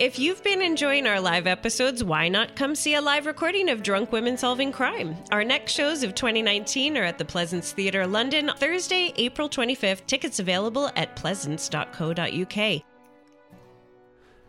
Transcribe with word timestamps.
If 0.00 0.18
you've 0.18 0.42
been 0.42 0.62
enjoying 0.62 1.06
our 1.06 1.20
live 1.20 1.46
episodes, 1.46 2.02
why 2.02 2.30
not 2.30 2.56
come 2.56 2.74
see 2.74 2.94
a 2.94 3.02
live 3.02 3.26
recording 3.26 3.68
of 3.68 3.82
Drunk 3.82 4.12
Women 4.12 4.38
Solving 4.38 4.72
Crime? 4.72 5.14
Our 5.30 5.44
next 5.44 5.72
shows 5.72 6.02
of 6.02 6.14
2019 6.14 6.96
are 6.96 7.04
at 7.04 7.18
the 7.18 7.24
Pleasance 7.26 7.72
Theatre 7.72 8.06
London, 8.06 8.50
Thursday, 8.56 9.12
April 9.16 9.46
25th. 9.46 10.06
Tickets 10.06 10.38
available 10.38 10.90
at 10.96 11.14
pleasance.co.uk. 11.16 12.82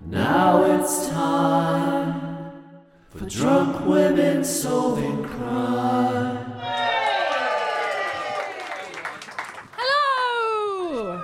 Now 0.06 0.64
it's 0.64 1.10
time 1.10 2.54
for 3.10 3.26
drunk 3.26 3.86
women 3.86 4.46
solving 4.46 5.26
crime. 5.26 6.54
Hello! 9.74 11.22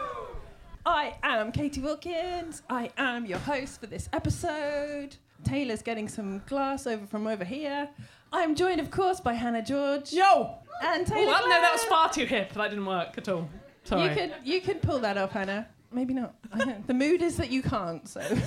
I 0.86 1.16
am 1.38 1.52
Katie 1.52 1.82
Wilkins. 1.82 2.64
I 2.70 2.92
am 2.98 3.26
your 3.26 3.38
host 3.40 3.80
for 3.80 3.88
this 3.88 4.10
episode. 4.12 5.16
Taylor's 5.44 5.82
getting 5.82 6.08
some 6.08 6.42
glass 6.48 6.88
over 6.88 7.06
from 7.06 7.28
over 7.28 7.44
here. 7.44 7.90
I'm 8.34 8.56
joined, 8.56 8.80
of 8.80 8.90
course, 8.90 9.20
by 9.20 9.34
Hannah 9.34 9.62
George. 9.64 10.12
Yo! 10.12 10.56
And 10.84 11.06
Taylor. 11.06 11.28
Well, 11.28 11.48
no, 11.48 11.62
that 11.62 11.72
was 11.72 11.84
far 11.86 12.12
too 12.12 12.26
hip. 12.26 12.54
That 12.54 12.70
didn't 12.70 12.86
work 12.86 13.18
at 13.18 13.30
all. 13.30 13.50
Sorry. 13.84 14.04
You 14.04 14.10
could 14.10 14.34
you 14.44 14.62
could 14.62 14.82
pull 14.82 15.00
that 15.00 15.18
off, 15.18 15.32
Hannah. 15.32 15.68
Maybe 15.92 16.14
not. 16.14 16.36
the 16.88 16.94
mood 16.94 17.22
is 17.22 17.38
that 17.38 17.52
you 17.52 17.62
can't. 17.62 18.08
So. 18.08 18.22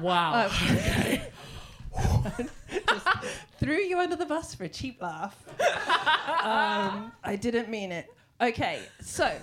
Wow. 0.00 0.46
Um, 0.46 0.50
just 2.88 3.06
threw 3.58 3.76
you 3.76 3.98
under 3.98 4.16
the 4.16 4.24
bus 4.26 4.54
for 4.54 4.64
a 4.64 4.68
cheap 4.68 5.00
laugh. 5.02 5.36
Um, 6.42 7.12
I 7.22 7.36
didn't 7.38 7.68
mean 7.68 7.92
it. 7.92 8.06
Okay, 8.40 8.80
so 9.02 9.36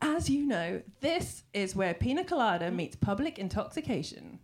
as 0.00 0.30
you 0.30 0.46
know, 0.46 0.80
this 1.00 1.42
is 1.52 1.74
where 1.74 1.94
pina 1.94 2.22
colada 2.22 2.70
meets 2.70 2.94
public 2.94 3.40
intoxication. 3.40 4.38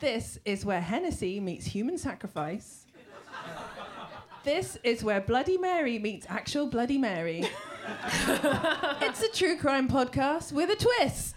This 0.00 0.40
is 0.44 0.64
where 0.64 0.80
Hennessy 0.80 1.38
meets 1.38 1.64
human 1.64 1.98
sacrifice. 1.98 2.84
This 4.42 4.76
is 4.82 5.04
where 5.04 5.20
Bloody 5.20 5.56
Mary 5.56 6.00
meets 6.00 6.26
actual 6.28 6.66
Bloody 6.66 6.98
Mary. 6.98 7.44
it's 9.00 9.22
a 9.22 9.30
true 9.32 9.56
crime 9.56 9.88
podcast 9.88 10.50
with 10.50 10.68
a 10.70 10.76
twist. 10.76 11.36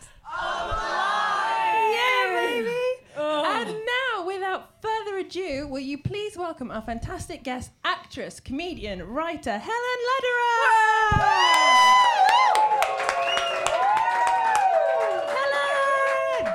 Yeah, 1.94 2.32
baby. 2.34 2.72
And 3.16 3.70
now, 3.70 4.26
without 4.26 4.82
further 4.82 4.95
will 5.34 5.80
you 5.80 5.98
please 5.98 6.38
welcome 6.38 6.70
our 6.70 6.84
fantastic 6.84 7.44
guest, 7.44 7.72
actress, 7.84 8.40
comedian, 8.40 9.02
writer, 9.02 9.58
Helen 9.58 10.00
Lederer? 10.22 11.26
Helen! 15.28 16.54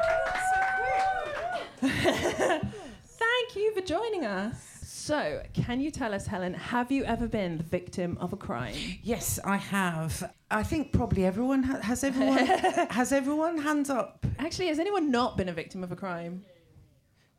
Thank 3.18 3.56
you 3.56 3.74
for 3.74 3.80
joining 3.80 4.24
us. 4.24 4.54
So, 4.84 5.42
can 5.52 5.80
you 5.80 5.90
tell 5.90 6.14
us, 6.14 6.28
Helen, 6.28 6.54
have 6.54 6.92
you 6.92 7.02
ever 7.04 7.26
been 7.26 7.58
the 7.58 7.64
victim 7.64 8.16
of 8.20 8.32
a 8.32 8.36
crime? 8.36 8.76
Yes, 9.02 9.40
I 9.44 9.56
have. 9.56 10.32
I 10.48 10.62
think 10.62 10.92
probably 10.92 11.24
everyone 11.24 11.64
ha- 11.64 11.80
has. 11.80 12.04
Everyone 12.04 12.36
has 12.90 13.10
everyone 13.10 13.58
hands 13.58 13.90
up. 13.90 14.24
Actually, 14.38 14.68
has 14.68 14.78
anyone 14.78 15.10
not 15.10 15.36
been 15.36 15.48
a 15.48 15.52
victim 15.52 15.82
of 15.82 15.90
a 15.90 15.96
crime? 15.96 16.44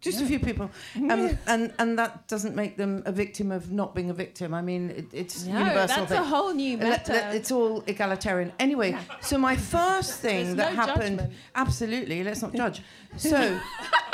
Just 0.01 0.19
a 0.19 0.25
few 0.25 0.39
people, 0.39 0.69
um, 0.95 1.37
and 1.45 1.71
and 1.77 1.99
that 1.99 2.27
doesn't 2.27 2.55
make 2.55 2.75
them 2.75 3.03
a 3.05 3.11
victim 3.11 3.51
of 3.51 3.71
not 3.71 3.93
being 3.93 4.09
a 4.09 4.13
victim. 4.15 4.51
I 4.51 4.61
mean, 4.61 4.89
it, 4.89 5.05
it's 5.13 5.45
No, 5.45 5.59
universal. 5.59 6.05
that's 6.05 6.11
a 6.11 6.23
whole 6.23 6.53
new 6.55 6.75
Le- 6.77 6.83
le- 6.83 6.89
meta. 6.89 7.31
It's 7.35 7.51
all 7.51 7.83
egalitarian. 7.85 8.51
Anyway, 8.59 8.97
so 9.21 9.37
my 9.37 9.55
first 9.55 10.19
thing 10.19 10.45
There's 10.45 10.57
that 10.57 10.73
no 10.73 10.75
happened. 10.85 11.17
judgment. 11.19 11.33
Absolutely, 11.55 12.23
let's 12.23 12.41
not 12.41 12.53
judge. 12.53 12.81
So, 13.17 13.59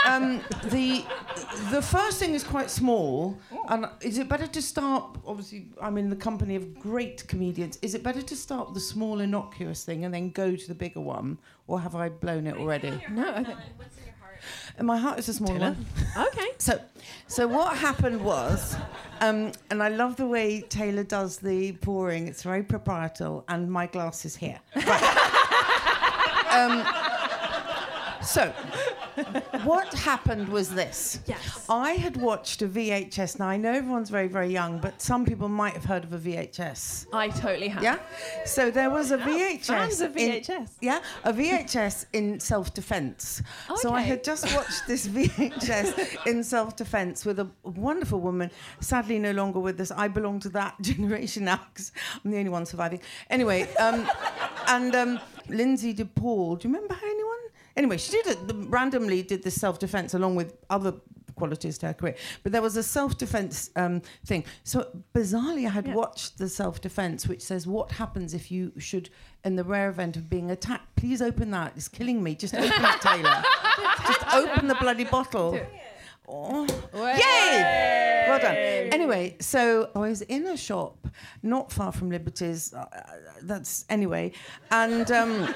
um, 0.08 0.42
the 0.72 1.06
the 1.72 1.82
first 1.84 2.18
thing 2.20 2.34
is 2.34 2.44
quite 2.44 2.70
small, 2.72 3.38
and 3.70 3.86
is 4.02 4.18
it 4.18 4.28
better 4.28 4.48
to 4.48 4.62
start? 4.62 5.04
Obviously, 5.26 5.68
I'm 5.80 5.98
in 6.00 6.10
the 6.10 6.16
company 6.16 6.56
of 6.56 6.64
great 6.80 7.28
comedians. 7.28 7.78
Is 7.84 7.94
it 7.94 8.02
better 8.04 8.24
to 8.24 8.36
start 8.36 8.64
with 8.68 8.74
the 8.74 8.82
small, 8.94 9.20
innocuous 9.22 9.84
thing 9.86 10.04
and 10.04 10.12
then 10.14 10.32
go 10.32 10.56
to 10.56 10.68
the 10.68 10.74
bigger 10.76 11.00
one, 11.00 11.38
or 11.68 11.80
have 11.80 11.96
I 11.96 12.10
blown 12.10 12.48
it 12.48 12.58
already? 12.58 12.92
No, 13.12 13.30
I 13.32 13.44
think. 13.44 13.60
And 14.78 14.86
my 14.86 14.98
heart 14.98 15.18
is 15.18 15.28
a 15.30 15.34
small 15.34 15.58
one. 15.58 15.86
Okay. 16.18 16.44
So, 16.60 16.80
so 17.28 17.48
what 17.48 17.78
happened 17.78 18.20
was, 18.24 18.76
um, 19.22 19.52
and 19.70 19.84
I 19.84 19.90
love 19.90 20.16
the 20.16 20.26
way 20.26 20.62
Taylor 20.62 21.04
does 21.04 21.38
the 21.38 21.74
pouring. 21.74 22.28
It's 22.28 22.42
very 22.42 22.64
proprietorial, 22.64 23.46
and 23.48 23.72
my 23.72 23.86
glass 23.86 24.26
is 24.26 24.36
here. 24.36 24.60
Right. 24.76 26.48
um, 26.52 26.84
so, 28.24 28.52
what 29.64 29.94
happened 29.94 30.50
was 30.50 30.70
this. 30.70 31.20
Yes. 31.26 31.66
I 31.70 31.92
had 31.94 32.18
watched 32.18 32.62
a 32.62 32.68
VHS. 32.68 33.40
Now 33.40 33.48
I 33.48 33.58
know 33.58 33.72
everyone's 33.72 34.10
very, 34.10 34.28
very 34.28 34.48
young, 34.50 34.80
but 34.80 35.02
some 35.02 35.26
people 35.26 35.50
might 35.50 35.74
have 35.74 35.86
heard 35.86 36.04
of 36.04 36.14
a 36.14 36.20
VHS. 36.20 37.08
I 37.14 37.30
totally 37.30 37.68
have. 37.68 37.84
Yeah. 37.84 38.00
So 38.46 38.72
there 38.72 38.90
was 38.90 39.12
a 39.12 39.18
VHS. 39.18 39.66
fans 39.66 40.02
of 40.02 40.16
in- 40.18 40.42
VHS. 40.42 40.70
yeah, 40.82 41.02
a 41.24 41.34
VHS 41.34 42.06
in 42.14 42.40
self-defense. 42.40 43.42
Okay. 43.70 43.80
So 43.82 43.92
I 43.92 44.02
had 44.02 44.24
just 44.24 44.46
watched 44.56 44.88
this 44.88 45.08
VHS 45.18 46.26
in 46.28 46.44
self-defense 46.44 47.26
with 47.26 47.40
a 47.40 47.50
wonderful 47.64 48.20
woman, 48.20 48.52
sadly 48.80 49.20
no 49.20 49.32
longer 49.32 49.60
with 49.60 49.80
us. 49.82 49.92
I 49.92 50.08
belong 50.08 50.40
to 50.42 50.50
that 50.50 50.76
generation 50.82 51.46
now 51.46 51.60
because 51.74 51.92
I'm 52.24 52.32
the 52.32 52.38
only 52.38 52.50
one 52.50 52.66
surviving. 52.66 53.02
Anyway, 53.30 53.68
um, 53.76 54.08
and 54.68 54.96
um, 54.96 55.20
Lynsey 55.50 55.94
de 55.94 56.06
Paul. 56.06 56.56
Do 56.58 56.68
you 56.68 56.74
remember 56.74 56.94
her? 56.94 57.08
Anyone? 57.08 57.38
Anyway, 57.78 57.98
she 57.98 58.12
did 58.12 58.28
it 58.28 58.40
randomly. 58.68 59.24
Did 59.24 59.44
this 59.44 59.56
self-defense 59.56 60.14
along 60.14 60.36
with 60.36 60.58
other 60.70 60.94
qualities 61.38 61.78
to 61.78 61.88
her 61.88 61.94
career. 61.94 62.16
But 62.44 62.52
there 62.52 62.62
was 62.62 62.76
a 62.76 62.84
self-defense 62.84 63.70
um, 63.78 64.02
thing. 64.26 64.44
So 64.64 64.88
bizarrely, 65.14 65.66
I 65.66 65.70
had 65.70 65.94
watched 65.94 66.38
the 66.38 66.50
self-defense, 66.50 67.28
which 67.28 67.42
says 67.42 67.66
what 67.66 67.92
happens 67.92 68.34
if 68.34 68.52
you 68.52 68.74
should, 68.78 69.10
in 69.46 69.56
the 69.56 69.64
rare 69.64 69.90
event 69.90 70.18
of 70.18 70.30
being 70.30 70.52
attacked. 70.52 70.96
Please 70.96 71.22
open 71.22 71.52
that. 71.52 71.74
It's 71.78 71.88
killing 71.88 72.22
me. 72.22 72.36
Just 72.36 72.56
open 72.56 72.84
it, 72.84 73.02
Taylor. 73.02 73.44
Just 74.08 74.36
open 74.36 74.68
the 74.68 74.76
bloody 74.76 75.06
bottle. 75.06 75.60
Oh. 76.28 76.68
Yay! 76.94 78.26
Well 78.28 78.40
done. 78.40 78.56
Anyway, 78.56 79.38
so 79.40 79.90
I 79.96 80.00
was 80.00 80.22
in 80.24 80.46
a 80.48 80.58
shop 80.58 81.08
not 81.42 81.72
far 81.72 81.94
from 81.94 82.10
Liberties. 82.10 82.74
Uh, 82.74 82.86
that's 83.44 83.86
anyway, 83.90 84.34
and 84.70 85.10
um, 85.10 85.54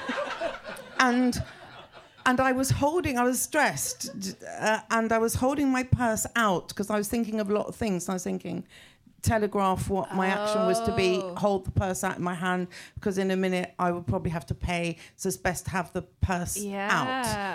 and 0.98 1.42
and 2.26 2.40
I 2.40 2.52
was 2.52 2.70
holding. 2.70 3.18
I 3.18 3.24
was 3.24 3.40
stressed, 3.40 4.10
uh, 4.60 4.80
and 4.90 5.12
I 5.12 5.18
was 5.18 5.34
holding 5.34 5.70
my 5.70 5.82
purse 5.84 6.26
out 6.36 6.68
because 6.68 6.90
I 6.90 6.96
was 6.96 7.08
thinking 7.08 7.40
of 7.40 7.50
a 7.50 7.54
lot 7.54 7.66
of 7.66 7.74
things. 7.76 8.08
I 8.08 8.14
was 8.14 8.24
thinking. 8.24 8.64
Telegraph 9.22 9.88
what 9.88 10.12
my 10.16 10.26
action 10.26 10.66
was 10.66 10.80
to 10.80 10.92
be, 10.96 11.20
hold 11.36 11.64
the 11.64 11.70
purse 11.70 12.02
out 12.02 12.16
in 12.16 12.24
my 12.24 12.34
hand 12.34 12.66
because 12.96 13.18
in 13.18 13.30
a 13.30 13.36
minute 13.36 13.72
I 13.78 13.92
would 13.92 14.04
probably 14.04 14.32
have 14.32 14.46
to 14.46 14.54
pay. 14.54 14.96
So 15.14 15.28
it's 15.28 15.36
best 15.36 15.66
to 15.66 15.70
have 15.70 15.92
the 15.92 16.02
purse 16.02 16.56
Yeah, 16.56 16.88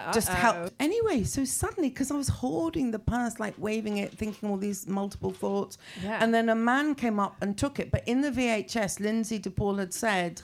out. 0.05 0.13
Just 0.13 0.29
uh-oh. 0.29 0.35
help 0.35 0.73
Anyway, 0.79 1.25
so 1.25 1.43
suddenly, 1.43 1.89
because 1.89 2.09
I 2.09 2.15
was 2.15 2.29
holding 2.29 2.91
the 2.91 2.99
purse, 2.99 3.37
like 3.37 3.53
waving 3.57 3.97
it, 3.97 4.13
thinking 4.13 4.49
all 4.49 4.55
these 4.55 4.87
multiple 4.87 5.31
thoughts, 5.31 5.77
Yeah. 6.01 6.19
and 6.23 6.33
then 6.33 6.47
a 6.47 6.55
man 6.55 6.95
came 6.95 7.19
up 7.19 7.35
and 7.41 7.57
took 7.57 7.81
it. 7.81 7.91
But 7.91 8.07
in 8.07 8.21
the 8.21 8.31
VHS, 8.31 9.01
Lynsey 9.01 9.37
de 9.37 9.49
Paul 9.49 9.75
had 9.75 9.93
said, 9.93 10.41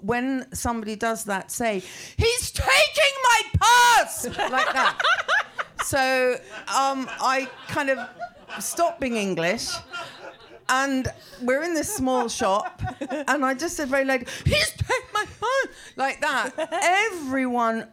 when 0.00 0.46
somebody 0.54 0.96
does 0.96 1.24
that, 1.24 1.50
say, 1.50 1.82
he's 2.16 2.50
taking 2.50 3.15
purse! 3.60 4.26
like 4.26 4.72
that. 4.72 5.00
So 5.84 6.36
um, 6.68 7.08
I 7.20 7.48
kind 7.68 7.90
of 7.90 7.98
stopped 8.60 9.00
being 9.00 9.16
English. 9.16 9.70
And 10.68 11.06
we're 11.42 11.62
in 11.62 11.74
this 11.74 11.94
small 11.94 12.28
shop, 12.28 12.82
and 13.28 13.44
I 13.44 13.54
just 13.54 13.76
said 13.76 13.86
very 13.86 14.04
loud, 14.04 14.28
"He's 14.44 14.70
taken 14.72 15.06
my 15.14 15.24
phone!" 15.24 15.72
like 15.94 16.20
that. 16.22 16.50
Everyone, 17.12 17.86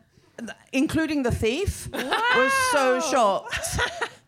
including 0.72 1.22
the 1.22 1.30
thief, 1.30 1.88
was 1.94 2.52
so 2.72 3.00
shocked. 3.00 3.80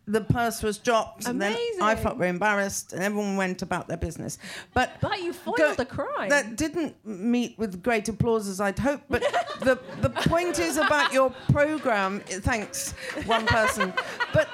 The 0.08 0.22
purse 0.22 0.62
was 0.62 0.78
dropped, 0.78 1.26
and 1.26 1.42
then 1.42 1.58
I 1.82 1.96
felt 1.96 2.18
very 2.20 2.30
embarrassed, 2.30 2.94
and 2.94 3.02
everyone 3.02 3.36
went 3.38 3.64
about 3.64 3.88
their 3.88 3.98
business. 3.98 4.38
But 4.76 4.92
But 5.02 5.24
you 5.24 5.34
foiled 5.34 5.78
the 5.78 5.86
crime. 5.86 6.30
That 6.30 6.56
didn't 6.56 7.04
meet 7.04 7.58
with 7.58 7.82
great 7.82 8.08
applause 8.08 8.48
as 8.48 8.62
I'd 8.62 8.78
hoped. 8.78 9.06
But 9.10 9.24
the 9.66 9.80
the 10.02 10.10
point 10.10 10.60
is 10.60 10.78
about 10.78 11.12
your 11.12 11.32
program. 11.52 12.22
Thanks, 12.22 12.94
one 13.26 13.46
person. 13.46 13.94
But 14.34 14.48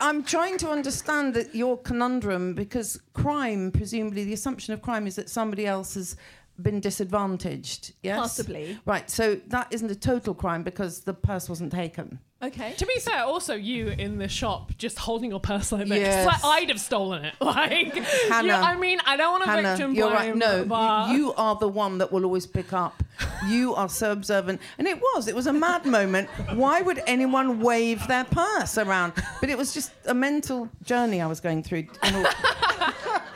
I'm 0.00 0.24
trying 0.24 0.58
to 0.58 0.70
understand 0.70 1.34
that 1.34 1.54
your 1.54 1.78
conundrum 1.78 2.54
because 2.54 3.00
crime, 3.12 3.70
presumably, 3.70 4.24
the 4.24 4.32
assumption 4.32 4.74
of 4.74 4.82
crime 4.82 5.06
is 5.06 5.16
that 5.16 5.28
somebody 5.28 5.66
else 5.66 5.94
has 5.94 6.16
been 6.60 6.80
disadvantaged. 6.80 7.92
Yes, 8.02 8.18
Possibly. 8.18 8.78
Right. 8.86 9.10
So 9.10 9.36
that 9.48 9.68
isn't 9.70 9.90
a 9.90 9.96
total 9.96 10.34
crime 10.34 10.62
because 10.62 11.00
the 11.00 11.14
purse 11.14 11.48
wasn't 11.48 11.72
taken. 11.72 12.18
Okay. 12.46 12.72
To 12.74 12.86
be 12.86 12.98
fair, 13.00 13.24
also 13.24 13.54
you 13.54 13.88
in 13.88 14.18
the 14.18 14.28
shop 14.28 14.72
just 14.78 14.98
holding 14.98 15.30
your 15.30 15.40
purse 15.40 15.72
like 15.72 15.88
this. 15.88 15.98
Yes. 15.98 16.26
Like 16.26 16.44
I'd 16.44 16.68
have 16.70 16.80
stolen 16.80 17.24
it. 17.24 17.34
Like, 17.40 17.94
Hannah. 17.94 18.46
you- 18.48 18.52
I 18.54 18.76
mean, 18.76 19.00
I 19.06 19.16
don't 19.16 19.32
want 19.32 19.44
to 19.44 19.50
Hannah, 19.50 19.68
victim 19.76 19.94
you're 19.94 20.10
blame. 20.10 20.30
right. 20.30 20.36
No, 20.36 20.64
but 20.64 21.10
you, 21.10 21.16
you 21.16 21.34
are 21.34 21.56
the 21.56 21.68
one 21.68 21.98
that 21.98 22.10
will 22.12 22.24
always 22.24 22.46
pick 22.46 22.72
up. 22.72 23.02
You 23.48 23.74
are 23.74 23.88
so 23.88 24.10
observant, 24.12 24.60
and 24.78 24.88
it 24.88 24.98
was. 24.98 25.28
It 25.28 25.34
was 25.34 25.46
a 25.46 25.52
mad 25.52 25.86
moment. 25.98 26.28
Why 26.54 26.80
would 26.80 27.00
anyone 27.06 27.60
wave 27.60 28.04
their 28.08 28.24
purse 28.24 28.76
around? 28.78 29.12
But 29.40 29.50
it 29.50 29.58
was 29.58 29.72
just 29.72 29.92
a 30.06 30.14
mental 30.14 30.68
journey 30.82 31.20
I 31.20 31.26
was 31.26 31.40
going 31.40 31.62
through. 31.62 31.86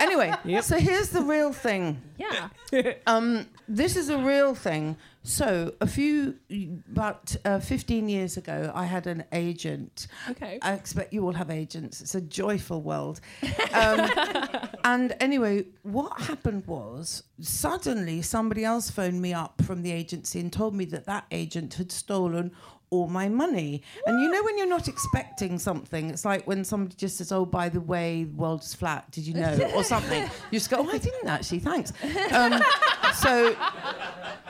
And 0.01 0.13
all- 0.13 0.21
anyway, 0.21 0.61
so 0.63 0.79
here's 0.79 1.11
the 1.11 1.23
real 1.23 1.53
thing. 1.53 2.01
Yeah. 2.19 2.49
Um, 3.07 3.47
this 3.67 3.97
is 3.97 4.11
a 4.11 4.19
real 4.19 4.55
thing. 4.55 4.97
So 5.23 5.73
a 5.81 5.87
few, 5.87 6.37
about 6.91 7.35
uh, 7.47 7.61
15 7.61 8.09
years 8.11 8.37
ago, 8.37 8.71
I 8.75 8.85
had 8.85 9.07
an 9.07 9.25
agent. 9.33 10.07
Okay. 10.31 10.59
I 10.61 10.73
expect 10.75 11.13
you 11.15 11.25
all 11.25 11.33
have 11.33 11.51
agents. 11.51 12.03
It's 12.03 12.15
a 12.15 12.21
joyful 12.21 12.83
world. 12.83 13.21
Um, 13.73 14.11
and 14.85 15.15
anyway, 15.21 15.65
what 15.83 16.21
happened 16.23 16.67
was 16.67 17.23
suddenly 17.41 18.23
somebody 18.23 18.65
else 18.65 18.91
phoned 18.91 19.21
me 19.23 19.33
up 19.33 19.63
from 19.63 19.83
the 19.83 19.93
agency 19.93 20.41
and 20.41 20.53
told 20.53 20.75
me 20.75 20.85
that 20.87 21.05
that 21.07 21.25
agent 21.31 21.75
had 21.75 21.93
stolen 21.93 22.51
all 22.91 23.09
my 23.09 23.29
money. 23.29 23.83
And 24.07 24.21
you 24.21 24.31
know 24.31 24.43
when 24.43 24.57
you're 24.59 24.67
not 24.67 24.89
expecting 24.89 25.59
something, 25.59 26.11
it's 26.11 26.25
like 26.25 26.47
when 26.47 26.65
somebody 26.65 26.97
just 26.97 27.19
says, 27.19 27.33
"Oh, 27.33 27.45
by 27.45 27.69
the 27.69 27.81
way, 27.81 28.25
the 28.25 28.37
world 28.37 28.63
is 28.63 28.75
flat. 28.75 29.11
Did 29.11 29.27
you 29.27 29.35
know?" 29.35 29.71
or 29.75 29.85
something. 29.95 30.23
You 30.51 30.59
just 30.59 30.71
go, 30.71 30.79
"Oh, 30.79 30.89
I 30.89 30.99
didn't 30.99 31.29
actually. 31.29 31.61
Thanks." 31.61 31.93
Um, 32.33 32.63
so, 33.15 33.57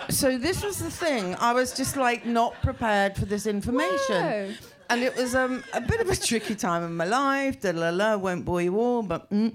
so 0.09 0.39
this 0.39 0.65
was 0.65 0.79
the 0.79 0.91
thing. 0.91 1.35
I 1.37 1.53
was 1.53 1.73
just 1.73 1.97
like 1.97 2.27
not 2.27 2.55
prepared 2.63 3.17
for 3.17 3.25
this 3.25 3.47
information. 3.47 4.23
Whoa. 4.23 4.55
And 4.91 5.03
it 5.03 5.15
was 5.17 5.35
um, 5.35 5.63
a 5.75 5.83
bit 5.83 6.01
of 6.01 6.09
a 6.09 6.17
tricky 6.17 6.55
time 6.55 6.83
in 6.83 6.97
my 6.97 7.05
life. 7.05 7.61
Da 7.61 7.73
la 7.73 7.91
la, 7.91 8.17
won't 8.17 8.47
bore 8.47 8.63
you 8.63 8.79
all, 8.79 9.03
but 9.03 9.29
mm. 9.31 9.53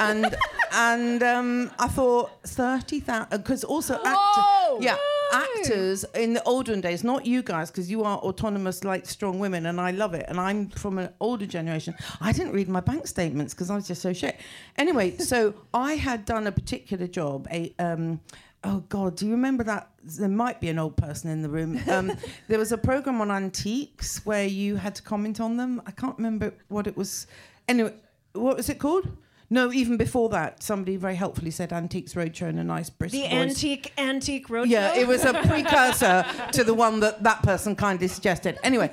and 0.00 0.34
and 0.72 1.22
um, 1.22 1.70
I 1.78 1.86
thought 1.86 2.42
thirty 2.42 2.98
thousand 2.98 3.28
because 3.30 3.62
also 3.62 3.96
Whoa! 4.02 4.80
yeah! 4.80 4.96
Actors 5.32 6.04
in 6.14 6.34
the 6.34 6.42
olden 6.44 6.80
days, 6.80 7.02
not 7.02 7.26
you 7.26 7.42
guys, 7.42 7.70
because 7.70 7.90
you 7.90 8.04
are 8.04 8.18
autonomous 8.18 8.84
like 8.84 9.06
strong 9.06 9.38
women, 9.38 9.66
and 9.66 9.80
I 9.80 9.90
love 9.90 10.14
it. 10.14 10.26
And 10.28 10.38
I'm 10.38 10.68
from 10.68 10.98
an 10.98 11.10
older 11.20 11.46
generation. 11.46 11.94
I 12.20 12.32
didn't 12.32 12.52
read 12.52 12.68
my 12.68 12.80
bank 12.80 13.06
statements 13.06 13.54
because 13.54 13.70
I 13.70 13.74
was 13.74 13.86
just 13.86 14.02
so 14.02 14.12
shit. 14.12 14.38
Anyway, 14.76 15.16
so 15.18 15.54
I 15.74 15.94
had 15.94 16.24
done 16.24 16.46
a 16.46 16.52
particular 16.52 17.06
job, 17.06 17.48
a 17.50 17.74
um, 17.78 18.20
Oh 18.64 18.84
God, 18.88 19.16
do 19.16 19.26
you 19.26 19.32
remember 19.32 19.64
that? 19.64 19.90
There 20.04 20.28
might 20.28 20.60
be 20.60 20.68
an 20.68 20.78
old 20.78 20.96
person 20.96 21.30
in 21.30 21.42
the 21.42 21.48
room. 21.48 21.80
Um, 21.92 22.12
there 22.48 22.58
was 22.58 22.72
a 22.72 22.78
program 22.78 23.20
on 23.20 23.30
antiques 23.30 24.24
where 24.24 24.46
you 24.46 24.76
had 24.76 24.94
to 24.94 25.02
comment 25.02 25.40
on 25.40 25.56
them. 25.56 25.82
I 25.84 25.90
can't 25.90 26.16
remember 26.16 26.54
what 26.68 26.86
it 26.86 26.96
was. 26.96 27.26
Anyway, 27.68 27.92
what 28.32 28.56
was 28.56 28.68
it 28.68 28.78
called? 28.78 29.08
No, 29.52 29.70
even 29.70 29.98
before 29.98 30.30
that, 30.30 30.62
somebody 30.62 30.96
very 30.96 31.14
helpfully 31.14 31.50
said 31.50 31.74
Antiques 31.74 32.14
Roadshow 32.14 32.48
in 32.48 32.56
a 32.58 32.64
nice 32.64 32.88
brisk 32.88 33.12
The 33.12 33.20
voice. 33.24 33.32
antique 33.32 33.92
antique 33.98 34.48
roadshow. 34.48 34.68
Yeah, 34.70 34.94
it 34.94 35.06
was 35.06 35.26
a 35.26 35.34
precursor 35.34 36.24
to 36.52 36.64
the 36.64 36.72
one 36.72 37.00
that 37.00 37.22
that 37.22 37.42
person 37.42 37.76
kindly 37.76 38.08
suggested. 38.08 38.58
Anyway, 38.62 38.90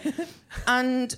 and 0.68 1.16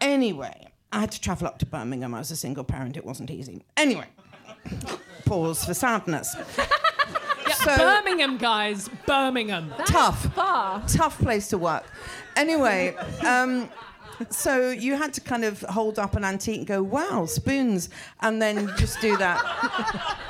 anyway, 0.00 0.72
I 0.92 0.98
had 0.98 1.12
to 1.12 1.20
travel 1.20 1.46
up 1.46 1.58
to 1.60 1.66
Birmingham. 1.66 2.12
I 2.12 2.18
was 2.18 2.32
a 2.32 2.36
single 2.36 2.64
parent. 2.64 2.96
It 2.96 3.04
wasn't 3.04 3.30
easy. 3.30 3.64
Anyway, 3.76 4.06
pause 5.26 5.64
for 5.64 5.74
sadness. 5.74 6.34
so 7.62 7.76
Birmingham, 7.76 8.36
guys. 8.36 8.90
Birmingham. 9.06 9.72
tough, 9.86 10.34
Far. 10.34 10.82
tough 10.88 11.18
place 11.20 11.46
to 11.48 11.56
work. 11.58 11.84
Anyway, 12.34 12.96
um, 13.24 13.68
so 14.30 14.70
you 14.70 14.96
had 14.96 15.12
to 15.14 15.20
kind 15.20 15.44
of 15.44 15.60
hold 15.62 15.98
up 15.98 16.16
an 16.16 16.24
antique 16.24 16.58
and 16.58 16.66
go, 16.66 16.82
"Wow, 16.82 17.26
spoons," 17.26 17.88
and 18.20 18.40
then 18.40 18.70
just 18.76 19.00
do 19.00 19.16
that. 19.16 19.40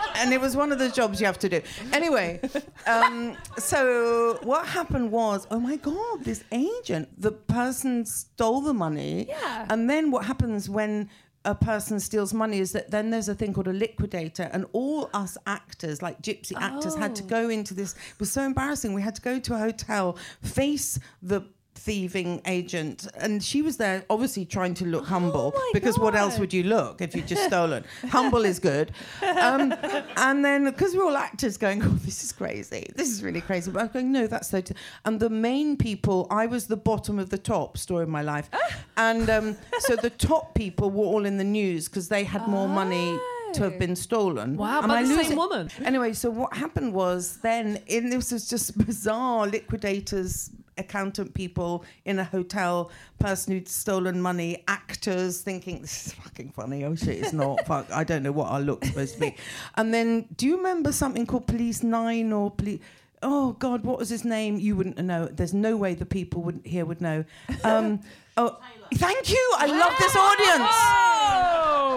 and 0.17 0.33
it 0.33 0.41
was 0.41 0.57
one 0.57 0.73
of 0.73 0.79
the 0.79 0.89
jobs 0.89 1.21
you 1.21 1.27
have 1.27 1.39
to 1.41 1.49
do. 1.49 1.61
Anyway, 1.93 2.41
um, 2.87 3.37
so 3.59 4.39
what 4.43 4.67
happened 4.67 5.11
was, 5.11 5.47
oh 5.51 5.61
my 5.61 5.77
god, 5.77 6.25
this 6.25 6.45
agent, 6.53 7.09
the 7.21 7.33
person 7.33 8.05
stole 8.05 8.61
the 8.61 8.75
money. 8.75 9.27
Yeah. 9.29 9.67
And 9.71 9.89
then 9.89 10.11
what 10.11 10.25
happens 10.25 10.69
when 10.69 11.09
a 11.45 11.55
person 11.55 11.99
steals 11.99 12.33
money 12.33 12.61
is 12.61 12.73
that 12.73 12.91
then 12.91 13.11
there's 13.11 13.29
a 13.29 13.35
thing 13.35 13.53
called 13.53 13.69
a 13.69 13.73
liquidator, 13.73 14.49
and 14.53 14.65
all 14.73 15.11
us 15.13 15.37
actors, 15.47 16.03
like 16.03 16.23
gypsy 16.23 16.53
actors, 16.57 16.95
had 16.95 17.15
to 17.17 17.23
go 17.23 17.49
into 17.49 17.75
this. 17.75 17.95
It 17.95 18.21
was 18.21 18.31
so 18.31 18.43
embarrassing. 18.43 18.93
We 18.93 19.03
had 19.03 19.17
to 19.17 19.23
go 19.23 19.39
to 19.39 19.55
a 19.55 19.59
hotel, 19.59 20.17
face 20.43 20.99
the 21.21 21.43
thieving 21.85 22.41
agent, 22.47 23.09
and 23.17 23.43
she 23.43 23.61
was 23.61 23.77
there, 23.77 24.05
obviously 24.09 24.45
trying 24.45 24.73
to 24.75 24.85
look 24.85 25.05
humble 25.05 25.53
Oh 25.55 25.71
because 25.75 25.99
what 25.99 26.15
else 26.15 26.39
would 26.39 26.53
you 26.53 26.63
look 26.63 27.01
if 27.01 27.15
you 27.15 27.23
just 27.23 27.45
stolen? 27.45 27.85
humble 28.09 28.45
is 28.45 28.59
good. 28.59 28.93
Um, 29.21 29.75
and 30.17 30.45
then 30.45 30.65
because 30.65 30.95
we're 30.95 31.05
all 31.05 31.17
actors 31.17 31.57
going, 31.57 31.83
oh, 31.83 31.99
this 32.05 32.23
is 32.23 32.31
crazy, 32.33 32.87
this 32.95 33.09
is 33.09 33.25
really 33.25 33.41
crazy. 33.41 33.71
But 33.71 33.83
I'm 33.83 33.89
going, 33.89 34.13
no, 34.13 34.27
that's 34.27 34.49
so. 34.49 34.61
T-. 34.61 34.75
And 35.05 35.19
the 35.19 35.31
main 35.31 35.77
people, 35.77 36.29
I 36.31 36.47
was 36.47 36.67
the 36.67 36.77
bottom 36.77 37.19
of 37.19 37.31
the 37.31 37.39
top 37.39 37.77
story 37.77 38.05
of 38.05 38.09
my 38.09 38.23
life, 38.23 38.49
and 38.97 39.29
um, 39.29 39.57
so 39.81 39.97
the 39.97 40.11
top 40.11 40.55
people 40.55 40.91
were 40.91 41.05
all 41.05 41.27
in 41.27 41.37
the 41.37 41.45
news 41.45 41.89
because 41.89 42.09
they 42.09 42.23
had 42.23 42.47
more 42.47 42.69
money 42.69 43.19
to 43.55 43.63
have 43.65 43.79
been 43.79 43.97
stolen. 43.97 44.57
Wow, 44.57 44.83
Am 44.83 44.89
by 44.89 45.01
I 45.01 45.03
the 45.03 45.25
same 45.25 45.37
woman. 45.37 45.71
Anyway, 45.85 46.13
so 46.13 46.31
what 46.31 46.55
happened 46.55 46.95
was 46.95 47.39
then 47.39 47.81
in 47.87 48.11
this 48.11 48.33
was 48.33 48.49
just 48.49 48.79
bizarre 48.87 49.47
liquidators, 49.47 50.51
accountant 50.79 51.35
people 51.35 51.85
in 52.05 52.19
a 52.19 52.25
hotel, 52.25 52.91
person 53.19 53.53
who'd 53.53 53.69
stolen 53.69 54.21
money, 54.21 54.65
actors 54.69 55.41
thinking 55.41 55.81
this 55.83 56.09
is 56.09 56.13
fucking 56.15 56.51
funny. 56.51 56.85
Oh 56.85 56.95
shit, 56.95 57.21
it's 57.21 57.33
not. 57.33 57.61
Fuck, 57.67 57.91
I 57.93 58.05
don't 58.05 58.23
know 58.23 58.33
what 58.33 58.51
our 58.51 58.61
look's 58.61 58.89
supposed 58.89 59.15
to 59.15 59.21
be. 59.21 59.37
And 59.77 59.93
then, 59.93 60.27
do 60.37 60.47
you 60.47 60.57
remember 60.57 60.93
something 60.93 61.27
called 61.27 61.47
Police 61.47 61.83
Nine 61.83 62.33
or 62.33 62.51
Police? 62.51 62.81
Oh 63.23 63.53
God, 63.53 63.85
what 63.85 63.99
was 63.99 64.09
his 64.09 64.25
name? 64.25 64.59
You 64.59 64.75
wouldn't 64.75 64.99
know. 64.99 65.27
There's 65.27 65.55
no 65.55 65.77
way 65.77 65.95
the 65.95 66.07
people 66.07 66.43
would 66.43 66.61
here 66.65 66.85
would 66.85 67.01
know. 67.01 67.25
Um, 67.65 68.01
oh, 68.37 68.59
thank 68.95 69.31
you. 69.31 69.53
I 69.59 69.67
love 69.67 69.93
this 69.99 70.17
audience. 70.17 70.73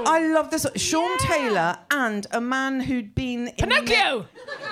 I 0.07 0.19
love 0.31 0.51
this. 0.51 0.67
Sean 0.75 1.17
Taylor 1.17 1.77
and 1.91 2.27
a 2.31 2.39
man 2.41 2.79
who'd 2.79 3.15
been 3.15 3.47
in 3.47 3.55
Pinocchio! 3.55 4.27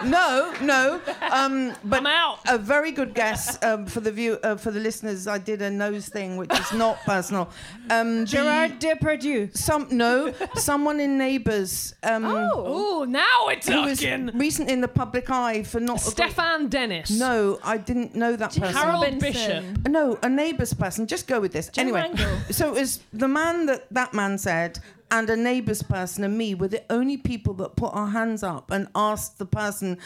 no, 0.06 0.54
no. 0.62 1.02
Um, 1.32 1.74
but 1.84 2.00
I'm 2.02 2.08
out. 2.08 2.40
A 2.48 2.58
very 2.58 2.92
good 2.92 3.14
guess 3.16 3.62
um, 3.64 3.86
for 3.88 4.00
the 4.00 4.12
view 4.12 4.38
uh, 4.44 4.56
for 4.58 4.70
the 4.72 4.80
listeners. 4.80 5.28
I 5.28 5.40
did 5.40 5.62
a 5.62 5.72
nose 5.72 6.08
thing, 6.10 6.38
which 6.38 6.52
is 6.54 6.72
not 6.74 7.00
personal. 7.06 7.50
Um, 7.90 8.26
Gerard 8.26 8.80
Depardieu. 8.80 9.56
Some 9.58 9.88
no, 9.92 10.34
someone 10.56 11.00
in 11.00 11.18
Neighbours. 11.18 11.96
Um, 12.04 12.24
Oh, 12.26 13.06
now 13.08 13.48
it's 13.48 13.68
who 13.68 13.82
was 13.82 14.00
talking. 14.00 14.28
recently 14.38 14.74
in 14.74 14.82
the 14.82 14.88
public 14.88 15.30
eye 15.32 15.64
for 15.64 15.80
not. 15.80 16.00
Stefan 16.02 16.68
Dennis. 16.70 17.10
No, 17.10 17.60
I 17.64 17.78
didn't 17.78 18.14
know 18.16 18.36
that 18.36 18.52
person. 18.56 18.76
Harold 18.76 19.04
Robinson. 19.04 19.74
Bishop. 19.74 19.88
No, 19.88 20.20
a 20.22 20.30
Neighbours 20.30 20.74
person. 20.74 21.08
Just 21.08 21.28
go 21.28 21.40
with 21.40 21.54
this. 21.54 21.72
anyway, 21.78 22.10
Rangle. 22.18 22.40
so 22.54 22.74
it 22.76 22.80
was 22.82 23.00
the 23.12 23.28
man 23.28 23.66
that 23.68 23.88
that 23.92 24.14
man 24.14 24.38
said, 24.38 24.80
and 25.12 25.30
a 25.30 25.36
neighbour's 25.36 25.84
person 25.84 26.24
and 26.24 26.38
me 26.38 26.56
were 26.56 26.68
the 26.68 26.84
only 26.90 27.18
people 27.18 27.54
that 27.56 27.76
put 27.76 27.94
our 27.94 28.08
hands 28.08 28.44
up 28.44 28.72
and 28.72 28.88
asked 28.96 29.38
the 29.38 29.46
person 29.46 29.98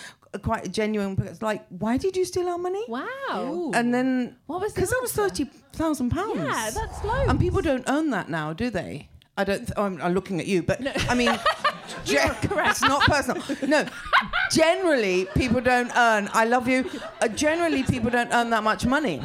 quite 0.42 0.66
a 0.66 0.70
genuine, 0.70 1.16
like, 1.42 1.66
"Why 1.70 1.98
did 1.98 2.18
you 2.18 2.26
steal 2.26 2.48
our 2.50 2.58
money?" 2.58 2.84
Wow. 2.88 3.72
And 3.74 3.94
then 3.94 4.36
What 4.48 4.62
was 4.62 4.74
the 4.74 4.82
because 4.82 4.90
that 4.92 5.00
was 5.02 5.14
thirty 5.14 5.46
thousand 5.74 6.10
pounds. 6.12 6.36
Yeah, 6.40 6.70
that's 6.74 7.04
loads. 7.04 7.30
And 7.30 7.40
people 7.40 7.62
don't 7.62 7.84
earn 7.88 8.10
that 8.12 8.30
now, 8.30 8.54
do 8.54 8.70
they? 8.70 9.10
I 9.38 9.44
don't. 9.44 9.60
Th- 9.60 9.74
I'm, 9.78 10.02
I'm 10.02 10.14
looking 10.14 10.40
at 10.40 10.48
you, 10.48 10.64
but 10.64 10.82
I 11.10 11.14
mean, 11.16 11.30
gen- 12.06 12.36
it's 12.42 12.82
not 12.82 13.04
personal. 13.04 13.44
No, 13.68 13.86
generally 14.52 15.28
people 15.36 15.62
don't 15.62 15.92
earn. 15.96 16.30
I 16.34 16.46
love 16.46 16.68
you. 16.68 16.90
Uh, 17.22 17.28
generally, 17.28 17.84
people 17.84 18.10
don't 18.10 18.34
earn 18.34 18.50
that 18.50 18.64
much 18.64 18.86
money. 18.86 19.22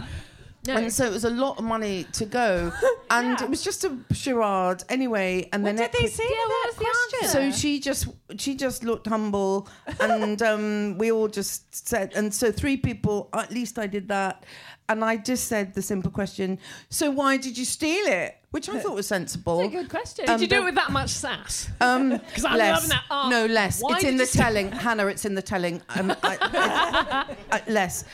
No. 0.64 0.76
And 0.76 0.92
so 0.92 1.04
it 1.06 1.12
was 1.12 1.24
a 1.24 1.30
lot 1.30 1.58
of 1.58 1.64
money 1.64 2.04
to 2.12 2.24
go, 2.24 2.72
and 3.10 3.40
it 3.40 3.50
was 3.50 3.62
just 3.64 3.82
a 3.84 3.98
charade 4.12 4.84
anyway. 4.88 5.48
And 5.52 5.64
What 5.64 5.76
then 5.76 5.90
did 5.90 5.92
they 5.92 6.04
equi- 6.06 6.08
say 6.14 6.24
Yeah, 6.24 6.36
what 6.36 6.48
that 6.48 6.66
was 6.66 6.76
the 6.76 6.84
question? 6.84 7.18
answer? 7.48 7.52
so 7.52 7.58
she 7.60 7.80
just 7.80 8.06
she 8.38 8.54
just 8.54 8.84
looked 8.84 9.08
humble, 9.08 9.68
and 10.00 10.40
um, 10.40 10.98
we 10.98 11.10
all 11.10 11.26
just 11.28 11.88
said, 11.88 12.12
and 12.14 12.32
so 12.32 12.52
three 12.52 12.76
people 12.76 13.28
at 13.32 13.50
least 13.50 13.76
I 13.78 13.88
did 13.88 14.06
that, 14.08 14.44
and 14.88 15.04
I 15.04 15.16
just 15.16 15.48
said 15.48 15.74
the 15.74 15.82
simple 15.82 16.10
question. 16.12 16.58
So 16.90 17.10
why 17.10 17.38
did 17.38 17.58
you 17.58 17.64
steal 17.64 18.06
it? 18.06 18.36
Which 18.52 18.68
I 18.68 18.78
thought 18.78 18.94
was 18.94 19.06
sensible. 19.08 19.58
That's 19.58 19.74
a 19.74 19.76
good 19.78 19.88
question. 19.90 20.26
Did 20.26 20.40
you 20.42 20.46
do 20.46 20.60
it 20.60 20.64
with 20.64 20.74
that 20.76 20.92
much 20.92 21.08
sass? 21.10 21.68
Um, 21.80 22.18
'Cause 22.34 22.44
I'm 22.44 22.58
less. 22.58 22.74
loving 22.76 22.88
that. 22.90 23.04
Oh, 23.10 23.28
no, 23.30 23.46
less. 23.46 23.80
why 23.80 23.94
It's 23.94 24.00
did 24.02 24.08
in 24.08 24.14
you 24.14 24.18
the 24.20 24.26
steal- 24.26 24.42
telling, 24.42 24.70
Hannah. 24.72 25.06
It's 25.06 25.24
in 25.24 25.34
the 25.34 25.42
telling. 25.42 25.82
Um, 25.96 26.10
I, 26.22 26.38
I- 26.42 27.36
I- 27.66 27.70
less. 27.70 28.04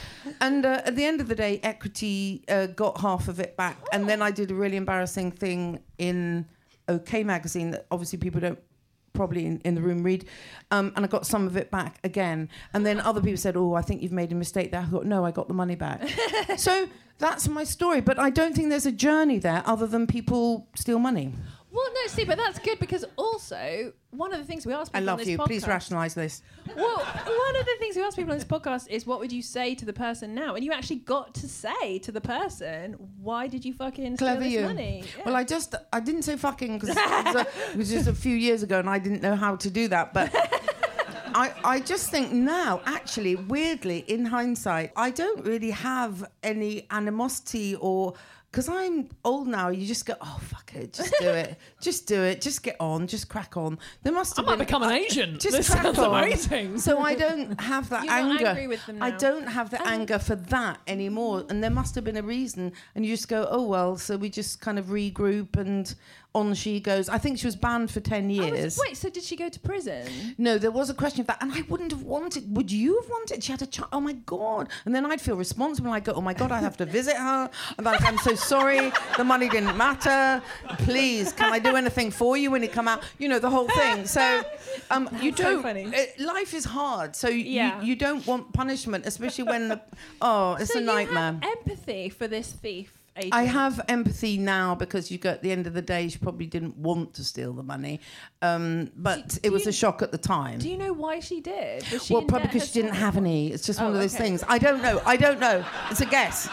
And 0.40 0.64
uh, 0.64 0.80
at 0.84 0.94
the 0.96 1.04
end 1.04 1.20
of 1.20 1.28
the 1.28 1.34
day, 1.34 1.60
Equity 1.62 2.44
uh, 2.48 2.66
got 2.66 3.00
half 3.00 3.28
of 3.28 3.40
it 3.40 3.56
back, 3.56 3.78
and 3.92 4.08
then 4.08 4.22
I 4.22 4.30
did 4.30 4.50
a 4.50 4.54
really 4.54 4.76
embarrassing 4.76 5.32
thing 5.32 5.80
in 5.98 6.46
OK 6.88 7.24
magazine 7.24 7.72
that 7.72 7.86
obviously 7.90 8.18
people 8.18 8.40
don't 8.40 8.58
probably 9.18 9.44
in, 9.44 9.60
in 9.64 9.74
the 9.74 9.82
room 9.82 10.02
read 10.02 10.24
um, 10.70 10.92
and 10.94 11.04
I 11.04 11.08
got 11.08 11.26
some 11.26 11.46
of 11.46 11.56
it 11.56 11.70
back 11.70 11.98
again. 12.04 12.48
And 12.72 12.86
then 12.86 13.00
other 13.00 13.20
people 13.20 13.36
said 13.36 13.56
oh 13.56 13.74
I 13.74 13.82
think 13.82 14.00
you've 14.02 14.18
made 14.22 14.32
a 14.32 14.36
mistake 14.36 14.70
there. 14.70 14.80
I 14.80 14.84
thought 14.84 15.04
no 15.04 15.26
I 15.26 15.32
got 15.32 15.48
the 15.48 15.54
money 15.54 15.74
back. 15.74 16.00
So 16.56 16.88
that's 17.18 17.48
my 17.48 17.64
story 17.64 18.00
but 18.00 18.18
I 18.18 18.30
don't 18.30 18.54
think 18.54 18.68
there's 18.70 18.86
a 18.86 18.92
journey 19.08 19.38
there 19.38 19.62
other 19.66 19.86
than 19.86 20.06
people 20.06 20.68
steal 20.74 21.00
money 21.00 21.34
Well, 21.70 21.86
no, 21.92 22.06
see, 22.06 22.24
but 22.24 22.38
that's 22.38 22.58
good 22.58 22.78
because 22.78 23.04
also 23.16 23.92
one 24.10 24.32
of 24.32 24.38
the 24.38 24.44
things 24.44 24.64
we 24.64 24.72
ask 24.72 24.90
I 24.94 25.00
people 25.00 25.10
on 25.10 25.16
love 25.16 25.18
this 25.18 25.28
you 25.28 25.36
podcast. 25.38 25.46
please 25.46 25.66
rationalize 25.68 26.14
this 26.14 26.42
Well, 26.74 26.96
one 26.98 27.56
of 27.60 27.66
the 27.66 27.76
things 27.78 27.94
we 27.94 28.02
ask 28.02 28.16
people 28.16 28.32
on 28.32 28.38
this 28.38 28.46
podcast 28.46 28.88
is 28.88 29.06
what 29.06 29.20
would 29.20 29.30
you 29.30 29.42
say 29.42 29.74
to 29.74 29.84
the 29.84 29.92
person 29.92 30.34
now? 30.34 30.54
And 30.54 30.64
you 30.64 30.72
actually 30.72 30.96
got 31.00 31.34
to 31.34 31.46
say 31.48 31.98
to 31.98 32.10
the 32.10 32.22
person, 32.22 32.94
why 33.20 33.48
did 33.48 33.64
you 33.66 33.74
fucking 33.74 34.16
Clever 34.16 34.40
steal 34.40 34.50
this 34.50 34.60
you. 34.60 34.66
money? 34.66 35.04
Yeah. 35.18 35.24
Well, 35.26 35.36
I 35.36 35.44
just 35.44 35.74
I 35.92 36.00
didn't 36.00 36.22
say 36.22 36.36
fucking 36.36 36.78
because 36.78 36.96
it, 36.96 37.34
was 37.34 37.46
it 37.72 37.76
was 37.76 37.90
just 37.90 38.08
a 38.08 38.14
few 38.14 38.34
years 38.34 38.62
ago 38.62 38.78
and 38.78 38.88
I 38.88 38.98
didn't 38.98 39.20
know 39.20 39.36
how 39.36 39.56
to 39.56 39.70
do 39.70 39.88
that. 39.88 40.14
But 40.14 40.34
I 41.34 41.52
I 41.64 41.80
just 41.80 42.10
think 42.10 42.32
now, 42.32 42.80
actually, 42.86 43.36
weirdly, 43.36 43.98
in 44.08 44.24
hindsight, 44.24 44.92
I 44.96 45.10
don't 45.10 45.44
really 45.44 45.70
have 45.70 46.24
any 46.42 46.86
animosity 46.90 47.74
or. 47.76 48.14
Because 48.50 48.68
I'm 48.68 49.10
old 49.24 49.46
now, 49.46 49.68
you 49.68 49.86
just 49.86 50.06
go, 50.06 50.14
oh 50.22 50.38
fuck 50.42 50.74
it, 50.74 50.94
just 50.94 51.14
do 51.20 51.28
it, 51.28 51.58
just 51.82 52.06
do 52.06 52.22
it, 52.22 52.40
just 52.40 52.62
get 52.62 52.76
on, 52.80 53.06
just 53.06 53.28
crack 53.28 53.58
on. 53.58 53.78
There 54.02 54.12
must 54.12 54.36
have 54.38 54.46
I 54.46 54.50
have 54.52 54.58
might 54.58 54.64
been 54.64 54.66
become 54.78 54.82
an 54.84 54.92
agent. 54.92 55.38
just 55.40 55.54
this 55.54 55.68
crack 55.68 55.82
sounds 55.82 55.98
on. 55.98 56.22
amazing. 56.24 56.78
So 56.78 56.98
I 57.00 57.14
don't 57.14 57.60
have 57.60 57.90
that 57.90 58.04
You're 58.06 58.12
not 58.14 58.30
anger. 58.38 58.46
angry 58.46 58.66
with 58.66 58.86
them 58.86 59.02
I 59.02 59.10
don't 59.10 59.46
have 59.46 59.68
the 59.68 59.86
anger 59.86 60.18
for 60.18 60.34
that 60.34 60.80
anymore. 60.86 61.44
And 61.50 61.62
there 61.62 61.70
must 61.70 61.94
have 61.94 62.04
been 62.04 62.16
a 62.16 62.22
reason. 62.22 62.72
And 62.94 63.04
you 63.04 63.12
just 63.14 63.28
go, 63.28 63.46
oh 63.50 63.64
well. 63.64 63.98
So 63.98 64.16
we 64.16 64.30
just 64.30 64.62
kind 64.62 64.78
of 64.78 64.86
regroup, 64.86 65.56
and 65.56 65.94
on 66.34 66.54
she 66.54 66.78
goes. 66.78 67.08
I 67.08 67.18
think 67.18 67.38
she 67.38 67.46
was 67.46 67.56
banned 67.56 67.90
for 67.90 68.00
ten 68.00 68.24
I 68.24 68.26
was- 68.28 68.36
years. 68.36 68.78
wait, 68.86 68.96
so 68.96 69.08
did 69.08 69.22
she 69.24 69.34
go 69.34 69.48
to 69.48 69.58
prison? 69.60 70.34
No, 70.36 70.58
there 70.58 70.70
was 70.70 70.90
a 70.90 70.94
question 70.94 71.22
of 71.22 71.26
that, 71.28 71.38
and 71.40 71.52
I 71.52 71.62
wouldn't 71.68 71.90
have 71.90 72.02
wanted. 72.02 72.54
Would 72.56 72.70
you 72.70 73.00
have 73.00 73.10
wanted? 73.10 73.42
She 73.42 73.50
had 73.52 73.62
a 73.62 73.66
child. 73.66 73.88
Oh 73.92 74.00
my 74.00 74.12
god! 74.12 74.68
And 74.84 74.94
then 74.94 75.06
I'd 75.06 75.20
feel 75.20 75.36
responsible. 75.36 75.90
I'd 75.90 76.04
go, 76.04 76.12
oh 76.12 76.20
my 76.20 76.34
god, 76.34 76.52
I 76.52 76.60
have 76.60 76.76
to 76.78 76.86
visit 76.86 77.16
her. 77.16 77.50
I'm 77.78 77.84
like, 77.84 78.02
I'm 78.04 78.18
so 78.18 78.34
sorry. 78.34 78.92
The 79.16 79.24
money 79.24 79.48
didn't 79.48 79.76
matter. 79.76 80.42
Please, 80.78 81.32
can 81.32 81.52
I 81.52 81.58
do 81.58 81.76
anything 81.76 82.10
for 82.10 82.36
you 82.36 82.50
when 82.50 82.62
it 82.62 82.72
come 82.72 82.88
out? 82.88 83.02
You 83.18 83.28
know 83.28 83.38
the 83.38 83.50
whole 83.50 83.68
thing. 83.68 84.06
So, 84.06 84.42
um, 84.90 85.08
you 85.22 85.32
don't. 85.32 85.62
funny. 85.62 85.86
uh, 85.86 86.24
life 86.24 86.52
is 86.54 86.64
hard, 86.66 87.16
so 87.16 87.28
you, 87.28 87.44
Yeah. 87.44 87.80
you 87.82 87.96
don't 87.96 88.26
want 88.26 88.52
punishment, 88.52 89.06
especially 89.06 89.44
when 89.44 89.68
the. 89.68 89.80
Oh, 90.20 90.54
it's 90.54 90.72
so 90.72 90.78
a 90.78 90.82
you 90.82 90.86
nightmare. 90.86 91.32
have 91.32 91.42
empathy 91.42 92.10
for 92.10 92.28
this 92.28 92.52
thief. 92.52 92.92
Agent. 93.18 93.34
I 93.34 93.42
have 93.44 93.80
empathy 93.88 94.38
now 94.38 94.74
because 94.74 95.10
you 95.10 95.18
go 95.18 95.30
at 95.30 95.42
the 95.42 95.50
end 95.52 95.66
of 95.66 95.74
the 95.74 95.82
day, 95.82 96.08
she 96.08 96.18
probably 96.18 96.46
didn't 96.46 96.76
want 96.76 97.14
to 97.14 97.24
steal 97.24 97.52
the 97.52 97.62
money, 97.62 98.00
um, 98.42 98.90
but 98.96 99.28
Do- 99.28 99.36
it 99.36 99.42
do 99.44 99.52
was 99.52 99.64
you- 99.64 99.70
a 99.70 99.72
shock 99.72 100.02
at 100.02 100.12
the 100.12 100.18
time. 100.18 100.58
Do 100.60 100.68
you 100.68 100.78
know 100.78 100.92
why 100.92 101.20
she 101.20 101.40
did? 101.40 101.82
She 101.84 102.14
Well, 102.14 102.22
probably 102.22 102.48
because 102.48 102.68
she 102.68 102.80
didn't 102.80 102.94
have 102.96 103.16
any. 103.16 103.48
It's 103.52 103.66
just 103.66 103.80
one 103.80 103.90
Oh, 103.90 103.94
of 103.94 104.00
those 104.00 104.14
okay. 104.14 104.24
things. 104.24 104.44
I 104.48 104.58
don't 104.58 104.82
know. 104.82 105.00
I 105.04 105.16
don't 105.16 105.40
know. 105.40 105.64
It's 105.90 106.00
a 106.00 106.06
guess. 106.06 106.48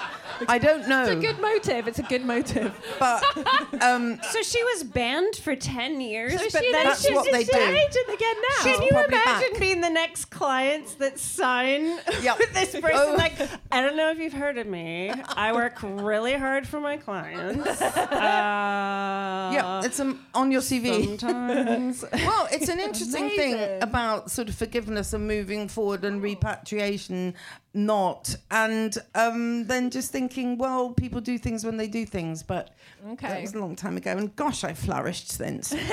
I 0.48 0.58
don't 0.58 0.88
know. 0.88 1.04
It's 1.04 1.12
a 1.12 1.16
good 1.16 1.40
motive. 1.40 1.88
It's 1.88 2.00
a 2.00 2.04
good 2.04 2.26
motive. 2.26 2.74
but 3.00 3.24
um, 3.82 4.20
So 4.32 4.42
she 4.42 4.64
was 4.64 4.84
banned 4.84 5.36
for 5.36 5.56
10 5.56 6.02
years, 6.02 6.34
So 6.34 6.48
but 6.52 6.64
she 6.64 6.72
then 6.72 6.84
That's 6.86 7.06
she's 7.06 7.16
what 7.16 7.32
they 7.32 7.44
do. 7.44 7.58
agent 7.58 8.08
again 8.14 8.36
now. 8.50 8.64
She's 8.64 8.78
Can 8.78 8.84
you 8.84 8.90
imagine 9.06 9.52
back. 9.52 9.60
being 9.60 9.82
the 9.82 9.90
next 9.90 10.26
clients 10.26 10.96
that 10.96 11.20
sign 11.20 11.98
Yep. 12.22 12.38
with 12.40 12.54
this 12.54 12.72
person? 12.72 12.92
Oh. 12.94 13.16
Like, 13.18 13.34
I 13.72 13.82
don't 13.82 13.96
know 13.98 14.10
if 14.12 14.18
you've 14.20 14.34
heard 14.34 14.58
of 14.58 14.68
me. 14.68 15.12
I 15.36 15.54
work 15.54 15.80
really 15.84 16.34
hard 16.34 16.68
for 16.68 16.80
my 16.80 16.98
clients. 16.98 17.82
Uh, 18.16 19.52
yeah, 19.54 19.82
it's 19.84 20.00
um, 20.00 20.26
on 20.34 20.52
your 20.52 20.62
CV. 20.62 21.06
sometimes. 21.06 22.04
well, 22.14 22.48
it's 22.52 22.70
an 22.70 22.80
interesting 22.80 23.30
thing 23.30 23.82
about 23.82 24.32
sort 24.32 24.50
of 24.50 24.56
forgiveness 24.56 25.14
and 25.14 25.28
moving 25.28 25.68
forward 25.68 26.04
and 26.06 26.22
repatriation, 26.22 27.34
not. 27.76 28.36
And 28.50 28.98
um, 29.14 29.66
then 29.68 29.90
just 29.92 30.12
thinking, 30.12 30.58
well, 30.58 30.92
people 30.92 31.22
do 31.22 31.38
things 31.38 31.64
when 31.66 31.78
they 31.78 31.88
do 31.88 32.06
things, 32.06 32.42
but 32.42 32.76
that 33.22 33.42
was 33.42 33.54
a 33.54 33.60
long 33.60 33.76
time 33.76 33.98
ago. 33.98 34.12
And 34.12 34.36
gosh, 34.36 34.64
I've 34.64 34.80
flourished 34.80 35.30
since. 35.30 35.76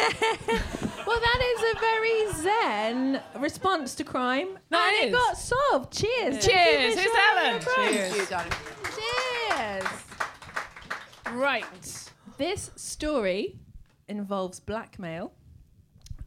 Well, 1.05 1.21
that 1.21 1.41
is 1.45 1.77
a 1.77 1.81
very 1.81 2.43
zen 2.43 3.21
response 3.39 3.95
to 3.97 4.05
crime. 4.05 4.57
That 4.71 4.99
and 5.03 5.09
is. 5.09 5.15
it 5.15 5.19
got 5.19 5.37
solved. 5.37 5.93
Cheers. 5.93 6.47
Cheers. 6.47 6.95
Thank 6.95 7.07
you 7.07 7.13
Here's 7.13 7.17
Ellen. 7.37 8.17
your 8.17 8.27
crime. 8.27 8.51
Cheers. 8.97 9.85
Right. 11.33 12.11
This 12.39 12.71
story 12.77 13.59
involves 14.09 14.61
blackmail. 14.61 15.33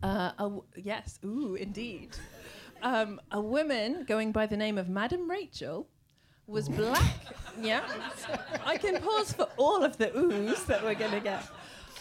Uh, 0.03 0.31
a 0.37 0.43
w- 0.43 0.63
yes, 0.75 1.19
ooh, 1.25 1.55
indeed. 1.55 2.09
Um, 2.81 3.19
a 3.31 3.41
woman 3.41 4.05
going 4.05 4.31
by 4.31 4.45
the 4.45 4.57
name 4.57 4.77
of 4.77 4.89
Madam 4.89 5.29
Rachel 5.29 5.87
was 6.47 6.69
black. 6.69 7.03
yeah. 7.61 7.81
I 8.65 8.77
can 8.77 9.01
pause 9.01 9.33
for 9.33 9.47
all 9.57 9.83
of 9.83 9.97
the 9.97 10.07
oohs 10.09 10.65
that 10.67 10.83
we're 10.83 10.95
going 10.95 11.11
to 11.11 11.19
get. 11.19 11.43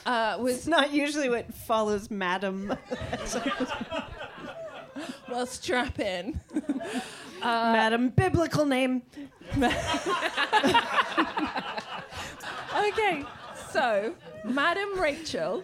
Uh, 0.04 0.36
was 0.38 0.56
It's 0.58 0.66
not 0.66 0.92
usually 0.92 1.30
what 1.30 1.52
follows 1.54 2.10
Madam. 2.10 2.76
well, 5.30 5.46
strap 5.46 5.98
in. 5.98 6.40
Madam 7.42 8.10
biblical 8.10 8.66
name. 8.66 9.02
Okay, 12.76 13.24
so 13.70 14.14
Madam 14.44 14.98
Rachel 14.98 15.62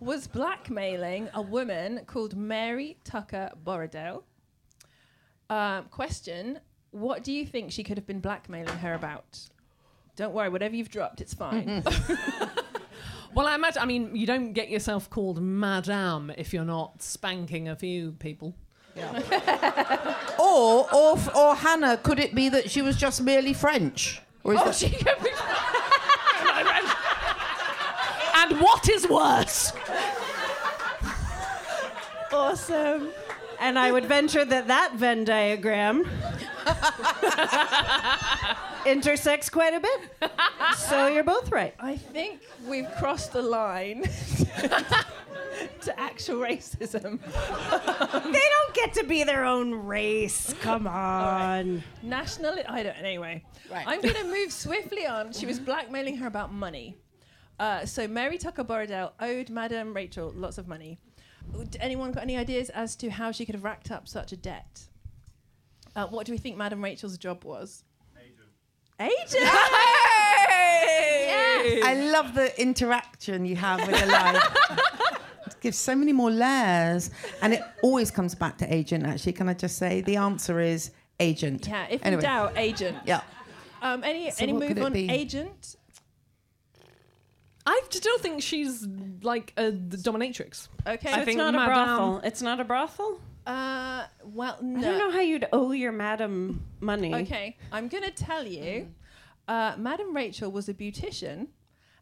was 0.00 0.26
blackmailing 0.26 1.28
a 1.34 1.40
woman 1.40 2.00
called 2.06 2.36
Mary 2.36 2.96
Tucker 3.04 3.50
Borradaile. 3.64 4.24
Um, 5.50 5.84
question 5.90 6.60
What 6.92 7.24
do 7.24 7.32
you 7.32 7.46
think 7.46 7.72
she 7.72 7.82
could 7.84 7.96
have 7.98 8.06
been 8.06 8.20
blackmailing 8.20 8.78
her 8.78 8.94
about? 8.94 9.38
Don't 10.16 10.32
worry, 10.34 10.48
whatever 10.48 10.74
you've 10.76 10.90
dropped, 10.90 11.20
it's 11.20 11.34
fine. 11.34 11.82
Well, 13.34 13.46
I 13.46 13.54
imagine. 13.54 13.80
I 13.80 13.86
mean, 13.86 14.14
you 14.14 14.26
don't 14.26 14.52
get 14.52 14.68
yourself 14.68 15.08
called 15.08 15.40
Madame 15.40 16.30
if 16.36 16.52
you're 16.52 16.66
not 16.66 17.00
spanking 17.02 17.66
a 17.66 17.74
few 17.74 18.12
people. 18.12 18.54
Yeah. 18.94 20.14
Or, 20.38 20.86
or, 20.94 21.18
or 21.34 21.54
Hannah, 21.54 21.96
could 21.96 22.18
it 22.18 22.34
be 22.34 22.50
that 22.50 22.70
she 22.70 22.82
was 22.82 22.96
just 22.96 23.22
merely 23.22 23.54
French? 23.54 24.20
Or 24.44 24.52
is 24.52 24.60
Oh, 24.60 24.64
that 24.66 24.74
she 24.74 24.90
could 24.90 25.18
be. 25.22 25.30
and 28.36 28.60
what 28.60 28.88
is 28.90 29.08
worse? 29.08 29.72
Awesome. 32.32 33.08
And 33.62 33.78
I 33.78 33.92
would 33.92 34.06
venture 34.06 34.44
that 34.44 34.66
that 34.66 34.94
Venn 34.96 35.24
diagram 35.24 36.04
intersects 38.84 39.48
quite 39.48 39.72
a 39.72 39.80
bit. 39.80 40.32
So 40.76 41.06
you're 41.06 41.22
both 41.22 41.50
right. 41.52 41.72
I 41.78 41.96
think 41.96 42.40
we've 42.66 42.90
crossed 42.98 43.32
the 43.32 43.40
line 43.42 44.02
to 45.82 46.00
actual 46.00 46.40
racism. 46.40 47.20
They 47.20 48.42
don't 48.50 48.74
get 48.74 48.94
to 48.94 49.04
be 49.04 49.22
their 49.22 49.44
own 49.44 49.72
race. 49.74 50.54
Come 50.60 50.88
on. 50.88 51.84
National, 52.02 52.58
I 52.68 52.82
don't. 52.82 52.98
Anyway, 52.98 53.44
I'm 53.72 54.00
going 54.00 54.16
to 54.16 54.24
move 54.24 54.52
swiftly 54.52 55.06
on. 55.06 55.32
She 55.32 55.46
was 55.46 55.60
blackmailing 55.60 56.16
her 56.16 56.26
about 56.26 56.52
money. 56.52 56.96
Uh, 57.60 57.86
so 57.86 58.08
Mary 58.08 58.38
Tucker 58.38 58.64
Borradaile 58.64 59.12
owed 59.20 59.50
Madame 59.50 59.94
Rachel 59.94 60.32
lots 60.34 60.58
of 60.58 60.66
money. 60.66 60.98
Would 61.54 61.76
anyone 61.80 62.12
got 62.12 62.22
any 62.22 62.36
ideas 62.36 62.70
as 62.70 62.96
to 62.96 63.10
how 63.10 63.30
she 63.32 63.44
could 63.46 63.54
have 63.54 63.64
racked 63.64 63.90
up 63.90 64.08
such 64.08 64.32
a 64.32 64.36
debt? 64.36 64.82
Uh, 65.94 66.06
what 66.06 66.26
do 66.26 66.32
we 66.32 66.38
think 66.38 66.56
Madam 66.56 66.82
Rachel's 66.82 67.18
job 67.18 67.44
was? 67.44 67.84
Agent. 68.18 68.48
Agent. 69.00 69.50
Yes. 70.44 71.84
I 71.84 71.94
love 72.12 72.34
the 72.34 72.60
interaction 72.60 73.44
you 73.44 73.56
have 73.56 73.80
with 73.86 73.96
your 73.98 74.08
life. 74.08 74.42
it 75.46 75.54
gives 75.60 75.78
so 75.78 75.94
many 75.94 76.12
more 76.12 76.30
layers. 76.30 77.10
And 77.40 77.52
it 77.54 77.62
always 77.82 78.10
comes 78.10 78.34
back 78.34 78.58
to 78.58 78.74
agent, 78.74 79.04
actually. 79.06 79.32
Can 79.34 79.48
I 79.48 79.54
just 79.54 79.78
say? 79.78 80.00
The 80.00 80.16
answer 80.16 80.60
is 80.60 80.90
agent. 81.20 81.66
Yeah. 81.68 81.86
If 81.90 82.04
Anyway. 82.04 82.20
in 82.22 82.24
doubt, 82.24 82.52
agent. 82.56 82.98
Yeah. 83.04 83.20
Um, 83.80 84.02
any 84.04 84.30
So 84.30 84.42
any 84.42 84.52
move 84.52 84.78
on 84.82 84.92
be? 84.92 85.08
agent? 85.10 85.76
I 87.66 87.80
still 87.90 88.18
think 88.18 88.42
she's 88.42 88.86
like 89.22 89.52
a 89.56 89.70
dominatrix. 89.72 90.68
Okay. 90.86 91.08
So 91.08 91.14
I 91.14 91.18
it's 91.18 91.24
think 91.26 91.38
not 91.38 91.54
a 91.54 91.58
Madame- 91.58 91.74
brothel. 91.74 92.20
It's 92.24 92.42
not 92.42 92.60
a 92.60 92.64
brothel? 92.64 93.20
Uh, 93.46 94.04
well, 94.24 94.58
no. 94.62 94.78
I 94.78 94.82
don't 94.82 94.98
know 94.98 95.10
how 95.10 95.20
you'd 95.20 95.46
owe 95.52 95.72
your 95.72 95.90
madam 95.92 96.62
money. 96.80 97.12
Okay, 97.14 97.56
I'm 97.72 97.88
going 97.88 98.04
to 98.04 98.10
tell 98.12 98.46
you. 98.46 98.88
Uh, 99.48 99.74
Madam 99.76 100.14
Rachel 100.14 100.50
was 100.52 100.68
a 100.68 100.74
beautician, 100.74 101.48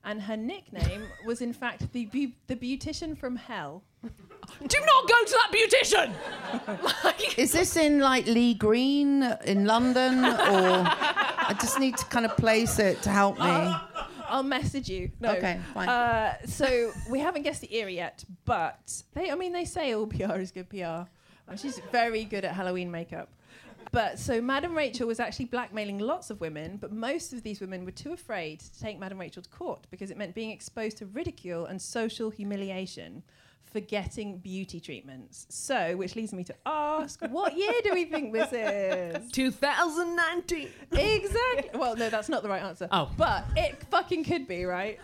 and 0.05 0.21
her 0.21 0.37
nickname 0.37 1.03
was, 1.27 1.41
in 1.41 1.55
fact, 1.55 1.91
the 1.95 2.05
beau- 2.07 2.33
the 2.47 2.57
beautician 2.57 3.17
from 3.17 3.37
hell. 3.37 3.83
Do 4.03 4.79
not 4.87 5.09
go 5.09 5.25
to 5.25 5.39
that 5.39 5.51
beautician. 5.53 7.05
like, 7.05 7.39
Is 7.39 7.53
this 7.53 7.77
in 7.77 8.01
like 8.01 8.27
Lee 8.27 8.53
Green 8.55 9.23
in 9.45 9.65
London? 9.67 10.25
Or 10.25 10.31
I 10.87 11.57
just 11.61 11.79
need 11.81 11.97
to 11.99 12.05
kind 12.07 12.27
of 12.27 12.37
place 12.37 12.79
it 12.79 13.01
to 13.03 13.11
help 13.11 13.39
me. 13.39 13.75
I'll 14.31 14.43
message 14.43 14.89
you. 14.89 15.11
No. 15.21 15.33
Okay, 15.33 15.61
fine. 15.75 15.89
Uh, 15.89 16.37
so 16.47 16.93
we 17.11 17.19
haven't 17.19 17.43
guessed 17.43 17.61
the 17.61 17.75
era 17.75 17.91
yet, 17.91 18.25
but 18.45 19.03
they, 19.15 19.31
I 19.31 19.35
mean, 19.35 19.53
they 19.53 19.65
say 19.65 19.95
all 19.95 20.07
PR 20.17 20.39
is 20.39 20.51
good 20.51 20.69
PR. 20.69 21.03
She's 21.57 21.81
very 21.91 22.25
good 22.25 22.45
at 22.45 22.55
Halloween 22.55 22.91
makeup. 22.91 23.29
But 23.93 24.21
so 24.21 24.41
Madam 24.41 24.77
Rachel 24.77 25.09
was 25.09 25.19
actually 25.19 25.47
blackmailing 25.47 25.99
lots 25.99 26.31
of 26.31 26.41
women, 26.41 26.77
but 26.77 26.93
most 26.93 27.33
of 27.33 27.43
these 27.43 27.61
women 27.61 27.85
were 27.85 27.91
too 27.91 28.13
afraid 28.13 28.61
to 28.61 28.81
take 28.81 29.01
Madam 29.01 29.19
Rachel 29.19 29.43
to 29.43 29.49
court 29.49 29.87
because 29.91 30.13
it 30.13 30.17
meant 30.17 30.35
being 30.35 30.51
exposed 30.51 30.99
to 30.99 31.07
ridicule 31.07 31.67
and 31.67 31.83
social 31.83 32.31
humiliation 32.31 33.25
for 33.73 33.81
getting 33.81 34.39
beauty 34.39 34.81
treatments. 34.81 35.47
So, 35.49 35.97
which 35.97 36.17
leads 36.17 36.33
me 36.33 36.45
to 36.45 36.55
ask, 36.67 37.21
what 37.29 37.57
year 37.57 37.73
do 37.85 37.93
we 37.95 38.05
think 38.05 38.33
this 38.33 38.53
is? 38.53 39.31
2019. 39.33 40.69
Exactly. 40.93 41.79
Well, 41.79 41.97
no, 41.97 42.11
that's 42.11 42.29
not 42.29 42.43
the 42.43 42.49
right 42.49 42.63
answer. 42.63 42.89
Oh. 42.91 43.11
But 43.17 43.45
it 43.57 43.83
fucking 43.91 44.25
could 44.25 44.49
be, 44.49 44.65
right? 44.65 44.99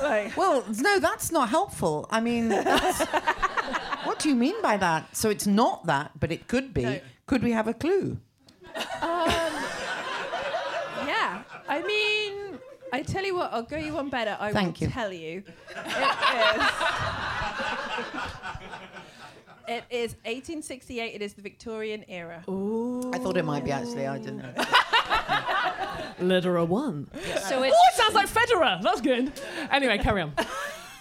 Like, 0.00 0.36
Well, 0.36 0.64
no, 0.78 0.98
that's 1.00 1.32
not 1.32 1.48
helpful. 1.48 2.06
I 2.10 2.20
mean, 2.20 2.48
that's, 2.48 3.00
what 4.04 4.18
do 4.20 4.28
you 4.28 4.34
mean 4.36 4.60
by 4.62 4.76
that? 4.76 5.16
So 5.16 5.28
it's 5.30 5.46
not 5.46 5.86
that, 5.86 6.12
but 6.18 6.30
it 6.30 6.46
could 6.48 6.72
be. 6.72 6.82
No. 6.82 7.00
Could 7.26 7.42
we 7.42 7.52
have 7.52 7.66
a 7.68 7.74
clue? 7.74 8.18
Um, 8.74 8.82
yeah. 11.06 11.42
I 11.68 11.82
mean, 11.84 12.58
I 12.92 13.02
tell 13.02 13.24
you 13.24 13.34
what, 13.34 13.52
I'll 13.52 13.62
go 13.62 13.76
you 13.76 13.94
one 13.94 14.10
better. 14.10 14.36
I 14.38 14.52
Thank 14.52 14.80
will 14.80 14.86
you. 14.86 14.92
tell 14.92 15.12
you. 15.12 15.42
It 15.70 16.56
is. 16.56 16.62
It 19.68 19.84
is 19.90 20.14
1868. 20.24 21.14
It 21.14 21.22
is 21.22 21.34
the 21.34 21.42
Victorian 21.42 22.04
era. 22.08 22.42
I 22.48 23.18
thought 23.18 23.36
it 23.36 23.44
might 23.44 23.64
be 23.64 23.70
actually. 23.70 24.06
I 24.08 24.18
don't 24.18 24.38
know. 24.38 24.52
Literal 26.26 26.66
one. 26.66 27.08
So 27.48 27.60
Oh, 27.60 27.62
it 27.62 27.72
sounds 27.94 28.14
like 28.14 28.28
Federer. 28.28 28.82
That's 28.82 29.00
good. 29.00 29.32
Anyway, 29.70 29.98
carry 29.98 30.22
on. 30.22 30.34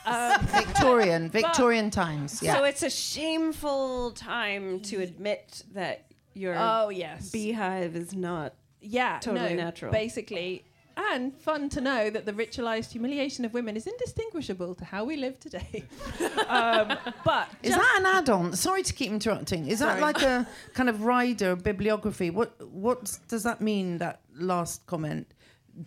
Um, 0.06 0.42
Victorian, 0.46 1.30
Victorian 1.30 1.90
times. 1.90 2.42
Yeah. 2.42 2.56
so 2.56 2.64
it's 2.64 2.84
a 2.84 2.90
shameful 2.90 4.12
time 4.12 4.80
to 4.82 5.02
admit 5.02 5.64
that 5.74 6.06
your 6.34 6.56
Oh 6.58 6.90
yes. 6.90 7.32
beehive 7.32 7.96
is 7.96 8.14
not. 8.14 8.54
yeah. 8.80 9.20
totally 9.20 9.56
no, 9.56 9.64
natural. 9.64 9.92
Basically. 9.92 10.64
And 10.98 11.36
fun 11.36 11.70
to 11.70 11.82
know 11.82 12.10
that 12.10 12.26
the 12.26 12.34
ritualized 12.34 12.92
humiliation 12.92 13.46
of 13.46 13.54
women 13.54 13.76
is 13.76 13.88
indistinguishable 13.88 14.76
to 14.76 14.86
how 14.86 15.04
we 15.04 15.18
live 15.18 15.40
today. 15.40 15.84
um, 16.48 16.98
but 17.26 17.50
Is 17.64 17.76
that 17.76 17.96
an 18.00 18.06
add-on? 18.06 18.54
Sorry 18.56 18.84
to 18.84 18.94
keep 18.94 19.12
interrupting. 19.12 19.68
Is 19.68 19.80
that 19.80 20.00
Sorry. 20.00 20.02
like 20.02 20.22
a 20.22 20.48
kind 20.74 20.90
of 20.90 21.04
rider 21.04 21.56
bibliography? 21.56 22.30
What 22.30 22.54
what 22.72 23.18
does 23.28 23.44
that 23.44 23.62
mean? 23.62 23.98
That 24.00 24.22
last 24.36 24.86
comment. 24.86 25.34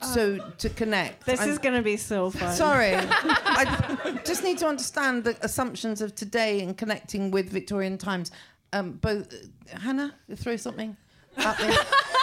So 0.03 0.39
to 0.59 0.71
connect. 0.71 1.27
This 1.27 1.41
I'm- 1.41 1.51
is 1.51 1.59
going 1.59 1.75
to 1.75 1.83
be 1.83 1.97
so 1.97 2.31
fun. 2.31 2.55
Sorry, 2.55 2.95
I 2.97 4.21
just 4.25 4.43
need 4.43 4.59
to 4.59 4.67
understand 4.67 5.25
the 5.25 5.37
assumptions 5.45 6.01
of 6.01 6.15
today 6.15 6.63
and 6.63 6.77
connecting 6.77 7.31
with 7.31 7.51
Victorian 7.51 7.99
times. 7.99 8.31
Um, 8.73 8.93
both 8.93 9.33
Hannah, 9.69 10.15
throw 10.37 10.57
something 10.57 10.97
at 11.37 11.61
me. 11.61 11.77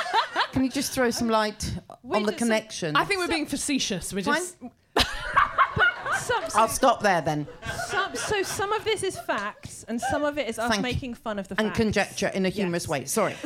Can 0.52 0.64
you 0.64 0.70
just 0.70 0.92
throw 0.92 1.10
some 1.12 1.30
light 1.30 1.78
on 2.10 2.24
the 2.24 2.32
just- 2.32 2.38
connection? 2.38 2.96
I 2.96 3.06
think 3.06 3.20
we're 3.20 3.28
being 3.28 3.46
facetious. 3.46 4.14
We're 4.14 4.22
just. 4.22 4.58
some, 6.20 6.44
I'll 6.56 6.68
stop 6.68 7.02
there 7.02 7.22
then. 7.22 7.48
some, 7.88 8.16
so 8.16 8.44
some 8.44 8.72
of 8.74 8.84
this 8.84 9.02
is 9.04 9.18
facts, 9.20 9.86
and 9.88 10.00
some 10.00 10.24
of 10.24 10.38
it 10.38 10.48
is 10.48 10.60
us 10.60 10.70
Thank 10.70 10.78
you. 10.80 10.84
making 10.84 11.14
fun 11.16 11.40
of 11.40 11.48
the 11.48 11.56
And 11.58 11.68
facts. 11.70 11.80
And 11.80 11.86
conjecture 11.94 12.28
in 12.28 12.46
a 12.46 12.50
humorous 12.50 12.84
Yes. 12.84 12.90
way. 12.90 13.06
Sorry. 13.06 13.36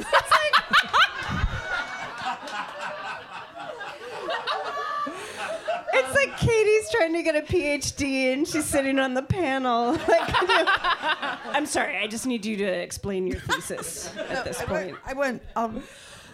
It's 5.98 6.13
like 6.13 6.38
Katie's 6.38 6.89
trying 6.91 7.13
to 7.13 7.24
get 7.24 7.36
a 7.36 7.41
PhD 7.41 8.34
and 8.34 8.48
she's 8.48 8.65
sitting 8.65 9.00
on 9.00 9.13
the 9.13 9.22
panel. 9.24 9.98
Like, 10.08 10.34
I'm 11.56 11.65
sorry, 11.65 11.98
I 11.98 12.08
just 12.08 12.26
need 12.28 12.46
you 12.46 12.58
to 12.58 12.63
explain 12.65 13.28
your 13.28 13.39
thesis 13.39 14.12
at 14.30 14.44
this 14.44 14.62
point. 14.62 14.98
I 15.06 15.13
won't. 15.13 15.41
Um, 15.56 15.84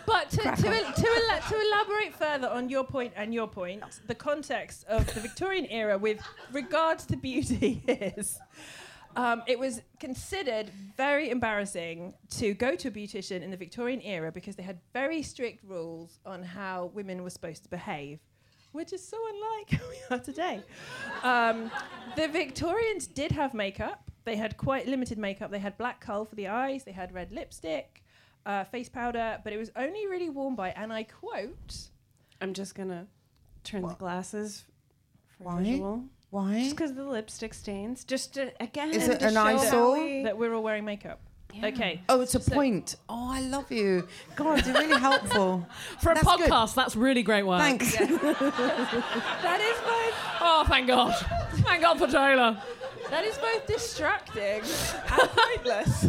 But 0.05 0.29
to, 0.31 0.37
to, 0.37 0.55
to, 0.55 0.67
ela- 0.67 1.41
to 1.49 1.61
elaborate 1.67 2.15
further 2.15 2.49
on 2.49 2.69
your 2.69 2.83
point 2.83 3.13
and 3.15 3.33
your 3.33 3.47
point, 3.47 3.83
the 4.07 4.15
context 4.15 4.85
of 4.87 5.11
the 5.13 5.19
Victorian 5.19 5.65
era 5.67 5.97
with 5.97 6.21
regards 6.51 7.05
to 7.07 7.17
beauty 7.17 7.83
is 7.87 8.39
um, 9.15 9.43
it 9.47 9.59
was 9.59 9.81
considered 9.99 10.69
very 10.95 11.29
embarrassing 11.29 12.13
to 12.37 12.53
go 12.53 12.75
to 12.75 12.87
a 12.87 12.91
beautician 12.91 13.41
in 13.41 13.51
the 13.51 13.57
Victorian 13.57 14.01
era 14.01 14.31
because 14.31 14.55
they 14.55 14.63
had 14.63 14.79
very 14.93 15.21
strict 15.21 15.63
rules 15.63 16.19
on 16.25 16.43
how 16.43 16.91
women 16.93 17.23
were 17.23 17.29
supposed 17.29 17.63
to 17.63 17.69
behave. 17.69 18.19
Which 18.71 18.93
is 18.93 19.05
so 19.05 19.17
unlike 19.33 19.71
how 19.81 19.89
we 19.89 20.15
are 20.15 20.23
today. 20.23 20.61
Um, 21.23 21.71
the 22.15 22.29
Victorians 22.29 23.05
did 23.05 23.31
have 23.33 23.53
makeup. 23.53 24.09
They 24.23 24.37
had 24.37 24.55
quite 24.55 24.87
limited 24.87 25.17
makeup. 25.17 25.51
They 25.51 25.59
had 25.59 25.77
black 25.77 25.99
coal 25.99 26.23
for 26.25 26.35
the 26.35 26.47
eyes. 26.47 26.83
They 26.85 26.91
had 26.93 27.13
red 27.13 27.31
lipstick. 27.33 28.00
Uh, 28.45 28.63
face 28.65 28.89
powder, 28.89 29.39
but 29.43 29.53
it 29.53 29.57
was 29.57 29.71
only 29.75 30.07
really 30.07 30.29
worn 30.29 30.55
by, 30.55 30.69
and 30.71 30.91
I 30.91 31.03
quote, 31.03 31.75
I'm 32.41 32.53
just 32.53 32.75
gonna 32.75 33.07
turn 33.63 33.83
the 33.83 33.93
glasses 33.95 34.65
for 35.37 35.43
Why? 35.45 35.63
visual. 35.63 36.03
Why? 36.31 36.59
Just 36.63 36.75
because 36.75 36.93
the 36.93 37.03
lipstick 37.03 37.53
stains. 37.53 38.03
Just 38.05 38.35
to, 38.35 38.51
again. 38.63 38.91
Is 38.91 39.05
to 39.05 39.13
it 39.13 39.21
an 39.21 39.33
show 39.33 39.39
eyesore? 39.41 39.97
that 39.97 40.23
that 40.23 40.37
we're 40.37 40.53
all 40.53 40.63
wearing 40.63 40.85
makeup. 40.85 41.19
Okay. 41.61 42.01
Oh, 42.07 42.21
it's 42.21 42.33
a 42.33 42.39
So- 42.39 42.53
point. 42.53 42.95
Oh, 43.09 43.29
I 43.29 43.41
love 43.41 43.69
you. 43.73 44.07
God, 44.37 44.65
you're 44.65 44.73
really 44.73 44.97
helpful. 44.97 45.67
For 45.99 46.11
a 46.11 46.15
That's 46.15 46.25
good. 46.37 46.49
podcast, 46.49 46.75
that's 46.75 46.95
really 46.95 47.23
great 47.23 47.43
work. 47.45 47.59
Thanks. 47.59 47.93
That 47.97 49.59
is 49.59 49.77
both. 49.81 50.15
Oh, 50.39 50.63
thank 50.67 50.87
God. 50.87 51.13
thank 51.65 51.81
God 51.81 51.97
for 51.99 52.07
Taylor. 52.07 52.61
That 53.11 53.25
is 53.25 53.37
both 53.37 53.67
distracting 53.67 54.61
and 54.61 55.29
pointless. 55.35 56.07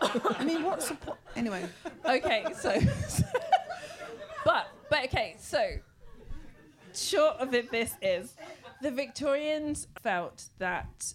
I 0.00 0.44
mean, 0.44 0.62
what's 0.62 0.88
the 0.88 0.94
point? 0.94 1.18
Anyway. 1.36 1.66
okay, 2.06 2.46
so, 2.58 2.80
but 4.42 4.68
but 4.88 5.04
okay, 5.04 5.36
so 5.38 5.72
short 6.94 7.36
of 7.36 7.52
it, 7.52 7.70
this 7.70 7.96
is 8.00 8.34
the 8.80 8.90
Victorians 8.90 9.88
felt 10.02 10.46
that 10.58 11.12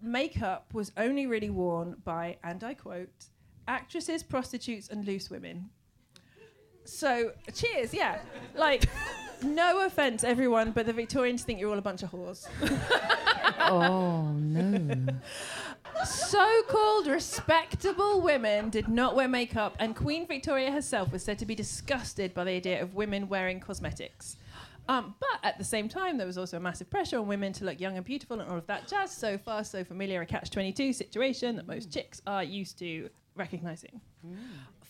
makeup 0.00 0.72
was 0.72 0.92
only 0.96 1.26
really 1.26 1.50
worn 1.50 1.96
by, 2.04 2.36
and 2.44 2.62
I 2.62 2.74
quote, 2.74 3.26
actresses, 3.66 4.22
prostitutes, 4.22 4.88
and 4.88 5.04
loose 5.04 5.28
women. 5.28 5.70
So, 6.84 7.32
cheers, 7.52 7.92
yeah. 7.92 8.20
Like, 8.54 8.84
no 9.42 9.86
offense, 9.86 10.22
everyone, 10.22 10.70
but 10.70 10.86
the 10.86 10.92
Victorians 10.92 11.42
think 11.42 11.58
you're 11.58 11.70
all 11.70 11.78
a 11.78 11.82
bunch 11.82 12.04
of 12.04 12.12
whores. 12.12 12.46
Oh, 13.70 14.32
no. 14.32 14.96
So 16.04 16.62
called 16.68 17.06
respectable 17.06 18.22
women 18.22 18.70
did 18.70 18.88
not 18.88 19.14
wear 19.14 19.28
makeup, 19.28 19.76
and 19.78 19.94
Queen 19.94 20.26
Victoria 20.26 20.72
herself 20.72 21.12
was 21.12 21.22
said 21.22 21.38
to 21.38 21.46
be 21.46 21.54
disgusted 21.54 22.34
by 22.34 22.44
the 22.44 22.50
idea 22.52 22.82
of 22.82 22.94
women 22.94 23.28
wearing 23.28 23.60
cosmetics. 23.60 24.36
Um, 24.88 25.14
but 25.20 25.38
at 25.44 25.58
the 25.58 25.64
same 25.64 25.88
time, 25.88 26.18
there 26.18 26.26
was 26.26 26.38
also 26.38 26.56
a 26.56 26.60
massive 26.60 26.90
pressure 26.90 27.18
on 27.18 27.28
women 27.28 27.52
to 27.52 27.64
look 27.64 27.78
young 27.80 27.96
and 27.96 28.04
beautiful 28.04 28.40
and 28.40 28.50
all 28.50 28.58
of 28.58 28.66
that 28.66 28.88
jazz. 28.88 29.12
So 29.12 29.38
far, 29.38 29.62
so 29.62 29.84
familiar 29.84 30.20
a 30.22 30.26
catch 30.26 30.50
22 30.50 30.92
situation 30.92 31.56
that 31.56 31.68
most 31.68 31.92
chicks 31.92 32.20
are 32.26 32.42
used 32.42 32.78
to 32.80 33.08
recognizing. 33.36 34.00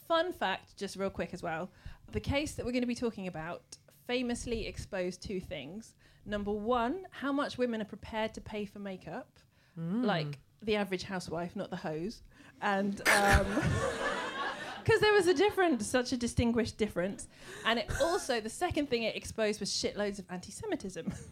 Fun 0.09 0.33
fact, 0.33 0.77
just 0.79 0.97
real 0.97 1.11
quick 1.11 1.35
as 1.35 1.43
well 1.43 1.71
the 2.13 2.21
case 2.21 2.53
that 2.53 2.65
we're 2.65 2.73
going 2.73 2.83
to 2.83 2.87
be 2.87 2.95
talking 2.95 3.27
about 3.27 3.63
famously 4.07 4.67
exposed 4.67 5.23
two 5.23 5.41
things. 5.41 5.95
Number 6.25 6.53
one, 6.53 7.05
how 7.11 7.33
much 7.33 7.59
women 7.59 7.81
are 7.81 7.87
prepared 7.87 8.35
to 8.35 8.41
pay 8.41 8.65
for 8.65 8.79
makeup, 8.79 9.39
mm. 9.79 10.05
like 10.05 10.39
the 10.63 10.77
average 10.77 11.03
housewife, 11.03 11.57
not 11.57 11.71
the 11.71 11.77
hose. 11.77 12.23
And 12.61 13.01
um, 13.09 13.47
because 14.85 15.01
there 15.01 15.13
was 15.13 15.27
a 15.27 15.35
difference, 15.35 15.87
such 15.87 16.13
a 16.13 16.17
distinguished 16.17 16.79
difference. 16.79 17.29
And 17.67 17.79
it 17.79 17.91
also, 18.01 18.41
the 18.41 18.51
second 18.51 18.89
thing 18.89 19.03
it 19.03 19.17
exposed 19.17 19.61
was 19.61 19.71
shitloads 19.71 20.19
of 20.19 20.27
anti 20.31 20.53
Semitism. 20.53 21.13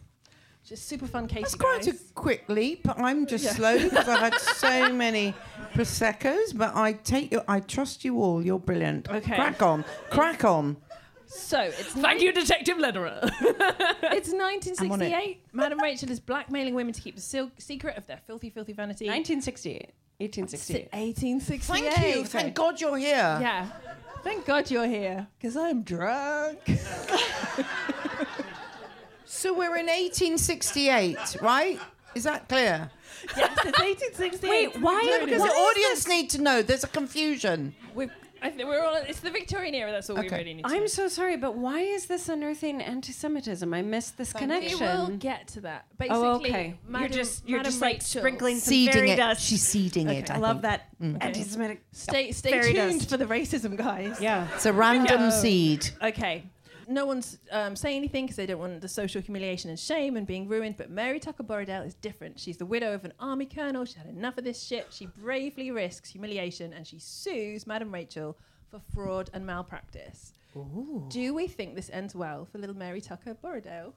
Which 0.62 0.72
is 0.72 0.82
super 0.82 1.06
fun 1.06 1.26
case. 1.26 1.42
That's 1.42 1.54
quite 1.54 1.86
a 1.86 1.96
quick 2.14 2.44
leap. 2.48 2.86
I'm 2.98 3.26
just 3.26 3.44
Yeah. 3.44 3.52
slow 3.52 3.78
because 3.82 4.06
I've 4.06 4.32
had 4.32 4.38
so 4.40 4.92
many 4.92 5.34
proseccos. 5.72 6.54
But 6.54 6.76
I 6.76 6.92
take 6.92 7.32
you. 7.32 7.40
I 7.48 7.60
trust 7.60 8.04
you 8.04 8.20
all. 8.20 8.44
You're 8.44 8.58
brilliant. 8.58 9.08
Okay. 9.08 9.36
Crack 9.36 9.62
on. 9.62 9.86
Crack 10.10 10.44
on. 10.44 10.76
So 11.32 11.60
it's 11.60 11.92
Thank 11.92 12.20
you, 12.22 12.32
Detective 12.32 12.78
Lederer. 12.78 13.20
It's 14.12 14.32
I'm 14.32 14.40
on 14.40 14.98
1968. 15.00 15.44
Madam 15.52 15.78
Rachel 15.80 16.10
is 16.10 16.18
blackmailing 16.18 16.74
women 16.74 16.92
to 16.92 17.00
keep 17.00 17.14
the 17.14 17.20
sil- 17.22 17.52
secret 17.58 17.96
of 17.96 18.06
their 18.08 18.18
filthy, 18.26 18.50
filthy 18.50 18.72
vanity. 18.72 19.06
1968. 19.06 19.92
1868. 20.18 20.88
1868. 20.92 21.94
Thank 21.94 22.16
you. 22.16 22.24
Thank 22.24 22.54
God 22.54 22.80
you're 22.80 22.98
here. 22.98 23.38
Yeah. 23.40 23.66
Thank 24.24 24.44
God 24.44 24.70
you're 24.70 24.86
here, 24.86 25.28
because 25.38 25.56
I'm 25.56 25.82
drunk. 25.82 26.58
So 29.32 29.54
we're 29.54 29.76
in 29.76 29.86
1868, 29.86 31.36
right? 31.40 31.78
Is 32.14 32.24
that 32.24 32.48
clear? 32.48 32.90
yes, 33.36 33.50
it's 33.64 33.78
1868. 33.78 34.50
Wait, 34.50 34.82
why- 34.82 35.02
No, 35.04 35.24
because 35.24 35.40
What 35.40 35.52
the 35.52 35.56
audience 35.56 36.08
need 36.08 36.28
to 36.30 36.42
know. 36.42 36.62
There's 36.62 36.82
a 36.84 36.88
confusion. 36.88 37.74
We've, 37.94 38.10
I 38.42 38.50
think 38.50 38.68
we're 38.68 38.82
all. 38.84 38.96
It's 38.96 39.20
the 39.20 39.30
Victorian 39.30 39.74
era. 39.74 39.90
That's 39.92 40.08
all 40.10 40.16
we 40.16 40.26
Okay. 40.26 40.38
really 40.38 40.54
need. 40.54 40.64
To 40.64 40.70
I'm 40.70 40.80
know. 40.80 40.86
so 40.86 41.08
sorry, 41.08 41.36
but 41.36 41.56
why 41.56 41.80
is 41.80 42.06
this 42.06 42.28
unearthing 42.28 42.80
anti-Semitism? 42.80 43.72
I 43.72 43.82
missed 43.82 44.16
this 44.18 44.32
We 44.34 44.40
connection. 44.40 44.78
We 44.80 44.86
will 44.86 45.16
get 45.16 45.48
to 45.48 45.60
that. 45.62 45.84
Oh, 45.90 45.94
Basically, 45.98 46.18
oh, 46.20 46.34
okay. 46.36 46.74
Madam, 46.88 47.00
you're 47.12 47.22
just 47.22 47.48
you're 47.48 47.58
Madam 47.58 47.70
just 47.72 47.82
like 47.82 47.94
Rachel- 47.96 48.20
sprinkling 48.20 48.56
some 48.56 48.70
Seeding 48.70 48.92
fairy 48.92 49.10
it. 49.10 49.16
dust. 49.16 49.42
She's 49.46 49.62
seeding 49.62 50.08
it. 50.08 50.30
I, 50.30 50.34
I 50.34 50.38
love 50.38 50.62
think. 50.62 50.62
that 50.62 50.88
anti-Semitic. 51.20 51.82
Stay, 51.92 52.32
stay 52.32 52.50
Fairy 52.50 52.72
tuned 52.72 52.98
dust. 53.00 53.10
for 53.10 53.16
the 53.16 53.26
racism, 53.26 53.76
guys. 53.76 54.20
Yeah. 54.20 54.48
It's 54.54 54.66
a 54.66 54.72
random 54.72 55.30
seed. 55.30 55.88
Okay. 56.02 56.44
No 56.90 57.06
one's 57.06 57.38
um, 57.52 57.76
saying 57.76 57.96
anything 57.96 58.24
because 58.26 58.36
they 58.36 58.46
don't 58.46 58.58
want 58.58 58.80
the 58.80 58.88
social 58.88 59.22
humiliation 59.22 59.70
and 59.70 59.78
shame 59.78 60.16
and 60.16 60.26
being 60.26 60.48
ruined. 60.48 60.76
But 60.76 60.90
Mary 60.90 61.20
Tucker 61.20 61.44
Borradaile 61.44 61.86
is 61.86 61.94
different. 61.94 62.40
She's 62.40 62.56
the 62.56 62.66
widow 62.66 62.92
of 62.92 63.04
an 63.04 63.12
army 63.20 63.46
colonel. 63.46 63.84
She 63.84 63.96
had 63.96 64.08
enough 64.08 64.36
of 64.38 64.44
this 64.44 64.60
shit. 64.60 64.88
She 64.90 65.06
bravely 65.06 65.70
risks 65.70 66.10
humiliation 66.10 66.72
and 66.72 66.84
she 66.84 66.98
sues 66.98 67.64
Madam 67.64 67.94
Rachel 67.94 68.36
for 68.72 68.80
fraud 68.92 69.30
and 69.32 69.46
malpractice. 69.46 70.32
Do 71.08 71.32
we 71.32 71.46
think 71.46 71.76
this 71.76 71.90
ends 71.92 72.16
well 72.16 72.44
for 72.50 72.58
little 72.58 72.76
Mary 72.76 73.00
Tucker 73.00 73.36
Borradaile? 73.42 73.92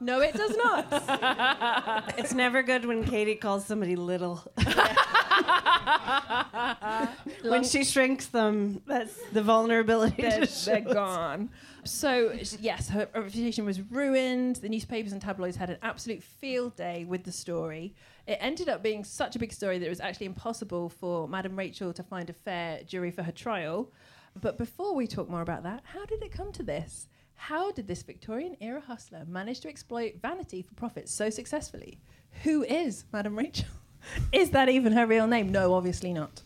No, 0.00 0.20
it 0.20 0.34
does 0.34 0.56
not. 0.56 0.86
It's 2.18 2.34
never 2.34 2.62
good 2.62 2.84
when 2.86 3.04
Katie 3.04 3.36
calls 3.36 3.66
somebody 3.66 3.94
little. 3.96 4.42
when 7.42 7.64
she 7.64 7.84
shrinks 7.84 8.26
them, 8.26 8.82
that's 8.86 9.16
the 9.32 9.42
vulnerability. 9.42 10.22
they're, 10.22 10.46
they're 10.46 10.80
gone. 10.80 11.50
So 11.84 12.32
yes, 12.60 12.88
her 12.90 13.08
reputation 13.14 13.64
was 13.64 13.80
ruined. 13.80 14.56
The 14.56 14.68
newspapers 14.68 15.12
and 15.12 15.20
tabloids 15.20 15.56
had 15.56 15.70
an 15.70 15.78
absolute 15.82 16.22
field 16.22 16.76
day 16.76 17.04
with 17.04 17.24
the 17.24 17.32
story. 17.32 17.94
It 18.26 18.38
ended 18.40 18.68
up 18.68 18.82
being 18.82 19.04
such 19.04 19.36
a 19.36 19.38
big 19.38 19.52
story 19.52 19.78
that 19.78 19.86
it 19.86 19.90
was 19.90 20.00
actually 20.00 20.26
impossible 20.26 20.88
for 20.88 21.26
Madam 21.26 21.56
Rachel 21.56 21.92
to 21.92 22.02
find 22.02 22.28
a 22.28 22.34
fair 22.34 22.82
jury 22.84 23.10
for 23.10 23.22
her 23.22 23.32
trial. 23.32 23.90
But 24.40 24.58
before 24.58 24.94
we 24.94 25.06
talk 25.06 25.28
more 25.28 25.42
about 25.42 25.62
that, 25.64 25.82
how 25.84 26.04
did 26.04 26.22
it 26.22 26.30
come 26.32 26.52
to 26.52 26.62
this? 26.62 27.08
How 27.34 27.72
did 27.72 27.88
this 27.88 28.02
Victorian 28.02 28.56
era 28.60 28.80
hustler 28.80 29.24
manage 29.26 29.60
to 29.60 29.68
exploit 29.68 30.20
vanity 30.20 30.62
for 30.62 30.74
profit 30.74 31.08
so 31.08 31.30
successfully? 31.30 31.98
Who 32.42 32.62
is 32.62 33.06
Madam 33.12 33.36
Rachel? 33.36 33.66
Is 34.32 34.50
that 34.50 34.68
even 34.68 34.92
her 34.92 35.06
real 35.06 35.26
name? 35.26 35.50
No, 35.52 35.74
obviously 35.74 36.12
not. 36.12 36.42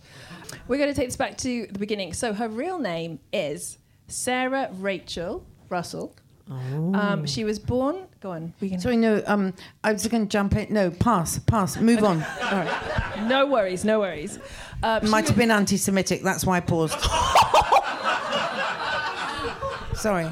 We're 0.68 0.78
going 0.78 0.90
to 0.90 0.94
take 0.94 1.08
this 1.08 1.16
back 1.16 1.36
to 1.38 1.66
the 1.70 1.78
beginning. 1.78 2.12
So 2.12 2.32
her 2.32 2.48
real 2.48 2.78
name 2.78 3.18
is 3.32 3.78
Sarah 4.08 4.68
Rachel 4.72 5.44
Russell. 5.68 6.14
Um, 6.50 7.24
she 7.26 7.42
was 7.44 7.58
born. 7.58 8.06
Go 8.20 8.30
on. 8.32 8.52
We 8.60 8.68
can. 8.68 8.78
Sorry, 8.78 8.98
no. 8.98 9.22
Um, 9.26 9.54
I 9.82 9.92
was 9.92 10.06
going 10.06 10.22
to 10.24 10.28
jump 10.28 10.54
in. 10.56 10.72
No, 10.72 10.90
pass, 10.90 11.38
pass. 11.38 11.78
Move 11.78 12.04
on. 12.04 12.22
All 12.22 12.50
right. 12.52 13.24
No 13.26 13.46
worries. 13.46 13.82
No 13.84 13.98
worries. 14.00 14.38
Um, 14.82 15.00
she 15.04 15.08
Might 15.10 15.22
was- 15.22 15.30
have 15.30 15.38
been 15.38 15.50
anti-Semitic. 15.50 16.22
That's 16.22 16.44
why 16.44 16.58
I 16.58 16.60
paused. 16.60 16.98
Sorry. 19.94 20.28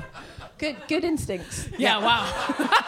good. 0.59 0.77
Good 0.89 1.05
instincts. 1.05 1.69
yeah, 1.79 1.97
wow. 1.99 2.27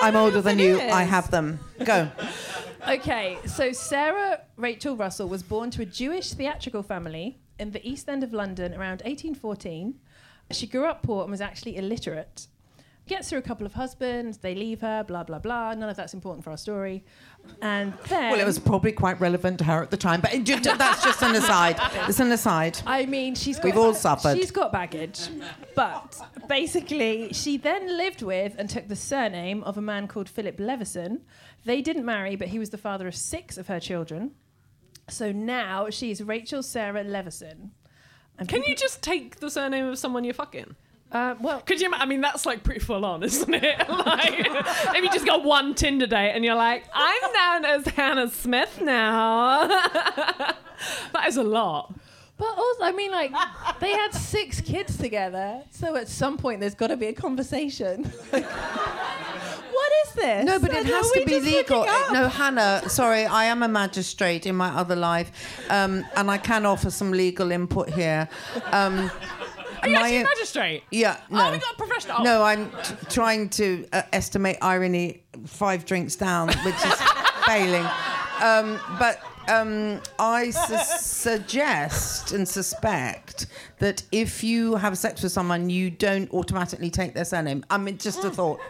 I'm 0.00 0.16
older 0.16 0.40
than 0.40 0.58
you. 0.58 0.78
is. 0.78 0.92
I 0.92 1.02
have 1.02 1.30
them. 1.30 1.60
Go. 1.84 2.10
Okay, 2.88 3.38
so 3.46 3.72
Sarah 3.72 4.40
Rachel 4.56 4.96
Russell 4.96 5.28
was 5.28 5.42
born 5.42 5.70
to 5.72 5.82
a 5.82 5.84
Jewish 5.86 6.32
theatrical 6.32 6.82
family 6.82 7.38
in 7.58 7.70
the 7.70 7.86
East 7.88 8.08
End 8.08 8.24
of 8.24 8.32
London 8.32 8.72
around 8.72 9.02
1814. 9.02 9.94
She 10.50 10.66
grew 10.66 10.86
up 10.86 11.02
poor 11.02 11.22
and 11.22 11.30
was 11.30 11.40
actually 11.40 11.76
illiterate. 11.76 12.48
Gets 13.08 13.30
through 13.30 13.40
a 13.40 13.42
couple 13.42 13.66
of 13.66 13.74
husbands, 13.74 14.38
they 14.38 14.54
leave 14.54 14.80
her, 14.80 15.02
blah, 15.02 15.24
blah, 15.24 15.40
blah. 15.40 15.74
None 15.74 15.88
of 15.88 15.96
that's 15.96 16.14
important 16.14 16.44
for 16.44 16.50
our 16.50 16.56
story. 16.56 17.04
And 17.60 17.92
then. 18.08 18.30
Well, 18.30 18.40
it 18.40 18.46
was 18.46 18.60
probably 18.60 18.92
quite 18.92 19.20
relevant 19.20 19.58
to 19.58 19.64
her 19.64 19.82
at 19.82 19.90
the 19.90 19.96
time, 19.96 20.20
but 20.20 20.32
it, 20.32 20.46
that's 20.46 21.02
just 21.02 21.20
an 21.22 21.34
aside. 21.34 21.80
It's 22.08 22.20
an 22.20 22.30
aside. 22.30 22.78
I 22.86 23.06
mean, 23.06 23.34
she's 23.34 23.56
got 23.56 23.64
We've 23.64 23.76
all 23.76 23.94
suffered. 23.94 24.36
She's 24.36 24.52
got 24.52 24.70
baggage, 24.70 25.20
but 25.74 26.16
basically, 26.48 27.32
she 27.32 27.56
then 27.56 27.96
lived 27.96 28.22
with 28.22 28.54
and 28.56 28.70
took 28.70 28.86
the 28.86 28.96
surname 28.96 29.64
of 29.64 29.76
a 29.76 29.82
man 29.82 30.06
called 30.06 30.28
Philip 30.28 30.58
Leverson. 30.58 31.22
They 31.64 31.82
didn't 31.82 32.04
marry, 32.04 32.36
but 32.36 32.48
he 32.48 32.58
was 32.58 32.70
the 32.70 32.78
father 32.78 33.08
of 33.08 33.16
six 33.16 33.58
of 33.58 33.66
her 33.66 33.80
children. 33.80 34.32
So 35.08 35.32
now 35.32 35.90
she's 35.90 36.22
Rachel 36.22 36.62
Sarah 36.62 37.04
Leverson. 37.04 37.70
And 38.38 38.48
Can 38.48 38.62
you 38.62 38.74
just 38.74 39.02
take 39.02 39.36
the 39.40 39.50
surname 39.50 39.86
of 39.86 39.98
someone 39.98 40.24
you're 40.24 40.34
fucking? 40.34 40.76
Uh, 41.12 41.34
well, 41.40 41.60
Could 41.60 41.80
you? 41.80 41.88
ima- 41.88 41.98
I 41.98 42.06
mean, 42.06 42.22
that's 42.22 42.46
like 42.46 42.64
pretty 42.64 42.80
full 42.80 43.04
on, 43.04 43.22
isn't 43.22 43.52
it? 43.54 43.88
like, 43.88 44.34
if 44.46 45.02
you 45.04 45.10
just 45.10 45.26
got 45.26 45.44
one 45.44 45.74
Tinder 45.74 46.06
date 46.06 46.32
and 46.32 46.44
you're 46.44 46.54
like, 46.54 46.84
I'm 46.92 47.32
known 47.62 47.70
as 47.70 47.86
Hannah 47.88 48.30
Smith 48.30 48.80
now. 48.82 49.66
that 51.12 51.26
is 51.28 51.36
a 51.36 51.42
lot. 51.42 51.94
but 52.38 52.46
also, 52.56 52.82
I 52.82 52.92
mean, 52.92 53.10
like 53.10 53.30
they 53.78 53.90
had 53.90 54.12
six 54.14 54.60
kids 54.62 54.96
together, 54.96 55.62
so 55.70 55.96
at 55.96 56.08
some 56.08 56.38
point 56.38 56.60
there's 56.60 56.74
got 56.74 56.88
to 56.88 56.96
be 56.96 57.06
a 57.08 57.12
conversation. 57.12 58.10
Like, 58.32 58.44
what 59.72 59.92
is 60.06 60.12
this? 60.14 60.44
No, 60.46 60.58
but 60.58 60.72
it 60.72 60.86
know, 60.86 60.94
has 60.96 61.10
to 61.12 61.24
be 61.26 61.40
legal. 61.40 61.80
looking. 61.80 62.12
No, 62.14 62.28
Hannah, 62.28 62.88
sorry, 62.88 63.26
I 63.26 63.44
am 63.44 63.62
a 63.62 63.68
magistrate 63.68 64.46
in 64.46 64.56
my 64.56 64.68
other 64.68 64.96
life, 64.96 65.30
um, 65.70 66.04
and 66.16 66.30
I 66.30 66.38
can 66.38 66.64
offer 66.66 66.90
some 66.90 67.12
legal 67.12 67.52
input 67.52 67.90
here. 67.90 68.28
Um, 68.72 69.10
Are 69.82 69.88
you 69.88 69.94
my- 69.94 70.00
actually 70.02 70.20
a 70.20 70.24
magistrate? 70.24 70.82
Yeah, 70.90 71.16
no. 71.30 71.48
Oh, 71.48 71.58
got 71.58 71.72
a 71.74 71.76
professional. 71.76 72.24
No, 72.24 72.42
I'm 72.42 72.70
t- 72.70 72.94
trying 73.10 73.48
to 73.50 73.86
uh, 73.92 74.02
estimate 74.12 74.58
irony 74.62 75.22
five 75.46 75.84
drinks 75.84 76.16
down, 76.16 76.48
which 76.48 76.74
is 76.74 76.94
failing. 77.46 77.86
Um, 78.40 78.78
but 78.98 79.20
um, 79.48 80.00
I 80.18 80.50
su- 80.50 80.76
suggest 81.32 82.32
and 82.32 82.48
suspect 82.48 83.46
that 83.78 84.02
if 84.12 84.44
you 84.44 84.76
have 84.76 84.96
sex 84.98 85.22
with 85.22 85.32
someone, 85.32 85.68
you 85.70 85.90
don't 85.90 86.30
automatically 86.32 86.90
take 86.90 87.14
their 87.14 87.24
surname. 87.24 87.64
I 87.70 87.78
mean, 87.78 87.98
just 87.98 88.22
a 88.24 88.30
thought. 88.30 88.60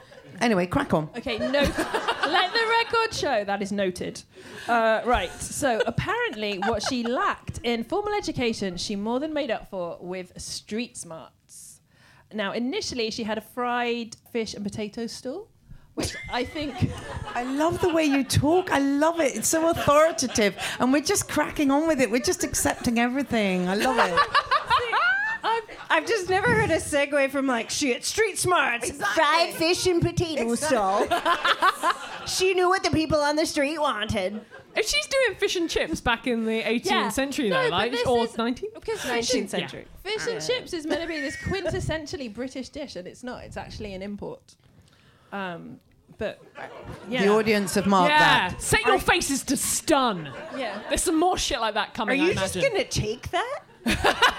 Anyway, 0.42 0.66
crack 0.66 0.92
on. 0.92 1.09
Okay, 1.16 1.38
no. 1.38 1.61
let 2.33 2.52
the 2.52 2.66
record 2.83 3.14
show 3.14 3.44
that 3.44 3.62
is 3.62 3.70
noted. 3.70 4.20
Uh, 4.68 5.00
right. 5.05 5.31
So 5.40 5.81
apparently, 5.87 6.59
what 6.59 6.83
she 6.83 7.05
lacked 7.05 7.61
in 7.62 7.85
formal 7.85 8.12
education, 8.12 8.76
she 8.76 8.96
more 8.96 9.20
than 9.20 9.33
made 9.33 9.52
up 9.52 9.70
for 9.70 9.98
with 10.00 10.33
street 10.40 10.96
smarts. 10.96 11.81
Now, 12.35 12.52
initially, 12.52 13.12
she 13.12 13.22
had 13.22 13.38
a 13.38 13.40
fried 13.40 14.16
fish 14.33 14.55
and 14.55 14.64
potato 14.64 15.07
stall, 15.07 15.48
which 15.94 16.16
I 16.33 16.42
think. 16.42 16.90
I 17.37 17.44
love 17.44 17.81
the 17.81 17.90
way 17.90 18.05
you 18.05 18.24
talk. 18.24 18.72
I 18.72 18.81
love 18.81 19.20
it. 19.20 19.37
It's 19.37 19.48
so 19.48 19.70
authoritative. 19.70 20.57
And 20.81 20.92
we're 20.92 21.02
just 21.02 21.28
cracking 21.28 21.70
on 21.70 21.87
with 21.87 22.00
it. 22.00 22.11
We're 22.11 22.18
just 22.18 22.42
accepting 22.42 22.98
everything. 22.98 23.68
I 23.68 23.76
love 23.76 23.96
it. 23.98 24.18
I've, 25.70 26.03
I've 26.03 26.07
just 26.07 26.29
never 26.31 26.48
heard 26.48 26.70
a 26.70 26.77
segue 26.77 27.31
from 27.31 27.46
like 27.46 27.70
shit 27.70 28.05
street 28.05 28.38
smarts, 28.38 28.90
fried 29.14 29.55
fish 29.55 29.87
and 29.87 30.01
potato 30.03 30.55
stall. 30.55 31.07
she 32.27 32.55
knew 32.55 32.68
what 32.68 32.83
the 32.83 32.90
people 32.90 33.18
on 33.18 33.37
the 33.37 33.46
street 33.46 33.79
wanted. 33.79 34.40
If 34.75 34.87
she's 34.88 35.07
doing 35.07 35.37
fish 35.38 35.57
and 35.57 35.68
chips 35.68 36.01
back 36.01 36.27
in 36.27 36.46
the 36.46 36.62
18th 36.62 36.85
Yeah. 36.87 37.09
century, 37.11 37.51
No, 37.51 37.62
though, 37.64 37.70
but 37.70 37.92
like, 37.92 38.07
or 38.07 38.25
is- 38.25 38.33
19th? 38.33 38.72
Because 38.75 39.01
19th 39.01 39.35
and, 39.40 39.51
century. 39.51 39.87
fish 40.03 40.27
and 40.27 40.40
chips 40.42 40.72
is 40.72 40.87
meant 40.87 41.03
to 41.03 41.07
be 41.07 41.20
this 41.20 41.37
quintessentially 41.44 42.33
British 42.33 42.70
dish, 42.70 42.96
and 42.96 43.07
it's 43.07 43.22
not. 43.22 43.44
It's 43.44 43.59
actually 43.59 43.92
an 43.92 44.01
import. 44.01 44.57
Um, 45.31 45.79
but 46.16 46.40
yeah, 47.09 47.22
The 47.25 47.29
audience 47.29 47.75
have 47.75 47.87
marked 47.87 48.12
yeah. 48.12 48.48
that. 48.51 48.62
Set 48.62 48.85
your 48.87 48.98
faces 48.98 49.42
to 49.44 49.57
stun. 49.59 50.31
yeah. 50.57 50.81
There's 50.88 51.03
some 51.03 51.18
more 51.20 51.37
shit 51.37 51.61
like 51.61 51.75
that 51.75 51.88
Are 51.90 51.92
coming. 51.92 52.20
I 52.20 52.29
you 52.29 52.35
just 52.35 52.55
gonna 52.55 52.85
take 52.85 53.29
that? 53.31 53.61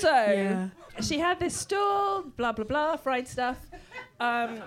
So 0.00 0.70
she 1.00 1.18
had 1.18 1.38
this 1.40 1.54
stall, 1.56 2.22
blah 2.36 2.52
blah 2.52 2.64
blah, 2.64 2.96
fried 2.96 3.28
stuff. 3.28 3.58
Um, 4.20 4.60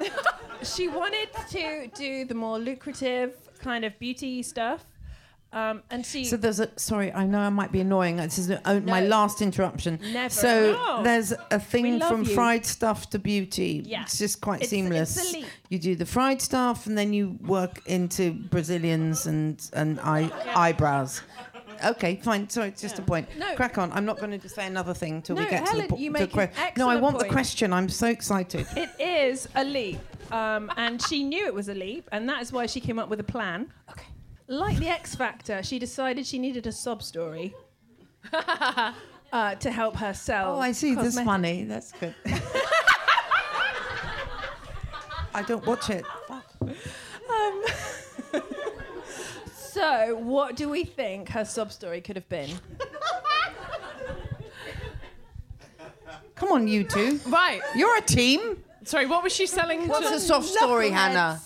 she 0.63 0.88
wanted 0.88 1.30
to 1.50 1.88
do 1.96 2.26
the 2.26 2.36
more 2.36 2.58
lucrative 2.60 3.34
kind 3.60 3.84
of 3.84 3.98
beauty 4.00 4.41
stuff, 4.44 4.86
um, 5.52 5.84
and 5.89 6.06
she. 6.06 6.24
So 6.24 6.38
there's 6.38 6.60
a 6.62 6.70
sorry, 6.78 7.12
I 7.12 7.26
know 7.26 7.39
I 7.39 7.50
might 7.50 7.72
be 7.72 7.82
annoying. 7.82 8.15
This 8.15 8.38
is 8.38 8.50
my 8.65 8.80
No. 9.02 9.08
last 9.08 9.41
interruption. 9.41 10.00
Never. 10.13 10.34
So 10.34 10.74
No. 10.74 11.04
there's 11.04 11.34
a 11.52 11.60
thing 11.60 12.00
from 12.00 12.24
you. 12.24 12.34
fried 12.34 12.65
stuff 12.65 13.10
to 13.10 13.20
beauty. 13.20 13.84
Yeah. 13.86 14.04
It's 14.04 14.17
just 14.17 14.39
quite 14.39 14.62
It's- 14.62 14.70
seamless. 14.70 15.17
it's 15.17 15.34
a 15.34 15.38
leap. 15.39 15.46
You 15.70 15.80
do 15.80 15.96
the 15.96 16.06
fried 16.06 16.41
stuff 16.41 16.88
and 16.88 16.98
then 16.98 17.12
you 17.12 17.38
work 17.46 17.82
into 17.86 18.32
Brazilians 18.32 19.26
and 19.26 19.62
and 19.74 20.00
eye, 20.00 20.32
eyebrows. 20.56 21.22
Okay, 21.84 22.20
fine. 22.22 22.50
Sorry, 22.50 22.70
it's 22.70 22.82
just 22.82 23.00
a 23.00 23.02
point. 23.02 23.28
No. 23.38 23.56
Crack 23.56 23.78
on. 23.78 23.91
I'm 23.91 24.06
not 24.06 24.20
going 24.20 24.32
to 24.32 24.38
just 24.38 24.56
say 24.56 24.65
another 24.65 24.94
thing 24.94 25.22
till 25.22 25.36
No, 25.36 25.44
we 25.44 25.50
get 25.50 25.67
Helen, 25.67 25.84
to 25.84 25.88
the 25.88 25.94
po- 25.96 26.00
you 26.00 26.12
to 26.12 26.20
make 26.20 26.32
the 26.32 26.41
an 26.41 26.74
No, 26.78 26.89
I 26.89 26.96
want 26.98 27.20
the 27.20 27.26
question. 27.26 27.74
I'm 27.74 27.89
so 27.89 28.08
excited. 28.08 28.67
It 28.76 28.89
is 29.00 29.48
a 29.56 29.63
leap, 29.63 30.00
um, 30.32 30.72
and 30.78 31.02
she 31.02 31.24
knew 31.24 31.46
it 31.46 31.54
was 31.54 31.70
a 31.70 31.74
leap, 31.74 32.08
and 32.12 32.28
that 32.30 32.41
is 32.41 32.52
why 32.52 32.65
she 32.65 32.80
came 32.80 33.00
up 33.00 33.10
with 33.10 33.20
a 33.20 33.24
plan. 33.24 33.72
Okay. 33.89 34.06
Like 34.48 34.78
the 34.78 34.89
X 34.89 35.15
Factor, 35.15 35.63
she 35.63 35.80
decided 35.80 36.26
she 36.26 36.38
needed 36.38 36.67
a 36.67 36.72
sob 36.72 37.02
story 37.02 37.54
uh, 38.34 39.56
to 39.56 39.72
help 39.72 39.96
her 39.98 40.13
sell. 40.13 40.56
Oh, 40.56 40.60
I 40.60 40.74
see. 40.74 40.94
That's 40.94 41.15
cosmetics. 41.15 41.26
funny. 41.26 41.63
That's 41.63 41.91
good. 41.94 42.13
I 45.34 45.44
don't 45.44 45.65
watch 45.65 45.89
it. 45.89 46.04
Um, 46.30 47.63
so, 49.82 50.15
what 50.15 50.56
do 50.56 50.70
we 50.70 50.84
think 50.84 51.30
her 51.30 51.44
sob 51.44 51.72
story 51.72 52.02
could 52.02 52.15
have 52.15 52.30
been? 52.30 52.50
Come 56.36 56.52
on, 56.52 56.67
you 56.67 56.84
two. 56.84 57.20
Right. 57.28 57.62
You're 57.76 57.98
a 57.98 58.02
team. 58.02 58.63
Sorry, 58.84 59.06
what 59.06 59.24
was 59.24 59.32
she 59.34 59.46
selling? 59.48 59.88
What's 59.88 60.10
to- 60.10 60.15
a 60.15 60.20
soft 60.20 60.48
story, 60.48 60.89
Hannah? 60.89 61.39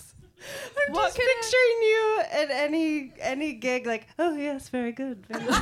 I'm 0.88 0.94
What 0.94 1.06
just 1.08 1.16
could 1.18 1.26
I- 1.26 1.42
picturing 1.42 1.82
you 1.82 2.22
at 2.32 2.52
any 2.64 3.14
any 3.20 3.54
gig, 3.54 3.86
like, 3.88 4.08
oh 4.20 4.36
yes, 4.36 4.70
very 4.70 4.92
good. 4.92 5.26
Very 5.28 5.44
good. 5.44 5.54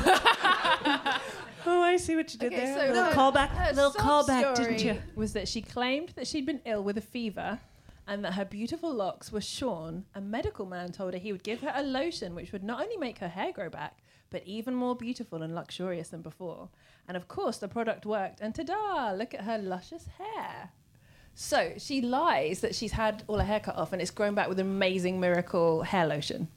oh, 1.66 1.80
I 1.82 1.96
see 1.96 2.14
what 2.16 2.32
you 2.32 2.38
did 2.38 2.52
Okay, 2.52 2.64
there. 2.66 2.74
so 2.78 2.86
little 2.92 3.04
her- 3.04 3.12
callback, 3.12 3.48
her 3.48 3.72
little 3.72 3.90
sob 3.92 4.26
callback, 4.26 4.54
didn't 4.56 4.84
you? 4.84 4.96
Was 5.16 5.32
that 5.32 5.48
she 5.48 5.62
claimed 5.62 6.10
that 6.16 6.26
she'd 6.26 6.44
been 6.46 6.60
ill 6.66 6.84
with 6.84 6.98
a 6.98 7.00
fever, 7.00 7.58
and 8.06 8.24
that 8.24 8.34
her 8.34 8.44
beautiful 8.44 8.92
locks 8.92 9.32
were 9.32 9.40
shorn. 9.40 10.04
A 10.14 10.20
medical 10.20 10.66
man 10.66 10.92
told 10.92 11.14
her 11.14 11.18
he 11.18 11.32
would 11.32 11.42
give 11.42 11.60
her 11.60 11.72
a 11.74 11.82
lotion 11.82 12.34
which 12.34 12.52
would 12.52 12.64
not 12.64 12.82
only 12.82 12.96
make 12.96 13.18
her 13.18 13.28
hair 13.28 13.52
grow 13.52 13.70
back, 13.70 13.98
but 14.30 14.42
even 14.46 14.74
more 14.74 14.94
beautiful 14.94 15.42
and 15.42 15.54
luxurious 15.54 16.08
than 16.08 16.22
before. 16.22 16.68
And 17.06 17.16
of 17.16 17.28
course, 17.28 17.58
the 17.58 17.68
product 17.68 18.04
worked. 18.04 18.40
And 18.40 18.54
ta-da! 18.54 19.12
Look 19.12 19.34
at 19.34 19.42
her 19.42 19.58
luscious 19.58 20.08
hair. 20.18 20.70
So 21.34 21.72
she 21.78 22.00
lies 22.00 22.60
that 22.60 22.74
she's 22.74 22.92
had 22.92 23.24
all 23.26 23.38
her 23.38 23.44
hair 23.44 23.60
cut 23.60 23.76
off 23.76 23.92
and 23.92 24.00
it's 24.00 24.10
grown 24.10 24.34
back 24.34 24.48
with 24.48 24.58
an 24.60 24.66
amazing 24.66 25.18
miracle 25.18 25.82
hair 25.82 26.06
lotion. 26.06 26.48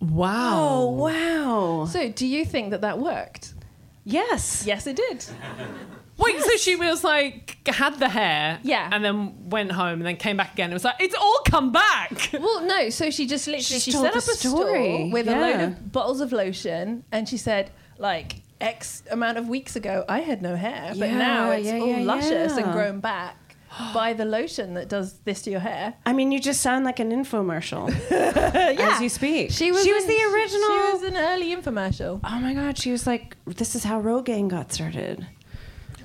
Wow. 0.00 0.58
Oh 0.58 0.90
wow! 0.90 1.86
So 1.86 2.10
do 2.10 2.26
you 2.26 2.44
think 2.44 2.70
that 2.72 2.80
that 2.82 2.98
worked? 2.98 3.54
Yes. 4.04 4.64
Yes, 4.66 4.86
it 4.86 4.96
did. 4.96 5.24
Wait, 6.16 6.40
so 6.40 6.56
she 6.56 6.76
was 6.76 7.02
like 7.02 7.58
had 7.66 7.98
the 7.98 8.08
hair, 8.08 8.60
Yeah. 8.62 8.88
and 8.92 9.04
then 9.04 9.48
went 9.50 9.72
home, 9.72 9.94
and 10.00 10.06
then 10.06 10.16
came 10.16 10.36
back 10.36 10.52
again. 10.52 10.70
It 10.70 10.74
was 10.74 10.84
like 10.84 10.96
it's 11.00 11.14
all 11.14 11.40
come 11.46 11.72
back. 11.72 12.30
Well, 12.32 12.64
no. 12.64 12.88
So 12.90 13.10
she 13.10 13.26
just 13.26 13.46
literally 13.46 13.62
She's 13.62 13.82
she 13.82 13.92
told 13.92 14.04
set 14.06 14.12
up 14.16 14.18
a 14.18 14.36
story, 14.36 14.94
store 14.94 15.10
with 15.12 15.28
a 15.28 15.32
load 15.36 15.60
of 15.60 15.92
bottles 15.92 16.20
of 16.20 16.32
lotion, 16.32 17.04
and 17.10 17.28
she 17.28 17.36
said 17.36 17.70
like 17.98 18.42
X 18.60 19.02
amount 19.10 19.38
of 19.38 19.48
weeks 19.48 19.74
ago 19.76 20.04
I 20.08 20.20
had 20.20 20.40
no 20.40 20.54
hair, 20.56 20.92
but 20.96 21.08
Yeah, 21.08 21.18
now 21.18 21.50
it's 21.50 21.66
yeah, 21.66 21.78
all 21.78 21.86
yeah, 21.88 22.02
luscious 22.04 22.56
and 22.56 22.72
grown 22.72 23.00
back 23.00 23.36
by 23.92 24.12
the 24.12 24.24
lotion 24.24 24.74
that 24.74 24.88
does 24.88 25.14
this 25.24 25.42
to 25.42 25.50
your 25.50 25.58
hair. 25.60 25.94
I 26.06 26.12
mean, 26.12 26.30
you 26.30 26.38
just 26.38 26.60
sound 26.60 26.84
like 26.84 27.00
an 27.00 27.10
infomercial 27.10 27.90
as 28.12 29.00
you 29.00 29.08
speak. 29.08 29.50
She 29.50 29.72
was 29.72 29.82
she 29.84 29.92
was 29.92 30.04
in- 30.04 30.10
the 30.10 30.22
original. 30.32 30.68
She 30.68 30.92
was 30.92 31.02
an 31.02 31.16
early 31.16 31.54
infomercial. 31.56 32.20
oh 32.22 32.38
my 32.40 32.54
god, 32.54 32.78
she 32.78 32.92
was 32.92 33.04
like, 33.06 33.36
this 33.46 33.74
is 33.74 33.82
how 33.84 34.00
Rogaine 34.00 34.46
got 34.48 34.72
started. 34.72 35.26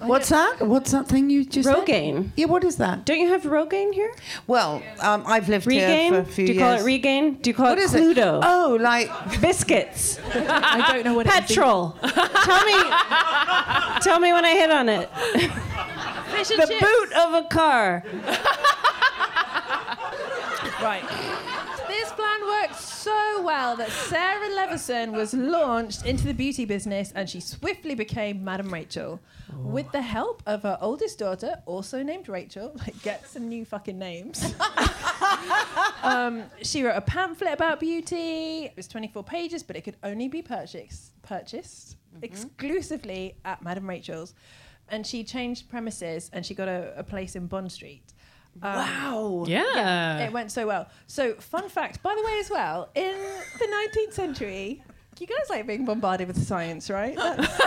What's 0.02 0.30
that? 0.30 0.62
What's 0.62 0.92
that 0.92 1.08
thing 1.08 1.30
you 1.30 1.44
just 1.46 1.68
said? 1.68 1.76
Rogaine. 1.76 2.30
Yeah, 2.36 2.46
what 2.46 2.64
is 2.64 2.78
that? 2.78 3.06
Don't 3.06 3.20
you 3.20 3.30
have 3.30 3.44
Rogaine 3.44 3.94
here? 3.94 4.12
Well, 4.48 4.82
um, 5.02 5.24
I've 5.28 5.50
lived 5.50 5.68
Regain? 5.68 6.14
here 6.14 6.24
for 6.24 6.30
a 6.30 6.34
few 6.34 6.46
years. 6.46 6.48
Do 6.50 6.54
you 6.54 6.60
years. 6.60 6.78
call 6.78 6.80
it 6.80 6.84
regain? 6.86 7.34
Do 7.36 7.50
you 7.50 7.54
call 7.54 7.66
What 7.68 7.78
it 7.78 7.82
is 7.84 7.94
Cluedo? 7.94 8.40
it? 8.40 8.46
Oh, 8.46 8.78
like 8.80 9.10
Biscuits. 9.42 10.20
I 10.34 10.92
don't 10.94 11.04
know 11.06 11.14
what 11.14 11.28
it 11.28 11.34
is. 11.34 11.48
Petrol. 11.48 11.98
tell 12.02 12.66
me. 12.66 14.00
Tell 14.02 14.20
me 14.20 14.32
when 14.34 14.46
I 14.46 14.52
hit 14.54 14.72
on 14.72 14.88
it. 14.90 15.10
fish 16.32 16.52
and 16.52 16.62
the 16.62 16.68
chips. 16.68 16.80
boot 16.82 17.14
of 17.14 17.34
a 17.34 17.44
car. 17.50 18.04
Right. 20.82 21.04
Worked 22.50 22.80
so 22.80 23.42
well 23.44 23.76
that 23.78 23.92
Sarah 23.92 24.50
Leverson 24.50 25.12
was 25.12 25.34
launched 25.34 26.06
into 26.06 26.26
the 26.26 26.34
beauty 26.34 26.66
business 26.66 27.12
and 27.14 27.30
she 27.30 27.40
swiftly 27.40 27.94
became 27.94 28.44
Madame 28.44 28.74
Rachel. 28.74 29.20
With 29.56 29.92
the 29.92 30.02
help 30.02 30.42
of 30.46 30.64
her 30.64 30.78
oldest 30.82 31.20
daughter, 31.20 31.62
also 31.66 32.02
named 32.02 32.28
Rachel, 32.28 32.72
like 32.80 33.00
get 33.04 33.28
some 33.28 33.48
new 33.48 33.66
fucking 33.66 34.00
names. 34.00 34.54
um, 36.04 36.44
she 36.64 36.84
wrote 36.84 36.96
a 36.96 37.02
pamphlet 37.02 37.54
about 37.54 37.80
beauty. 37.80 38.66
It 38.66 38.74
was 38.76 38.88
24 38.88 39.24
pages, 39.24 39.62
but 39.62 39.76
it 39.76 39.82
could 39.82 39.98
only 40.04 40.28
be 40.28 40.42
purchased, 40.42 41.22
purchased 41.22 41.98
exclusively 42.22 43.36
at 43.46 43.62
Madame 43.62 43.88
Rachel's. 43.88 44.34
And 44.90 45.06
she 45.06 45.24
changed 45.24 45.70
premises 45.70 46.32
and 46.34 46.44
she 46.46 46.56
got 46.56 46.68
a, 46.68 46.94
a 46.98 47.04
place 47.04 47.36
in 47.36 47.46
Bond 47.46 47.72
Street. 47.72 48.14
Um, 48.62 48.74
Wow. 48.76 49.44
Yeah. 49.48 50.20
it 50.26 50.32
went 50.34 50.52
so 50.52 50.68
well. 50.68 50.90
So, 51.08 51.34
fun 51.36 51.70
fact, 51.70 52.02
by 52.04 52.14
the 52.16 52.24
way, 52.24 52.40
as 52.40 52.50
well, 52.50 52.90
in 52.96 53.16
the 53.60 53.66
19th 53.66 54.14
century, 54.14 54.84
you 55.20 55.28
guys 55.28 55.50
like 55.50 55.68
being 55.68 55.86
bombarded 55.86 56.28
with 56.28 56.42
science, 56.42 56.90
right? 56.90 57.16
That's, 57.18 57.58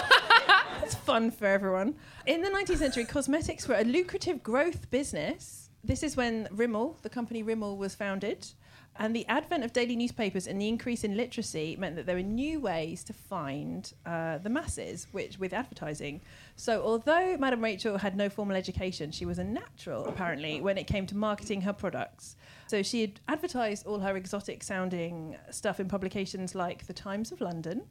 that's 0.81 0.95
fun 0.97 1.31
for 1.31 1.47
everyone. 1.47 1.95
In 2.27 2.42
the 2.42 2.49
19th 2.51 2.79
century, 2.79 3.05
cosmetics 3.05 3.68
were 3.68 3.77
a 3.77 3.85
lucrative 3.85 4.42
growth 4.42 4.90
business. 4.90 5.71
This 5.85 6.03
is 6.03 6.16
when 6.16 6.49
Rimmel, 6.51 6.97
the 7.03 7.09
company 7.11 7.42
Rimmel, 7.42 7.77
was 7.77 7.95
founded. 7.95 8.47
And 8.96 9.16
the 9.16 9.26
advent 9.26 9.64
of 9.64 9.72
daily 9.72 9.96
newspapers 9.96 10.46
and 10.46 10.61
the 10.61 10.68
increase 10.68 11.02
in 11.02 11.16
literacy 11.16 11.76
meant 11.78 11.96
that 11.96 12.05
there 12.05 12.16
were 12.16 12.22
new 12.22 12.61
ways 12.61 13.02
to 13.05 13.12
find 13.12 13.90
uh, 14.05 14.38
the 14.38 14.50
masses, 14.50 15.07
which 15.12 15.38
with 15.38 15.52
advertising. 15.55 16.20
So, 16.57 16.83
although 16.83 17.37
Madame 17.38 17.64
Rachel 17.64 17.98
had 17.98 18.16
no 18.16 18.28
formal 18.28 18.55
education, 18.55 19.11
she 19.11 19.24
was 19.24 19.38
a 19.38 19.44
natural 19.44 20.05
apparently 20.07 20.61
when 20.61 20.76
it 20.76 20.87
came 20.87 21.07
to 21.07 21.16
marketing 21.16 21.62
her 21.62 21.72
products. 21.72 22.37
So 22.66 22.83
she 22.83 23.00
had 23.02 23.20
advertised 23.28 23.87
all 23.87 23.98
her 24.00 24.16
exotic 24.16 24.62
sounding 24.62 25.37
stuff 25.50 25.81
in 25.81 25.88
publications 25.88 26.55
like 26.55 26.87
the 26.87 26.92
Times 26.94 27.33
of 27.33 27.40
London 27.40 27.83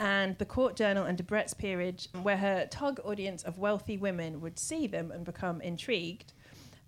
and 0.00 0.38
the 0.38 0.44
Court 0.44 0.76
Journal 0.76 1.04
and 1.04 1.16
Debrett's 1.18 1.54
Peerage, 1.54 2.08
where 2.22 2.36
her 2.36 2.66
tug 2.70 3.00
audience 3.04 3.42
of 3.42 3.58
wealthy 3.58 3.96
women 3.96 4.40
would 4.40 4.58
see 4.58 4.86
them 4.86 5.10
and 5.10 5.24
become 5.24 5.60
intrigued. 5.60 6.32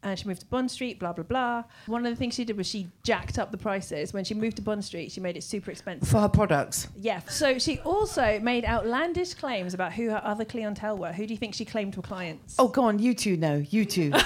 And 0.05 0.19
she 0.19 0.29
moved 0.29 0.41
to 0.43 0.47
Bond 0.47 0.71
Street, 0.71 1.01
blah, 1.01 1.13
blah, 1.13 1.25
blah. 1.25 1.65
One 1.87 2.05
of 2.05 2.13
the 2.13 2.17
things 2.17 2.35
she 2.35 2.45
did 2.45 2.57
was 2.57 2.67
she 2.67 2.89
jacked 3.03 3.39
up 3.39 3.51
the 3.51 3.57
prices. 3.59 4.13
When 4.13 4.23
she 4.25 4.35
moved 4.35 4.57
to 4.57 4.63
Bond 4.63 4.85
Street, 4.85 5.11
she 5.11 5.21
made 5.21 5.37
it 5.37 5.43
super 5.43 5.71
expensive. 5.71 6.09
For 6.09 6.21
her 6.21 6.29
products. 6.29 6.89
Yeah. 6.97 7.21
So 7.21 7.59
she 7.59 7.79
also 7.81 8.39
made 8.41 8.65
outlandish 8.65 9.35
claims 9.35 9.73
about 9.75 9.95
who 9.95 10.11
her 10.11 10.21
other 10.23 10.45
clientele 10.45 10.99
were. 10.99 11.13
Who 11.13 11.27
do 11.27 11.33
you 11.33 11.39
think 11.39 11.55
she 11.55 11.65
claimed 11.65 11.95
were 11.95 12.03
clients? 12.03 12.57
Oh, 12.59 12.69
go 12.69 12.85
on. 12.85 12.99
You 12.99 13.15
two 13.15 13.37
know. 13.37 13.65
You 13.71 13.85
two. 13.87 14.13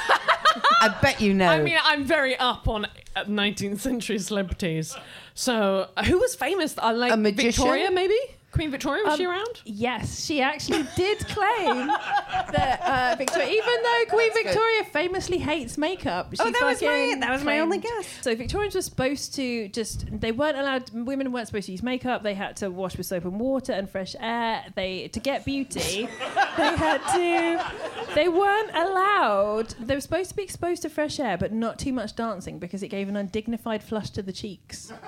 I 0.80 0.96
bet 1.00 1.20
you 1.20 1.34
know. 1.34 1.48
I 1.48 1.62
mean, 1.62 1.78
I'm 1.82 2.04
very 2.04 2.36
up 2.36 2.68
on 2.68 2.84
uh, 2.84 3.24
19th 3.24 3.80
century 3.80 4.18
celebrities. 4.18 4.96
So, 5.34 5.88
uh, 5.96 6.04
who 6.04 6.18
was 6.18 6.34
famous? 6.34 6.76
Uh, 6.76 6.92
like 6.94 7.12
A 7.12 7.16
magician? 7.16 7.52
Victoria, 7.52 7.90
maybe? 7.90 8.18
Queen 8.50 8.70
Victoria, 8.70 9.04
was 9.04 9.16
she 9.18 9.26
Um, 9.26 9.32
around? 9.32 9.61
Yes, 9.66 10.24
she 10.24 10.40
actually 10.40 10.82
did 10.96 11.18
claim 11.28 11.87
that 11.88 12.80
uh, 12.82 13.14
Victoria, 13.18 13.48
even 13.50 13.74
though 13.82 14.04
Queen 14.08 14.32
Victoria 14.32 14.84
famously 14.84 15.37
hates 15.38 15.76
makeup, 15.76 16.30
she 16.34 16.38
Oh, 16.40 16.50
that 16.50 16.62
was 16.64 16.80
my- 16.82 17.16
that 17.20 17.30
was 17.30 17.44
my 17.44 17.61
only 17.61 17.76
guess. 17.78 18.06
So 18.22 18.34
Victorians 18.34 18.74
were 18.74 18.80
supposed 18.82 19.34
to 19.34 19.68
just 19.68 20.06
they 20.11 20.32
weren't 20.32 20.56
allowed. 20.56 20.90
Women 20.94 21.30
weren't 21.30 21.46
supposed 21.48 21.66
to 21.66 21.72
use 21.72 21.82
makeup. 21.82 22.22
They 22.22 22.34
had 22.34 22.56
to 22.56 22.70
wash 22.70 22.96
with 22.96 23.06
soap 23.06 23.24
and 23.26 23.38
water 23.38 23.72
and 23.72 23.88
fresh 23.88 24.16
air. 24.18 24.64
They 24.74 25.08
to 25.08 25.20
get 25.20 25.44
beauty, 25.44 26.08
they 26.56 26.74
had 26.76 27.02
to. 27.14 28.14
They 28.14 28.28
weren't 28.28 28.70
allowed. 28.74 29.74
They 29.78 29.94
were 29.94 30.00
supposed 30.00 30.30
to 30.30 30.37
be 30.37 30.42
exposed 30.42 30.82
to 30.82 30.88
fresh 30.88 31.20
air, 31.20 31.37
but 31.37 31.52
not 31.52 31.78
too 31.78 31.92
much 31.92 32.16
dancing 32.16 32.58
because 32.58 32.82
it 32.82 32.88
gave 32.88 33.08
an 33.11 33.16
undignified 33.16 33.82
flush 33.82 34.08
to 34.11 34.22
the 34.22 34.32
cheeks. 34.32 34.90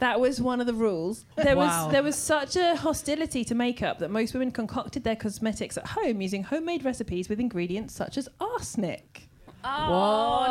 That 0.00 0.20
was 0.20 0.40
one 0.40 0.60
of 0.60 0.66
the 0.66 0.74
rules. 0.74 1.24
There 1.36 1.56
Wow. 1.56 1.84
was 1.84 1.92
there 1.92 2.02
was 2.02 2.16
such 2.16 2.56
a 2.56 2.76
hostility 2.76 3.44
to 3.44 3.54
makeup 3.54 3.98
that 3.98 4.10
most 4.10 4.32
women 4.34 4.50
concocted 4.52 5.04
their 5.04 5.16
cosmetics 5.16 5.76
at 5.76 5.88
home 5.88 6.20
using 6.20 6.44
homemade 6.44 6.84
recipes 6.84 7.28
with 7.28 7.40
ingredients 7.40 7.94
such 7.94 8.16
as 8.16 8.28
arsenic. 8.40 9.28
Oh, 9.64 10.44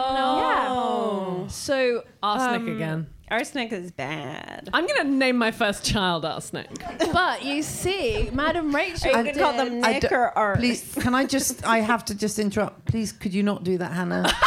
Yeah. 1.43 1.47
So 1.47 2.03
Arsenic 2.21 2.61
um, 2.61 2.75
again. 2.75 3.07
Arsenic 3.29 3.71
is 3.73 3.91
bad. 3.91 4.69
I'm 4.73 4.85
going 4.87 5.01
to 5.01 5.07
name 5.07 5.37
my 5.37 5.51
first 5.51 5.83
child 5.85 6.23
Arsenic. 6.25 6.69
But 7.11 7.43
you 7.43 7.61
see, 7.63 8.29
Madam 8.33 8.73
Rachel. 8.75 9.13
Are 9.15 9.25
you 9.25 9.33
gonna 9.33 9.39
call 9.39 9.53
them 9.65 9.83
I 9.83 9.93
Nick 9.93 10.01
d- 10.03 10.07
or 10.15 10.37
Art? 10.37 10.59
Please, 10.59 10.93
can 10.95 11.13
I 11.15 11.25
just? 11.25 11.65
I 11.65 11.79
have 11.79 12.05
to 12.05 12.15
just 12.15 12.39
interrupt. 12.39 12.85
Please, 12.85 13.11
could 13.11 13.33
you 13.33 13.43
not 13.43 13.63
do 13.63 13.77
that, 13.77 13.91
Hannah? 13.91 14.31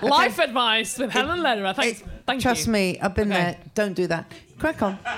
Life 0.08 0.38
advice 0.38 0.98
with 0.98 1.10
Helen 1.10 1.42
Lederer. 1.42 1.74
Thanks. 1.74 2.02
Thank 2.26 2.42
Trust 2.42 2.66
you. 2.66 2.72
me, 2.72 2.98
I've 3.00 3.14
been 3.14 3.32
Okay. 3.32 3.42
there. 3.42 3.58
Don't 3.74 3.94
do 3.94 4.06
that. 4.06 4.30
Crack 4.58 4.82
on. 4.82 4.98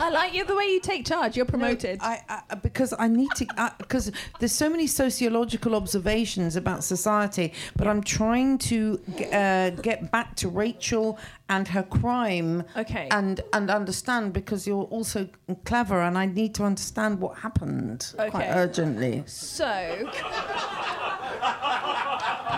I 0.00 0.10
like 0.10 0.32
you 0.32 0.44
the 0.44 0.54
way 0.54 0.64
you 0.66 0.80
take 0.80 1.04
charge. 1.04 1.36
You're 1.36 1.44
promoted. 1.44 1.98
I, 2.00 2.22
I 2.28 2.54
because 2.54 2.94
I 2.98 3.08
need 3.08 3.30
to 3.36 3.46
because 3.78 4.12
there's 4.38 4.52
so 4.52 4.70
many 4.70 4.86
sociological 4.86 5.74
observations 5.74 6.54
about 6.56 6.84
society, 6.84 7.52
but 7.76 7.88
I'm 7.88 8.02
trying 8.02 8.58
to 8.58 9.00
g- 9.18 9.26
uh, 9.32 9.70
get 9.70 10.10
back 10.12 10.36
to 10.36 10.48
Rachel 10.48 11.18
and 11.48 11.66
her 11.68 11.82
crime. 11.82 12.62
Okay. 12.76 13.08
And 13.10 13.40
and 13.52 13.70
understand 13.70 14.32
because 14.32 14.66
you're 14.68 14.84
also 14.84 15.28
clever, 15.64 16.00
and 16.00 16.16
I 16.16 16.26
need 16.26 16.54
to 16.54 16.64
understand 16.64 17.20
what 17.20 17.36
happened 17.38 18.14
okay. 18.18 18.30
quite 18.30 18.48
urgently. 18.50 19.24
So, 19.26 19.66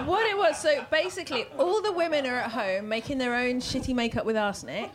what 0.06 0.26
it 0.26 0.36
was, 0.36 0.58
so 0.58 0.84
basically, 0.90 1.46
all 1.58 1.82
the 1.82 1.92
women 1.92 2.26
are 2.26 2.36
at 2.36 2.50
home 2.50 2.88
making 2.88 3.18
their 3.18 3.34
own 3.34 3.60
shitty 3.60 3.94
makeup 3.94 4.24
with 4.24 4.36
arsenic, 4.36 4.90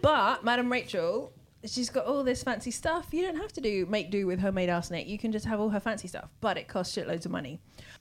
but 0.00 0.44
Madame 0.44 0.70
Rachel, 0.70 1.32
she's 1.64 1.90
got 1.90 2.06
all 2.06 2.22
this 2.24 2.42
fancy 2.42 2.70
stuff. 2.70 3.08
You 3.12 3.22
don't 3.22 3.36
have 3.36 3.52
to 3.54 3.60
do 3.60 3.86
make 3.86 4.10
do 4.10 4.26
with 4.26 4.40
homemade 4.40 4.68
arsenic. 4.68 5.06
You 5.06 5.18
can 5.18 5.32
just 5.32 5.46
have 5.46 5.60
all 5.60 5.70
her 5.70 5.80
fancy 5.80 6.08
stuff, 6.08 6.28
but 6.40 6.56
it 6.56 6.68
costs 6.68 6.96
shitloads 6.96 7.24
of 7.24 7.32
money. 7.32 7.60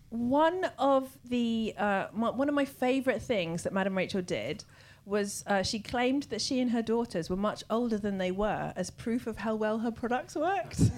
One 0.10 0.65
of 0.77 1.17
the 1.25 1.73
uh, 1.77 2.07
one 2.13 2.49
of 2.49 2.55
my 2.55 2.65
favorite 2.65 3.21
things 3.21 3.63
that 3.63 3.73
Madame 3.73 3.97
Rachel 3.97 4.21
did 4.21 4.63
was 5.05 5.43
uh, 5.47 5.63
she 5.63 5.79
claimed 5.79 6.23
that 6.23 6.41
she 6.41 6.60
and 6.60 6.71
her 6.71 6.81
daughters 6.81 7.29
were 7.29 7.36
much 7.36 7.63
older 7.69 7.97
than 7.97 8.17
they 8.17 8.31
were 8.31 8.71
as 8.75 8.91
proof 8.91 9.25
of 9.25 9.38
how 9.38 9.55
well 9.55 9.79
her 9.79 9.91
products 9.91 10.36
worked. 10.36 10.79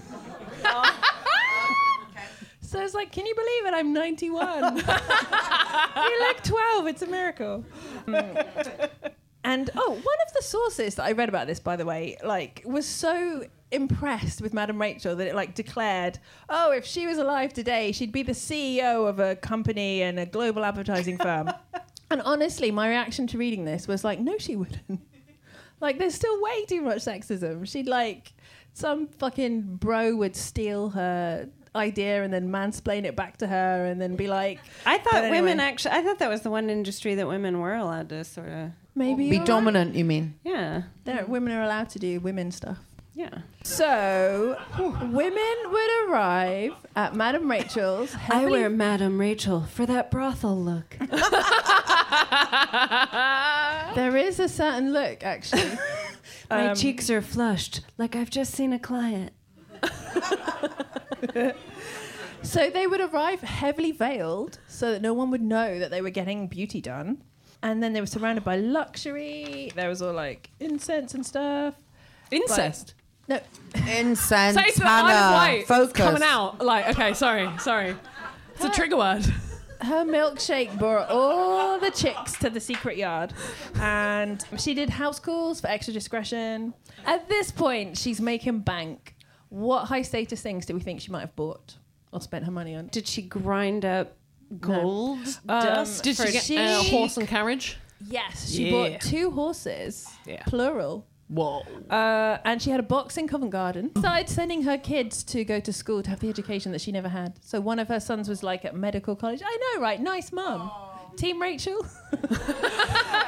So 2.73 2.79
I 2.79 2.83
was 2.83 2.95
like, 2.95 3.11
can 3.11 3.27
you 3.27 3.35
believe 3.35 3.65
it? 3.67 3.73
I'm 3.75 3.93
91. 3.93 4.77
You're 4.77 6.27
like 6.27 6.43
12. 6.43 6.87
It's 6.87 7.03
a 7.03 7.07
miracle. 7.07 7.63
Mm. 8.07 8.89
And 9.45 9.69
oh, 9.75 9.89
one 9.89 9.99
of 9.99 10.33
the 10.33 10.41
sources 10.41 10.95
that 10.95 11.03
I 11.03 11.11
read 11.11 11.27
about 11.27 11.47
this, 11.47 11.59
by 11.59 11.75
the 11.75 11.85
way, 11.85 12.15
like 12.23 12.63
was 12.65 12.85
so 12.85 13.43
impressed 13.71 14.41
with 14.41 14.53
Madame 14.53 14.79
Rachel 14.79 15.17
that 15.17 15.27
it 15.27 15.35
like 15.35 15.53
declared, 15.53 16.17
oh, 16.47 16.71
if 16.71 16.85
she 16.85 17.05
was 17.05 17.17
alive 17.17 17.51
today, 17.51 17.91
she'd 17.91 18.13
be 18.13 18.23
the 18.23 18.31
CEO 18.31 19.05
of 19.05 19.19
a 19.19 19.35
company 19.35 20.01
and 20.01 20.17
a 20.17 20.25
global 20.25 20.63
advertising 20.63 21.17
firm. 21.17 21.51
and 22.09 22.21
honestly, 22.21 22.71
my 22.71 22.87
reaction 22.87 23.27
to 23.27 23.37
reading 23.37 23.65
this 23.65 23.85
was 23.85 24.05
like, 24.05 24.21
no, 24.21 24.37
she 24.37 24.55
wouldn't. 24.55 25.01
like, 25.81 25.99
there's 25.99 26.15
still 26.15 26.41
way 26.41 26.63
too 26.63 26.81
much 26.81 26.99
sexism. 26.99 27.67
She'd 27.67 27.87
like 27.87 28.31
some 28.71 29.07
fucking 29.07 29.75
bro 29.75 30.15
would 30.15 30.37
steal 30.37 30.91
her 30.91 31.49
idea 31.75 32.23
and 32.23 32.33
then 32.33 32.49
mansplain 32.49 33.03
it 33.05 33.15
back 33.15 33.37
to 33.37 33.47
her 33.47 33.85
and 33.85 33.99
then 34.01 34.15
be 34.15 34.27
like, 34.27 34.59
I 34.85 34.97
thought 34.99 35.15
anyway. 35.15 35.39
women 35.41 35.59
actually. 35.59 35.95
I 35.95 36.03
thought 36.03 36.19
that 36.19 36.29
was 36.29 36.41
the 36.41 36.49
one 36.51 36.69
industry 36.69 37.15
that 37.15 37.27
women 37.27 37.59
were 37.59 37.73
allowed 37.75 38.09
to 38.09 38.23
sort 38.23 38.49
of. 38.49 38.69
maybe 38.95 39.23
Be 39.29 39.35
you're 39.35 39.39
right. 39.39 39.47
dominant, 39.47 39.95
you 39.95 40.05
mean? 40.05 40.35
Yeah. 40.43 40.83
There, 41.05 41.25
women 41.25 41.53
are 41.53 41.63
allowed 41.63 41.89
to 41.89 41.99
do 41.99 42.19
women 42.19 42.51
stuff. 42.51 42.77
Yeah. 43.15 43.29
So, 43.63 44.57
women 44.79 45.55
would 45.71 46.09
arrive 46.09 46.71
at 46.95 47.13
Madame 47.15 47.49
Rachel's. 47.49 48.15
I 48.27 48.45
wear 48.47 48.71
Madame 48.71 49.19
Rachel 49.19 49.61
for 49.61 49.85
that 49.85 50.09
brothel 50.09 50.57
look. 50.59 50.97
There 53.95 54.17
is 54.17 54.39
a 54.39 54.49
certain 54.49 54.91
look, 54.93 55.23
actually. 55.23 55.77
My 56.49 56.69
Um, 56.69 56.75
cheeks 56.75 57.09
are 57.11 57.21
flushed, 57.21 57.81
like 57.97 58.15
I've 58.15 58.29
just 58.31 58.53
seen 58.53 58.73
a 58.73 58.79
client. 58.79 59.31
So 62.43 62.69
they 62.69 62.85
would 62.87 62.99
arrive 62.99 63.39
heavily 63.41 63.91
veiled 63.93 64.59
so 64.67 64.91
that 64.91 65.01
no 65.01 65.13
one 65.13 65.31
would 65.31 65.41
know 65.41 65.79
that 65.79 65.91
they 65.91 66.01
were 66.01 66.09
getting 66.09 66.47
beauty 66.47 66.81
done. 66.81 67.23
And 67.63 67.81
then 67.81 67.93
they 67.93 68.01
were 68.01 68.05
surrounded 68.05 68.43
by 68.43 68.57
luxury. 68.57 69.71
There 69.75 69.87
was 69.87 70.01
all 70.01 70.11
like 70.13 70.49
incense 70.59 71.13
and 71.13 71.25
stuff. 71.25 71.75
Incest. 72.31 72.95
No, 73.29 73.39
Incense, 73.87 74.57
Say 74.57 74.71
to 74.71 74.79
the 74.79 74.85
Isle 74.85 75.05
of 75.05 75.11
Hannah. 75.11 75.35
Wight. 75.37 75.67
Focus. 75.67 75.93
coming 75.93 76.23
out. 76.23 76.59
Like, 76.59 76.89
okay, 76.89 77.13
sorry, 77.13 77.49
sorry. 77.59 77.95
It's 78.55 78.65
a 78.65 78.69
trigger 78.69 78.97
word. 78.97 79.23
her 79.79 80.03
milkshake 80.03 80.77
brought 80.77 81.09
all 81.09 81.79
the 81.79 81.91
chicks 81.91 82.33
to 82.39 82.49
the 82.49 82.59
secret 82.59 82.97
yard. 82.97 83.31
And 83.75 84.43
she 84.57 84.73
did 84.73 84.89
house 84.89 85.19
calls 85.19 85.61
for 85.61 85.67
extra 85.67 85.93
discretion. 85.93 86.73
At 87.05 87.29
this 87.29 87.49
point, 87.51 87.97
she's 87.97 88.19
making 88.19 88.59
bank. 88.59 89.15
What 89.53 89.85
high 89.85 90.01
status 90.01 90.41
things 90.41 90.65
do 90.65 90.73
we 90.73 90.79
think 90.79 90.99
she 90.99 91.11
might 91.11 91.21
have 91.21 91.35
bought 91.35 91.75
or 92.11 92.19
spent 92.21 92.43
her 92.45 92.51
money 92.51 92.73
on? 92.73 92.87
Did 92.87 93.07
she 93.07 93.21
grind 93.21 93.85
up 93.85 94.15
gold 94.59 95.19
Um, 95.47 95.63
dust? 95.63 96.03
Did 96.03 96.17
for 96.17 96.25
she 96.25 96.31
get 96.33 96.49
a 96.49 96.81
she- 96.83 96.89
horse 96.89 97.17
and 97.17 97.27
carriage? 97.27 97.77
Yes, 98.01 98.49
she 98.51 98.65
Yeah. 98.65 98.71
bought 98.71 99.01
two 99.01 99.29
horses, 99.29 100.09
Yeah. 100.25 100.41
plural. 100.47 101.05
Whoa. 101.27 101.61
Uh, 101.87 102.39
and 102.43 102.63
she 102.63 102.71
had 102.71 102.79
a 102.79 102.83
box 102.83 103.15
in 103.15 103.27
Covent 103.27 103.51
Garden. 103.51 103.91
Started 103.95 104.27
sending 104.27 104.63
her 104.63 104.77
kids 104.77 105.23
to 105.25 105.45
go 105.45 105.59
to 105.59 105.71
school 105.71 106.01
to 106.01 106.09
have 106.09 106.19
the 106.19 106.29
education 106.29 106.71
that 106.71 106.81
she 106.81 106.91
never 106.91 107.09
had. 107.09 107.33
So 107.43 107.61
one 107.61 107.77
of 107.77 107.89
her 107.89 107.99
sons 107.99 108.27
was 108.27 108.41
like 108.41 108.65
at 108.65 108.75
medical 108.75 109.15
college. 109.15 109.41
I 109.45 109.57
know, 109.75 109.81
right? 109.83 110.01
Nice 110.01 110.31
mum. 110.31 110.71
Team 111.15 111.39
Rachel. 111.39 111.85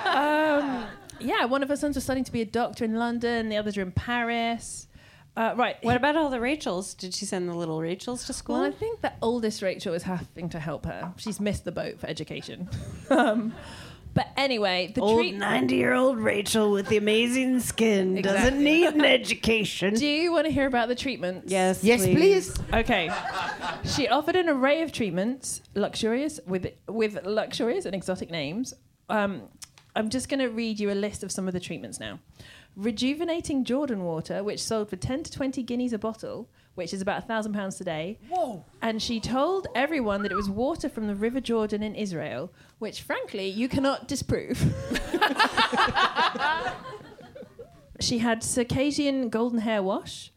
um, 0.05 0.86
yeah, 1.19 1.45
one 1.45 1.61
of 1.63 1.69
her 1.69 1.76
sons 1.76 1.95
was 1.95 2.03
studying 2.03 2.23
to 2.26 2.32
be 2.32 2.41
a 2.41 2.45
doctor 2.45 2.84
in 2.84 2.95
London. 2.95 3.49
The 3.49 3.57
others 3.57 3.78
are 3.78 3.82
in 3.84 3.91
Paris. 3.91 4.88
Uh, 5.38 5.53
right. 5.57 5.75
What 5.83 5.97
about 5.97 6.15
all 6.15 6.29
the 6.29 6.39
Rachels? 6.39 6.93
Did 6.93 7.13
she 7.13 7.25
send 7.25 7.49
the 7.49 7.53
little 7.53 7.81
Rachels 7.81 8.25
to 8.27 8.33
school? 8.33 8.55
Well, 8.55 8.65
I 8.65 8.71
think 8.71 9.01
the 9.01 9.11
oldest 9.21 9.61
Rachel 9.61 9.93
is 9.93 10.03
having 10.03 10.49
to 10.49 10.59
help 10.59 10.86
her. 10.86 11.13
She's 11.17 11.39
missed 11.39 11.65
the 11.65 11.71
boat 11.73 11.99
for 11.99 12.07
education. 12.07 12.69
um, 13.09 13.53
but 14.13 14.27
anyway, 14.38 14.93
the 14.95 15.01
Old 15.01 15.19
treat. 15.19 15.36
90 15.36 15.75
year 15.75 15.93
old 15.93 16.17
Rachel 16.17 16.71
with 16.71 16.88
the 16.88 16.95
amazing 16.95 17.59
skin 17.59 18.21
doesn't 18.21 18.63
need 18.63 18.88
an 18.88 19.03
education. 19.05 19.93
Do 19.93 20.07
you 20.07 20.31
want 20.31 20.45
to 20.45 20.53
hear 20.53 20.67
about 20.67 20.88
the 20.88 20.95
treatments? 20.95 21.51
yes, 21.51 21.83
Yes, 21.83 22.03
please. 22.03 22.57
Okay. 22.73 23.11
She 23.83 24.07
offered 24.07 24.38
an 24.38 24.47
array 24.47 24.83
of 24.83 24.93
treatments, 24.93 25.61
luxurious 25.73 26.39
with 26.47 26.67
with 26.88 27.19
luxurious 27.25 27.83
and 27.86 27.93
exotic 27.93 28.31
names. 28.31 28.73
Um, 29.09 29.49
I'm 29.96 30.10
just 30.10 30.28
going 30.28 30.41
to 30.41 30.50
read 30.50 30.80
you 30.80 30.91
a 30.91 30.93
list 30.93 31.24
of 31.24 31.32
some 31.32 31.48
of 31.48 31.54
the 31.54 31.60
treatments 31.60 32.00
now. 32.00 32.20
Rejuvenating 32.76 33.64
Jordan 33.64 34.04
water, 34.04 34.43
which 34.43 34.62
sold 34.62 34.89
for 34.89 34.98
10 34.98 35.24
to 35.24 35.32
20 35.32 35.64
guineas 35.64 35.93
a 35.93 35.98
bottle, 35.98 36.50
which 36.76 36.93
is 36.93 37.02
about 37.02 37.24
a 37.24 37.26
thousand 37.26 37.54
pounds 37.54 37.78
today. 37.78 38.20
Whoa! 38.28 38.66
And 38.82 39.02
she 39.02 39.22
told 39.22 39.68
everyone 39.74 40.24
that 40.24 40.34
it 40.34 40.36
was 40.36 40.50
water 40.50 40.89
from 40.89 41.08
the 41.08 41.16
River 41.16 41.39
Jordan 41.39 41.82
in 41.82 41.96
Israel, 41.96 42.52
which, 42.80 43.02
frankly, 43.02 43.48
you 43.48 43.70
cannot 43.70 44.10
disprove. 44.10 44.60
she 48.02 48.18
had 48.18 48.43
Circassian 48.43 49.30
golden 49.30 49.60
hair 49.60 49.82
wash. 49.82 50.34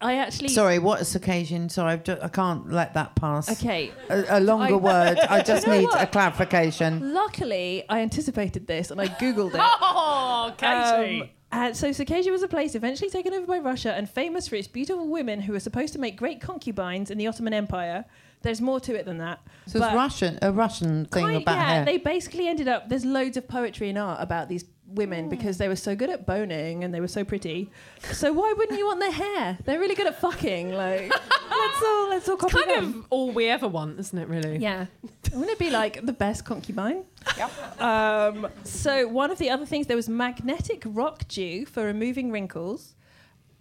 I 0.00 0.14
actually 0.18 0.48
Sorry, 0.48 0.78
what 0.78 1.00
is 1.00 1.14
occasion? 1.16 1.68
Sorry, 1.68 1.92
I've 1.92 2.04
ju- 2.04 2.18
I 2.22 2.28
can't 2.28 2.70
let 2.70 2.94
that 2.94 3.14
pass. 3.16 3.50
Okay. 3.50 3.90
A, 4.08 4.38
a 4.38 4.40
longer 4.40 4.74
I- 4.74 4.78
word. 4.78 5.18
I 5.18 5.42
just 5.52 5.66
You 5.66 5.72
know 5.72 5.78
need 5.80 5.86
what? 5.86 6.02
a 6.02 6.06
clarification. 6.06 7.12
Luckily, 7.14 7.84
I 7.88 8.00
anticipated 8.00 8.66
this 8.66 8.90
and 8.90 9.00
I 9.00 9.08
googled 9.08 9.54
it. 9.54 9.60
Oh, 9.80 10.54
Katie. 10.56 11.22
Um, 11.22 11.28
and 11.50 11.76
so 11.76 11.88
Circassia 11.90 12.30
was 12.30 12.42
a 12.42 12.48
place 12.48 12.74
eventually 12.74 13.10
taken 13.10 13.32
over 13.32 13.46
by 13.46 13.58
Russia 13.58 13.92
and 13.94 14.08
famous 14.08 14.46
for 14.48 14.54
its 14.56 14.68
beautiful 14.68 15.08
women 15.08 15.40
who 15.40 15.52
were 15.52 15.60
supposed 15.60 15.92
to 15.94 15.98
make 15.98 16.16
great 16.16 16.40
concubines 16.40 17.10
in 17.10 17.16
the 17.18 17.26
Ottoman 17.26 17.54
Empire. 17.54 18.04
There's 18.42 18.60
more 18.60 18.78
to 18.80 18.94
it 18.94 19.04
than 19.06 19.18
that. 19.18 19.40
So 19.66 19.82
it's 19.82 19.94
Russian, 19.94 20.38
a 20.42 20.52
Russian 20.52 21.06
thing 21.06 21.24
quite- 21.24 21.42
about 21.42 21.56
yeah, 21.56 21.74
hair. 21.76 21.84
they 21.84 21.96
basically 21.96 22.46
ended 22.48 22.68
up. 22.68 22.88
There's 22.88 23.04
loads 23.04 23.36
of 23.36 23.48
poetry 23.48 23.88
and 23.88 23.98
art 23.98 24.18
about 24.22 24.48
these 24.48 24.64
women 24.88 25.28
because 25.28 25.58
they 25.58 25.68
were 25.68 25.76
so 25.76 25.94
good 25.94 26.10
at 26.10 26.26
boning 26.26 26.82
and 26.82 26.92
they 26.94 27.00
were 27.00 27.08
so 27.08 27.24
pretty. 27.24 27.70
So 28.12 28.32
why 28.32 28.52
wouldn't 28.56 28.78
you 28.78 28.86
want 28.86 29.00
their 29.00 29.12
hair? 29.12 29.58
They're 29.64 29.78
really 29.78 29.94
good 29.94 30.06
at 30.06 30.20
fucking. 30.20 30.72
Like 30.72 31.10
let's 31.10 31.82
all 31.82 32.08
let's 32.08 32.28
all 32.28 32.36
copy 32.36 32.56
kind 32.56 32.70
them. 32.70 32.84
of 33.00 33.06
all 33.10 33.30
we 33.32 33.48
ever 33.48 33.68
want, 33.68 33.98
isn't 34.00 34.18
it? 34.18 34.28
Really? 34.28 34.58
Yeah. 34.58 34.86
Wouldn't 35.32 35.50
it 35.50 35.58
be 35.58 35.68
like 35.70 36.04
the 36.06 36.12
best 36.12 36.44
concubine? 36.46 37.04
Yep. 37.36 37.80
Um, 37.82 38.48
so 38.64 39.06
one 39.06 39.30
of 39.30 39.38
the 39.38 39.50
other 39.50 39.66
things 39.66 39.86
there 39.86 39.96
was 39.96 40.08
magnetic 40.08 40.82
rock 40.86 41.28
dew 41.28 41.66
for 41.66 41.84
removing 41.84 42.30
wrinkles. 42.32 42.94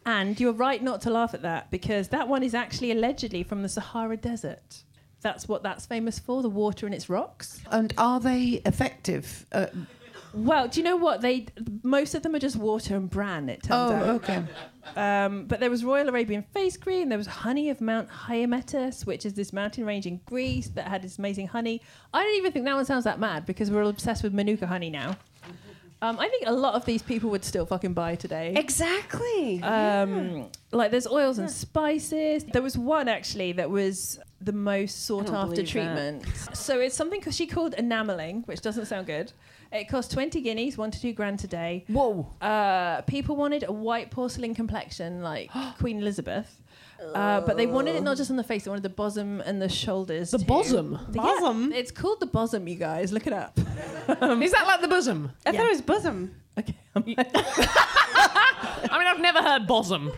And 0.06 0.40
you're 0.40 0.54
right 0.54 0.82
not 0.82 1.02
to 1.02 1.10
laugh 1.10 1.34
at 1.34 1.42
that 1.42 1.70
because 1.70 2.08
that 2.10 2.30
one 2.30 2.42
is 2.42 2.54
actually 2.56 2.92
allegedly 2.92 3.44
from 3.44 3.62
the 3.62 3.68
Sahara 3.68 4.16
Desert. 4.16 4.84
That's 5.20 5.50
what 5.50 5.64
that's 5.64 5.86
famous 5.86 6.18
for, 6.18 6.42
the 6.42 6.48
water 6.50 6.86
and 6.86 6.96
its 6.96 7.10
rocks. 7.10 7.60
and 7.72 7.94
are 7.98 8.22
they 8.22 8.62
effective? 8.66 9.46
Uh, 9.52 9.66
Well, 10.38 10.68
do 10.68 10.80
you 10.80 10.84
know 10.84 10.98
what? 10.98 11.22
They 11.22 11.48
most 11.84 12.14
of 12.14 12.24
them 12.24 12.36
are 12.36 12.40
just 12.40 12.56
water 12.56 12.96
and 12.96 13.10
bran, 13.10 13.50
it 13.50 13.64
turns 13.64 13.92
oh, 13.92 13.96
out. 13.96 14.08
okay. 14.10 14.44
Um, 14.96 15.46
but 15.46 15.60
there 15.60 15.70
was 15.70 15.84
Royal 15.84 16.08
Arabian 16.08 16.44
face 16.54 16.78
cream. 16.78 17.10
There 17.10 17.18
was 17.18 17.28
honey 17.28 17.70
of 17.70 17.82
Mount 17.82 18.08
Hymettus, 18.10 19.06
which 19.06 19.26
is 19.26 19.34
this 19.34 19.52
mountain 19.52 19.86
range 19.86 20.06
in 20.06 20.22
Greece 20.26 20.70
that 20.70 20.88
had 20.88 21.02
this 21.02 21.18
amazing 21.18 21.48
honey. 21.48 21.82
I 22.14 22.24
don't 22.24 22.36
even 22.36 22.52
think 22.52 22.66
that 22.66 22.76
one 22.76 22.86
sounds 22.86 23.04
that 23.04 23.20
mad 23.20 23.46
because 23.46 23.72
we're 23.72 23.84
all 23.84 23.90
obsessed 23.90 24.24
with 24.24 24.34
Manuka 24.34 24.68
honey 24.68 24.90
now. 24.90 25.18
Um, 26.02 26.20
I 26.20 26.28
think 26.30 26.44
a 26.46 26.52
lot 26.52 26.76
of 26.76 26.86
these 26.86 27.02
people 27.02 27.30
would 27.32 27.44
still 27.44 27.66
fucking 27.66 27.94
buy 27.94 28.16
today. 28.16 28.54
Exactly. 28.56 29.62
Um, 29.64 30.50
like 30.72 30.92
there's 30.92 31.08
oils 31.08 31.40
and 31.40 31.50
spices. 31.50 32.44
There 32.46 32.62
was 32.62 32.78
one 32.78 33.08
actually 33.08 33.54
that 33.54 33.70
was 33.70 34.20
the 34.40 34.54
most 34.54 35.06
sought 35.06 35.32
after 35.32 35.56
that. 35.56 35.68
treatment. 35.68 36.24
so 36.54 36.80
it's 36.80 36.96
something 36.96 37.20
'cause 37.20 37.36
she 37.36 37.48
called 37.48 37.74
enameling, 37.74 38.44
which 38.46 38.62
doesn't 38.62 38.86
sound 38.86 39.08
good. 39.08 39.32
It 39.72 39.90
cost 39.90 40.12
20 40.12 40.40
guineas, 40.42 40.78
one 40.78 40.92
to 40.92 41.02
two 41.02 41.14
grand 41.14 41.40
today. 41.40 41.84
Whoa. 41.90 42.32
Uh, 42.40 43.02
people 43.02 43.36
wanted 43.36 43.64
a 43.68 43.72
white 43.72 44.12
porcelain 44.12 44.54
complexion 44.54 45.22
like 45.24 45.50
Queen 45.80 45.98
Elizabeth. 46.00 46.62
Uh, 47.14 47.42
but 47.42 47.58
they 47.58 47.66
wanted 47.66 47.96
it 47.96 48.04
not 48.04 48.18
just 48.18 48.32
on 48.32 48.38
the 48.38 48.44
face, 48.44 48.64
they 48.64 48.70
wanted 48.70 48.84
the 48.84 48.90
bosom 48.90 49.42
and 49.42 49.62
the 49.62 49.70
shoulders. 49.70 50.32
The 50.32 50.40
too. 50.40 50.46
bosom? 50.46 51.00
Yeah, 51.14 51.22
Bosom? 51.22 51.72
it's 51.74 51.92
called 51.92 52.20
the 52.20 52.26
bosom, 52.26 52.68
you 52.68 52.76
guys. 52.76 53.12
Look 53.12 53.28
it 53.28 53.34
up. 53.34 53.58
Is 53.58 54.52
that 54.52 54.64
like 54.66 54.82
the 54.82 54.88
bosom? 54.88 55.32
I 55.46 55.52
yeah. 55.52 55.60
thought 55.60 55.68
it 55.68 55.72
was 55.72 55.82
bosom. 55.82 56.36
Okay. 56.58 56.76
I 56.96 57.02
mean, 58.98 59.08
I've 59.08 59.20
never 59.20 59.42
heard 59.42 59.68
bosom. 59.68 60.12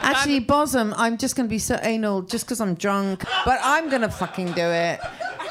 Actually, 0.00 0.40
bosom, 0.40 0.94
I'm 0.96 1.18
just 1.18 1.34
going 1.34 1.48
to 1.48 1.50
be 1.50 1.58
so 1.58 1.78
anal 1.82 2.22
just 2.22 2.44
because 2.44 2.60
I'm 2.60 2.74
drunk, 2.74 3.24
but 3.44 3.58
I'm 3.62 3.88
going 3.88 4.02
to 4.02 4.08
fucking 4.08 4.52
do 4.52 4.62
it. 4.62 5.00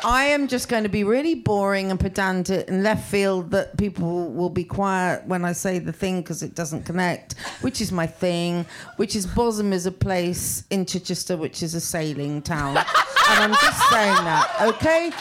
I 0.05 0.25
am 0.25 0.47
just 0.47 0.69
going 0.69 0.83
to 0.83 0.89
be 0.89 1.03
really 1.03 1.33
boring 1.33 1.89
and 1.89 1.99
pedantic 1.99 2.69
and 2.69 2.83
left 2.83 3.09
field 3.09 3.49
that 3.51 3.75
people 3.75 4.31
will 4.31 4.51
be 4.51 4.63
quiet 4.63 5.25
when 5.25 5.43
I 5.43 5.53
say 5.53 5.79
the 5.79 5.91
thing 5.91 6.21
because 6.21 6.43
it 6.43 6.53
doesn't 6.53 6.83
connect, 6.83 7.33
which 7.61 7.81
is 7.81 7.91
my 7.91 8.05
thing, 8.05 8.67
which 8.97 9.15
is 9.15 9.25
Bosham 9.25 9.73
is 9.73 9.87
a 9.87 9.91
place 9.91 10.63
in 10.69 10.85
Chichester, 10.85 11.37
which 11.37 11.63
is 11.63 11.73
a 11.73 11.81
sailing 11.81 12.43
town. 12.43 12.77
and 12.77 12.85
I'm 13.29 13.53
just 13.53 13.89
saying 13.89 14.13
that, 14.13 14.55
okay? 14.61 15.11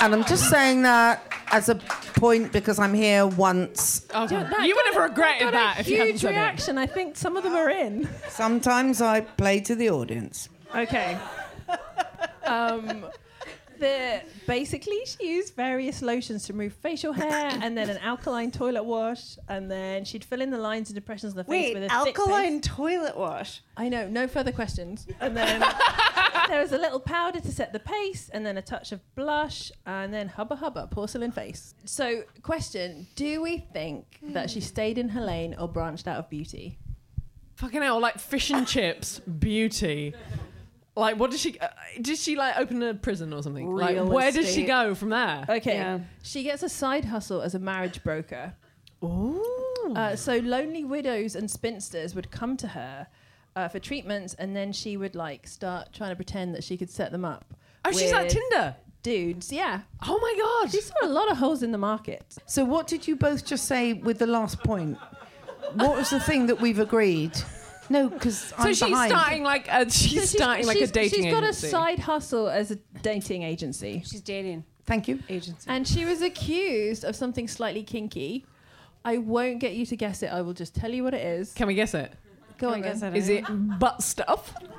And 0.00 0.14
I'm 0.14 0.24
just 0.24 0.48
saying 0.48 0.82
that 0.82 1.20
as 1.50 1.68
a 1.68 1.74
point 1.74 2.52
because 2.52 2.78
I'm 2.78 2.94
here 2.94 3.26
once. 3.26 4.06
Okay. 4.14 4.36
That 4.36 4.62
You 4.62 4.76
would 4.76 4.94
have 4.94 5.02
regretted 5.10 5.40
got 5.40 5.52
that 5.54 5.80
if 5.80 5.88
you 5.88 5.96
hadn't 5.96 6.12
huge 6.12 6.20
said 6.20 6.34
it. 6.34 6.36
reaction. 6.36 6.78
I 6.78 6.86
think 6.86 7.16
some 7.16 7.36
of 7.36 7.42
them 7.42 7.54
are 7.54 7.70
in. 7.70 8.08
Sometimes 8.28 9.02
I 9.02 9.22
play 9.22 9.58
to 9.62 9.74
the 9.74 9.90
audience. 9.90 10.48
Okay. 10.76 11.18
um, 12.46 13.04
the 13.78 14.22
basically 14.46 15.00
she 15.04 15.28
used 15.28 15.54
various 15.54 16.02
lotions 16.02 16.44
to 16.44 16.52
remove 16.52 16.72
facial 16.74 17.12
hair, 17.12 17.50
and 17.62 17.76
then 17.76 17.90
an 17.90 17.98
alkaline 17.98 18.50
toilet 18.50 18.84
wash, 18.84 19.36
and 19.48 19.70
then 19.70 20.04
she'd 20.04 20.24
fill 20.24 20.40
in 20.40 20.50
the 20.50 20.58
lines 20.58 20.88
and 20.88 20.94
depressions 20.94 21.32
on 21.32 21.36
the 21.38 21.44
face 21.44 21.50
Wait, 21.50 21.74
with 21.74 21.84
a 21.84 22.04
thick 22.04 22.18
alkaline 22.18 22.60
paste. 22.60 22.76
toilet 22.76 23.16
wash. 23.16 23.62
I 23.76 23.88
know, 23.88 24.08
no 24.08 24.26
further 24.26 24.52
questions. 24.52 25.06
And 25.20 25.36
then 25.36 25.60
there 26.48 26.60
was 26.60 26.72
a 26.72 26.78
little 26.78 27.00
powder 27.00 27.40
to 27.40 27.52
set 27.52 27.72
the 27.72 27.80
pace, 27.80 28.28
and 28.32 28.44
then 28.44 28.58
a 28.58 28.62
touch 28.62 28.92
of 28.92 29.00
blush, 29.14 29.70
and 29.86 30.12
then 30.12 30.28
hubba 30.28 30.56
hubba 30.56 30.88
porcelain 30.90 31.32
face. 31.32 31.74
So, 31.84 32.22
question: 32.42 33.06
Do 33.16 33.42
we 33.42 33.58
think 33.58 34.18
that 34.22 34.50
she 34.50 34.60
hmm. 34.60 34.66
stayed 34.66 34.98
in 34.98 35.10
her 35.10 35.20
lane 35.20 35.54
or 35.58 35.68
branched 35.68 36.06
out 36.06 36.18
of 36.18 36.30
beauty? 36.30 36.78
Fucking 37.58 37.82
hell, 37.82 37.98
like 37.98 38.20
fish 38.20 38.50
and 38.50 38.68
chips, 38.68 39.18
beauty. 39.18 40.14
Like, 40.98 41.18
what 41.18 41.30
did 41.30 41.40
she? 41.40 41.58
Uh, 41.58 41.68
did 42.00 42.18
she 42.18 42.34
like 42.36 42.56
open 42.58 42.82
a 42.82 42.92
prison 42.94 43.32
or 43.32 43.42
something? 43.42 43.70
Like, 43.74 43.94
Real 43.94 44.06
where 44.08 44.32
did 44.32 44.44
she 44.44 44.62
estate. 44.62 44.66
go 44.66 44.94
from 44.94 45.10
there? 45.10 45.44
Okay. 45.48 45.74
Yeah. 45.74 46.00
She 46.22 46.42
gets 46.42 46.62
a 46.62 46.68
side 46.68 47.04
hustle 47.04 47.40
as 47.40 47.54
a 47.54 47.58
marriage 47.58 48.02
broker. 48.02 48.54
Ooh. 49.04 49.94
Uh, 49.94 50.16
so 50.16 50.38
lonely 50.38 50.84
widows 50.84 51.34
and 51.36 51.50
spinsters 51.50 52.14
would 52.14 52.30
come 52.30 52.56
to 52.58 52.68
her 52.68 53.06
uh, 53.54 53.68
for 53.68 53.78
treatments, 53.78 54.34
and 54.34 54.56
then 54.56 54.72
she 54.72 54.96
would 54.96 55.14
like 55.14 55.46
start 55.46 55.92
trying 55.92 56.10
to 56.10 56.16
pretend 56.16 56.54
that 56.54 56.64
she 56.64 56.76
could 56.76 56.90
set 56.90 57.12
them 57.12 57.24
up. 57.24 57.54
oh, 57.84 57.92
she's 57.92 58.12
like 58.12 58.24
with 58.24 58.32
Tinder. 58.34 58.76
Dudes, 59.04 59.52
yeah. 59.52 59.82
Oh 60.02 60.18
my 60.18 60.34
god. 60.36 60.72
She 60.72 60.80
saw 60.80 60.94
a 61.02 61.06
lot 61.08 61.30
of 61.30 61.36
holes 61.38 61.62
in 61.62 61.70
the 61.70 61.78
market. 61.78 62.36
So, 62.46 62.64
what 62.64 62.88
did 62.88 63.06
you 63.06 63.14
both 63.14 63.46
just 63.46 63.66
say 63.66 63.92
with 63.92 64.18
the 64.18 64.26
last 64.26 64.58
point? 64.64 64.98
What 65.74 65.96
was 65.96 66.10
the 66.10 66.18
thing 66.18 66.46
that 66.46 66.60
we've 66.60 66.80
agreed? 66.80 67.32
No, 67.90 68.08
because 68.10 68.38
so 68.38 68.54
I'm 68.58 68.66
she's 68.68 68.80
behind. 68.82 69.10
starting 69.10 69.42
like 69.44 69.66
a, 69.68 69.90
she's, 69.90 70.30
So 70.30 70.36
starting 70.38 70.66
like 70.66 70.76
she's- 70.76 70.90
a 70.90 70.92
dating 70.92 71.24
agency. 71.24 71.24
She's 71.24 71.32
got 71.32 71.42
agency. 71.44 71.66
a 71.66 71.70
side 71.70 71.98
hustle 72.00 72.48
as 72.48 72.70
a 72.70 72.76
dating 73.02 73.42
agency, 73.44 74.02
She's 74.04 74.20
dating 74.20 74.64
Thank 74.86 75.08
you. 75.08 75.22
agency. 75.28 75.68
and 75.70 75.86
she 75.88 76.04
was 76.04 76.20
accused 76.22 77.04
of 77.04 77.16
something 77.16 77.48
slightly 77.48 77.82
kinky. 77.82 78.44
I 79.04 79.18
won't 79.18 79.58
get 79.60 79.74
you 79.74 79.86
to 79.86 79.96
guess 79.96 80.22
it. 80.22 80.26
I 80.32 80.42
will 80.42 80.52
just 80.54 80.74
tell 80.74 80.90
you 80.92 81.02
what 81.04 81.14
it 81.14 81.24
is. 81.24 81.52
Can 81.54 81.66
we 81.66 81.74
guess 81.74 81.94
it? 81.94 82.12
Go 82.58 82.68
Can 82.72 82.78
on, 82.80 82.84
I 82.84 82.88
guess 82.88 83.00
then. 83.00 83.14
it 83.14 83.18
Is 83.18 83.28
it 83.28 83.44
butt 83.78 84.02
stuff? 84.02 84.52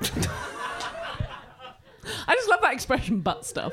I 2.26 2.34
just 2.34 2.48
love 2.48 2.60
that 2.62 2.72
expression, 2.72 3.20
butt 3.20 3.44
stuff. 3.46 3.72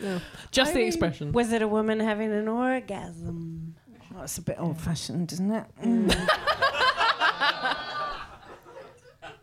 Yeah. 0.00 0.18
Just 0.50 0.70
I 0.70 0.74
the 0.74 0.78
mean, 0.80 0.88
expression. 0.88 1.32
Was 1.32 1.52
it 1.52 1.62
a 1.62 1.68
woman 1.68 2.00
having 2.00 2.32
an 2.32 2.48
orgasm? 2.48 3.74
Oh, 4.16 4.22
it's 4.22 4.38
a 4.38 4.42
bit 4.42 4.56
old 4.58 4.80
fashioned, 4.80 5.32
isn't 5.32 5.50
it? 5.50 5.64
Mm. 5.82 6.12
She 6.12 6.18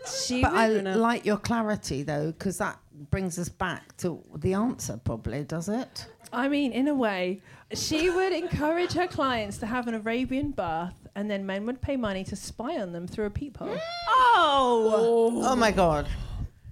she 0.06 0.42
But 0.42 0.54
I 0.54 0.70
would, 0.70 0.86
like 0.96 1.26
your 1.26 1.38
clarity 1.38 2.04
though, 2.04 2.32
because 2.32 2.58
that 2.58 2.78
brings 3.12 3.38
us 3.40 3.50
back 3.50 3.96
to 3.98 4.22
the 4.36 4.54
answer. 4.54 5.00
Probably 5.04 5.44
does 5.44 5.70
it? 5.70 6.08
I 6.32 6.48
mean, 6.48 6.72
in 6.72 6.88
a 6.88 6.94
way, 6.96 7.42
she 7.74 8.10
would 8.10 8.34
encourage 8.34 8.94
her 8.94 9.08
clients 9.08 9.58
to 9.60 9.66
have 9.68 9.88
an 9.88 9.94
Arabian 9.94 10.52
bath, 10.52 10.96
and 11.16 11.30
then 11.30 11.46
men 11.46 11.66
would 11.68 11.80
pay 11.82 11.96
money 11.96 12.24
to 12.26 12.36
spy 12.36 12.80
on 12.82 12.92
them 12.92 13.08
through 13.08 13.26
a 13.26 13.30
peephole. 13.30 13.78
Oh, 14.08 15.42
Oh 15.44 15.56
my 15.56 15.72
god! 15.72 16.08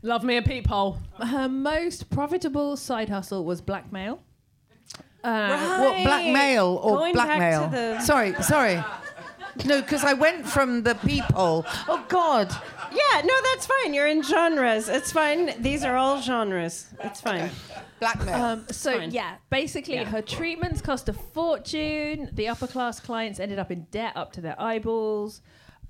Love 0.01 0.23
me 0.23 0.37
a 0.37 0.41
peephole. 0.41 0.97
Her 1.19 1.47
most 1.47 2.09
profitable 2.09 2.75
side 2.75 3.09
hustle 3.09 3.45
was 3.45 3.61
blackmail. 3.61 4.19
Uh, 5.23 5.77
What 5.79 6.03
blackmail 6.03 6.79
or 6.81 6.97
Going 6.97 7.13
back 7.13 7.27
to 7.27 7.37
blackmail? 7.37 7.69
the- 7.69 7.99
Sorry, 8.01 8.33
sorry. 8.41 8.83
No, 9.65 9.81
because 9.81 10.03
I 10.03 10.13
went 10.13 10.47
from 10.47 10.81
the 10.83 10.95
peephole. 10.95 11.65
Oh 11.87 12.03
God! 12.07 12.51
Yeah, 12.91 13.21
no, 13.23 13.33
that's 13.53 13.65
fine. 13.67 13.93
You're 13.93 14.07
in 14.07 14.21
genres. 14.23 14.89
It's 14.89 15.11
fine. 15.11 15.61
These 15.61 15.83
are 15.83 15.95
all 15.95 16.21
genres. 16.21 16.87
It's 17.01 17.21
fine. 17.21 17.49
Blackmail. 17.99 18.43
Um, 18.43 18.65
so 18.71 18.97
Fine. 18.97 19.11
yeah, 19.11 19.35
basically 19.49 19.95
Yeah. 19.95 20.05
her 20.05 20.21
treatments 20.21 20.81
cost 20.81 21.07
a 21.09 21.13
fortune. 21.13 22.29
The 22.33 22.47
upper 22.47 22.67
class 22.67 22.99
clients 22.99 23.39
ended 23.39 23.59
up 23.59 23.69
in 23.71 23.83
debt 23.91 24.17
up 24.17 24.33
to 24.33 24.41
their 24.41 24.59
eyeballs. 24.59 25.41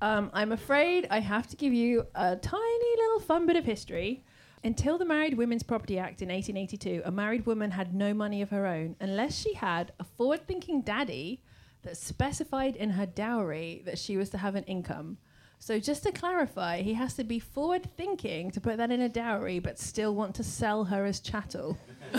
Um, 0.02 0.30
I'm 0.34 0.52
afraid 0.52 1.08
I 1.10 1.20
have 1.20 1.47
to 1.47 1.56
give 1.56 1.74
you 1.74 2.06
a 2.16 2.36
tiny 2.36 2.95
little 2.97 3.20
fun 3.22 3.45
bit 3.45 3.56
of 3.56 3.66
history. 3.66 4.24
Until 4.64 4.97
the 4.97 5.06
Married 5.06 5.36
Women's 5.38 5.64
Property 5.64 5.97
Act 5.97 6.22
in 6.22 6.30
1882, 6.30 7.02
a 7.06 7.12
married 7.12 7.45
woman 7.47 7.72
had 7.72 7.95
no 7.95 8.14
money 8.14 8.41
of 8.41 8.49
her 8.52 8.68
own 8.68 8.95
unless 8.99 9.36
she 9.39 9.54
had 9.56 9.91
a 9.99 10.04
forward-thinking 10.04 10.82
daddy 10.82 11.41
that 11.84 11.97
specified 11.97 12.76
in 12.76 12.91
her 12.91 13.06
dowry 13.08 13.82
that 13.86 13.97
she 13.97 14.18
was 14.18 14.30
to 14.32 14.38
have 14.38 14.54
an 14.56 14.64
income. 14.66 15.18
So 15.62 15.78
just 15.78 16.01
to 16.03 16.12
clarify, 16.12 16.82
he 16.82 16.95
has 16.95 17.14
to 17.14 17.24
be 17.24 17.38
forward-thinking 17.38 18.49
to 18.49 18.59
put 18.59 18.78
that 18.78 18.89
in 18.89 18.99
a 18.99 19.07
dowry, 19.07 19.59
but 19.59 19.78
still 19.78 20.16
want 20.16 20.34
to 20.36 20.43
sell 20.43 20.86
her 20.86 21.05
as 21.05 21.20
chattel. 21.20 21.78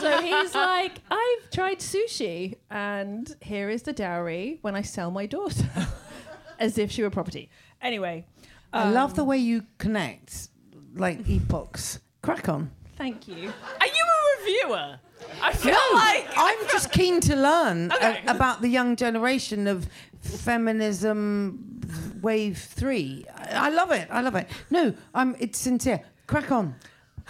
so 0.00 0.22
he's 0.22 0.54
like, 0.54 0.92
I've 1.10 1.50
tried 1.50 1.80
sushi, 1.80 2.56
and 2.70 3.36
here 3.42 3.68
is 3.68 3.82
the 3.82 3.92
dowry 3.92 4.58
when 4.62 4.74
I 4.74 4.80
sell 4.80 5.10
my 5.10 5.26
daughter, 5.26 5.68
as 6.58 6.78
if 6.78 6.90
she 6.90 7.02
were 7.02 7.10
property. 7.10 7.50
Anyway, 7.82 8.24
I 8.72 8.88
love 8.88 9.16
the 9.16 9.22
um, 9.22 9.28
way 9.28 9.36
you 9.36 9.66
connect, 9.76 10.48
like 10.94 11.28
epochs. 11.28 12.00
Crack 12.22 12.48
on. 12.48 12.70
thank 12.96 13.28
you. 13.28 13.52
Are 13.80 13.86
you 13.86 14.04
a 14.08 14.40
reviewer? 14.40 14.98
I 15.42 15.52
feel 15.52 15.74
like 15.94 16.26
I'm 16.36 16.68
just 16.70 16.92
keen 16.92 17.20
to 17.22 17.34
learn 17.36 17.90
uh, 17.90 17.96
Okay. 17.96 18.22
a- 18.26 18.30
about 18.30 18.60
the 18.62 18.68
young 18.68 18.96
generation 18.96 19.66
of 19.66 19.86
feminism 20.20 21.80
wave 22.22 22.58
three. 22.58 23.24
I 23.36 23.66
I 23.66 23.68
love 23.70 23.90
it. 23.90 24.08
I 24.10 24.20
love 24.20 24.34
it. 24.36 24.48
No, 24.70 24.94
I'm. 25.14 25.34
It's 25.38 25.58
sincere. 25.58 26.00
Crack 26.26 26.50
on. 26.52 26.74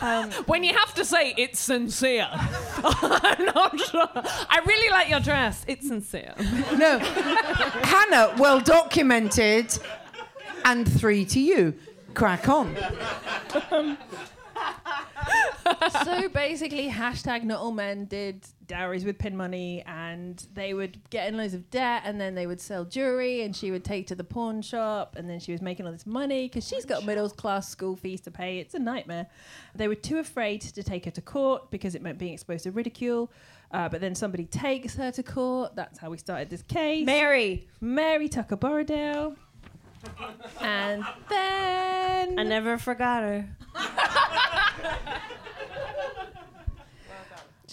Um, 0.01 0.31
when 0.47 0.65
you 0.65 0.75
have 0.75 0.95
to 0.95 1.05
say 1.05 1.35
it's 1.37 1.61
sincere. 1.61 2.27
I'm 2.33 3.45
not 3.45 3.79
sure. 3.79 4.09
I 4.15 4.61
really 4.67 4.91
like 4.91 5.09
your 5.11 5.21
dress. 5.21 5.65
It's 5.69 5.87
sincere. 5.87 6.35
No, 6.77 6.99
Hannah, 6.99 8.35
well 8.39 8.61
documented, 8.61 9.79
and 10.65 10.91
three 11.01 11.25
to 11.27 11.41
you. 11.41 11.75
Crack 12.15 12.49
on. 12.49 12.77
Um, 13.71 13.99
so 16.05 16.29
basically, 16.29 16.89
hashtag 16.89 17.45
not 17.45 17.61
all 17.61 17.73
men 17.73 18.07
did 18.07 18.47
dowries 18.67 19.05
with 19.05 19.19
pin 19.19 19.37
money, 19.37 19.83
and 19.87 20.47
they 20.55 20.75
would 20.75 20.99
get 21.11 21.29
in 21.29 21.37
loads 21.37 21.55
of 21.55 21.71
debt, 21.71 22.03
and 22.05 22.21
then 22.21 22.35
they 22.35 22.47
would 22.47 22.61
sell 22.61 22.85
jewelry, 22.85 23.43
and 23.43 23.55
she 23.55 23.71
would 23.71 23.85
take 23.85 24.07
to 24.09 24.15
the 24.15 24.25
pawn 24.25 24.63
shop, 24.63 25.17
and 25.17 25.29
then 25.29 25.41
she 25.41 25.53
was 25.53 25.63
making 25.63 25.87
all 25.87 25.93
this 25.93 26.07
money 26.07 26.49
because 26.49 26.67
she's 26.67 26.85
got 26.85 27.05
middle 27.05 27.29
class 27.29 27.69
school 27.69 27.97
fees 27.97 28.21
to 28.23 28.31
pay. 28.31 28.59
It's 28.59 28.75
a 28.75 28.79
nightmare. 28.79 29.27
They 29.75 29.89
were 29.89 29.95
too 29.95 30.19
afraid 30.19 30.63
to 30.63 30.83
take 30.83 31.05
her 31.05 31.11
to 31.13 31.21
court 31.23 31.71
because 31.71 31.95
it 31.95 32.03
meant 32.03 32.19
being 32.19 32.33
exposed 32.33 32.65
to 32.65 32.71
ridicule. 32.71 33.31
Uh, 33.71 33.89
but 33.89 34.01
then 34.01 34.15
somebody 34.15 34.45
takes 34.45 34.97
her 34.97 35.11
to 35.13 35.23
court. 35.23 35.75
That's 35.75 35.99
how 35.99 36.11
we 36.11 36.19
started 36.19 36.51
this 36.51 36.63
case. 36.63 37.07
Mary. 37.07 37.67
Mary 37.81 38.29
Tucker 38.29 38.57
Borradaile. 38.57 39.37
and 40.61 41.05
then 41.29 42.39
I 42.39 42.43
never 42.43 42.77
forgot 42.77 43.23
her. 43.23 43.49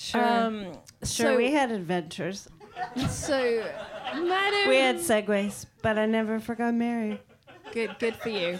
Sure. 0.09 0.21
Um, 0.67 0.73
sure, 1.03 1.33
so, 1.33 1.37
we 1.37 1.51
had 1.51 1.71
adventures. 1.71 2.47
so 3.09 3.63
Madam 4.13 4.69
We 4.69 4.77
had 4.77 4.97
segues, 4.97 5.65
but 5.81 5.97
I 5.97 6.05
never 6.05 6.39
forgot 6.39 6.73
Mary. 6.73 7.19
Good, 7.71 7.95
good 7.99 8.15
for 8.15 8.29
you. 8.29 8.59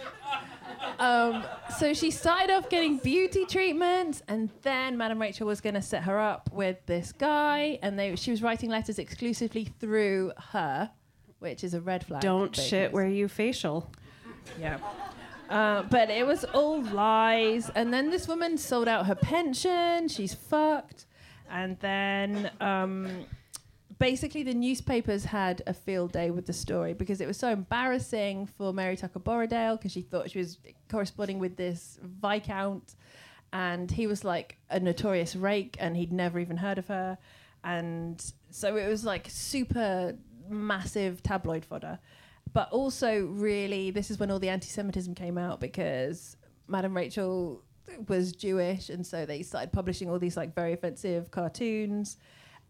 Um, 0.99 1.43
so 1.77 1.93
she 1.93 2.11
started 2.11 2.51
off 2.51 2.69
getting 2.69 2.97
beauty 2.97 3.45
treatments, 3.45 4.21
and 4.27 4.49
then 4.61 4.97
Madame 4.97 5.21
Rachel 5.21 5.47
was 5.47 5.61
going 5.61 5.75
to 5.75 5.81
set 5.81 6.03
her 6.03 6.19
up 6.19 6.49
with 6.51 6.77
this 6.85 7.11
guy, 7.11 7.79
and 7.81 7.97
they 7.97 8.15
she 8.15 8.31
was 8.31 8.41
writing 8.41 8.69
letters 8.69 8.99
exclusively 8.99 9.65
through 9.79 10.33
her, 10.51 10.89
which 11.39 11.63
is 11.63 11.73
a 11.73 11.81
red 11.81 12.05
flag. 12.05 12.21
Don't 12.21 12.55
shit 12.55 12.91
where 12.91 13.07
you 13.07 13.27
facial. 13.27 13.89
Yeah. 14.59 14.77
Uh, 15.49 15.83
but 15.83 16.09
it 16.09 16.27
was 16.27 16.43
all 16.43 16.81
lies, 16.83 17.71
and 17.75 17.93
then 17.93 18.09
this 18.09 18.27
woman 18.27 18.57
sold 18.57 18.87
out 18.87 19.07
her 19.07 19.15
pension. 19.15 20.07
She's 20.07 20.33
fucked, 20.33 21.05
and 21.49 21.77
then 21.79 22.51
um, 22.61 23.25
basically 23.99 24.43
the 24.43 24.53
newspapers 24.53 25.25
had 25.25 25.61
a 25.67 25.73
field 25.73 26.11
day 26.11 26.31
with 26.31 26.45
the 26.45 26.53
story 26.53 26.93
because 26.93 27.21
it 27.21 27.27
was 27.27 27.37
so 27.37 27.49
embarrassing 27.49 28.45
for 28.45 28.73
Mary 28.73 28.95
Tucker 28.95 29.19
Borradaile 29.19 29.77
because 29.77 29.91
she 29.91 30.01
thought 30.01 30.31
she 30.31 30.39
was 30.39 30.57
corresponding 30.89 31.39
with 31.39 31.57
this 31.57 31.99
viscount, 32.01 32.95
and 33.51 33.91
he 33.91 34.07
was 34.07 34.23
like 34.23 34.57
a 34.69 34.79
notorious 34.79 35.35
rake, 35.35 35.75
and 35.79 35.97
he'd 35.97 36.13
never 36.13 36.39
even 36.39 36.57
heard 36.57 36.77
of 36.77 36.87
her, 36.87 37.17
and 37.63 38.33
so 38.49 38.77
it 38.77 38.87
was 38.87 39.03
like 39.03 39.27
super 39.29 40.15
massive 40.49 41.21
tabloid 41.21 41.65
fodder. 41.65 41.99
But 42.51 42.71
also, 42.71 43.27
really, 43.27 43.91
this 43.91 44.09
is 44.09 44.19
when 44.19 44.31
all 44.31 44.39
the 44.39 44.49
anti-Semitism 44.49 45.13
came 45.13 45.37
out 45.37 45.59
because 45.59 46.35
Madame 46.67 46.97
Rachel 46.97 47.61
was 48.07 48.33
Jewish, 48.33 48.89
and 48.89 49.05
so 49.05 49.25
they 49.25 49.41
started 49.43 49.71
publishing 49.71 50.09
all 50.09 50.19
these 50.19 50.37
like 50.37 50.55
very 50.55 50.73
offensive 50.73 51.31
cartoons, 51.31 52.17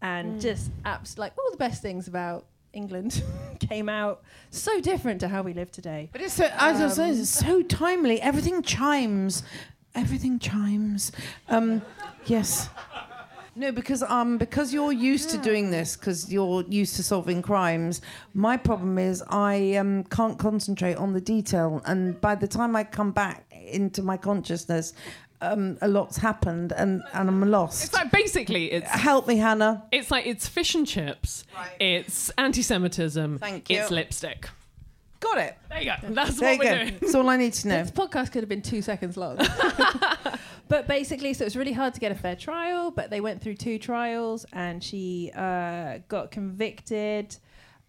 and 0.02 0.40
just 0.40 0.70
apps 0.82 1.18
like 1.18 1.32
all 1.38 1.50
the 1.50 1.56
best 1.56 1.82
things 1.82 2.08
about 2.08 2.46
England 2.72 3.22
came 3.60 3.88
out. 3.88 4.22
So 4.50 4.80
different 4.80 5.20
to 5.20 5.28
how 5.28 5.42
we 5.42 5.52
live 5.52 5.70
today. 5.70 6.08
But 6.12 6.20
it's 6.22 6.34
so, 6.34 6.48
as 6.56 6.80
I 6.80 6.84
was 6.84 6.94
saying, 6.94 7.18
it's 7.18 7.30
so 7.30 7.62
timely. 7.62 8.20
Everything 8.20 8.62
chimes. 8.62 9.42
Everything 9.94 10.38
chimes. 10.38 11.12
Um, 11.48 11.82
yes. 12.26 12.68
No, 13.60 13.70
because 13.70 14.02
um, 14.02 14.38
because 14.38 14.72
you're 14.72 14.90
used 14.90 15.28
to 15.30 15.36
doing 15.36 15.70
this, 15.70 15.94
because 15.94 16.32
you're 16.32 16.62
used 16.62 16.96
to 16.96 17.02
solving 17.02 17.42
crimes. 17.42 18.00
My 18.32 18.56
problem 18.56 18.96
is 18.96 19.22
I 19.28 19.74
um, 19.74 20.04
can't 20.04 20.38
concentrate 20.38 20.94
on 20.94 21.12
the 21.12 21.20
detail, 21.20 21.82
and 21.84 22.18
by 22.22 22.36
the 22.36 22.48
time 22.48 22.74
I 22.74 22.84
come 22.84 23.10
back 23.10 23.44
into 23.52 24.02
my 24.02 24.16
consciousness, 24.16 24.94
um, 25.42 25.76
a 25.82 25.88
lot's 25.88 26.16
happened, 26.16 26.72
and, 26.72 27.02
and 27.12 27.28
I'm 27.28 27.50
lost. 27.50 27.84
It's 27.84 27.92
like 27.92 28.10
basically 28.10 28.72
it's 28.72 28.88
Help 28.88 29.28
me, 29.28 29.36
Hannah. 29.36 29.84
it's 29.92 30.10
like 30.10 30.24
it's 30.24 30.48
fish 30.48 30.74
and 30.74 30.86
chips. 30.86 31.44
It's 31.78 32.30
anti-Semitism. 32.38 33.40
Thank 33.40 33.68
you. 33.68 33.80
It's 33.80 33.90
lipstick. 33.90 34.48
Got 35.20 35.38
it. 35.38 35.56
There 35.68 35.78
you 35.80 35.84
go. 35.84 35.94
That's 36.14 36.36
There 36.36 36.50
what 36.50 36.58
we're 36.58 36.70
go. 36.70 36.78
doing. 36.84 36.98
That's 37.00 37.14
all 37.14 37.28
I 37.28 37.36
need 37.36 37.52
to 37.52 37.68
know. 37.68 37.82
This 37.82 37.90
podcast 37.90 38.32
could 38.32 38.42
have 38.42 38.48
been 38.48 38.62
two 38.62 38.82
seconds 38.82 39.16
long. 39.16 39.36
but 40.68 40.88
basically, 40.88 41.34
so 41.34 41.44
it 41.44 41.46
was 41.46 41.56
really 41.56 41.72
hard 41.72 41.94
to 41.94 42.00
get 42.00 42.10
a 42.10 42.14
fair 42.14 42.34
trial, 42.36 42.90
but 42.90 43.10
they 43.10 43.20
went 43.20 43.42
through 43.42 43.54
two 43.54 43.78
trials 43.78 44.46
and 44.52 44.82
she 44.82 45.30
uh, 45.36 45.98
got 46.08 46.30
convicted. 46.30 47.36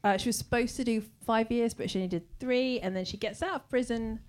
Uh, 0.03 0.17
she 0.17 0.29
was 0.29 0.38
supposed 0.38 0.75
to 0.75 0.84
do 0.84 1.01
five 1.25 1.51
years, 1.51 1.73
but 1.73 1.89
she 1.89 1.99
only 1.99 2.07
did 2.09 2.23
three, 2.39 2.79
and 2.79 2.95
then 2.95 3.05
she 3.05 3.17
gets 3.17 3.41
out 3.43 3.55
of 3.55 3.69
prison. 3.69 4.19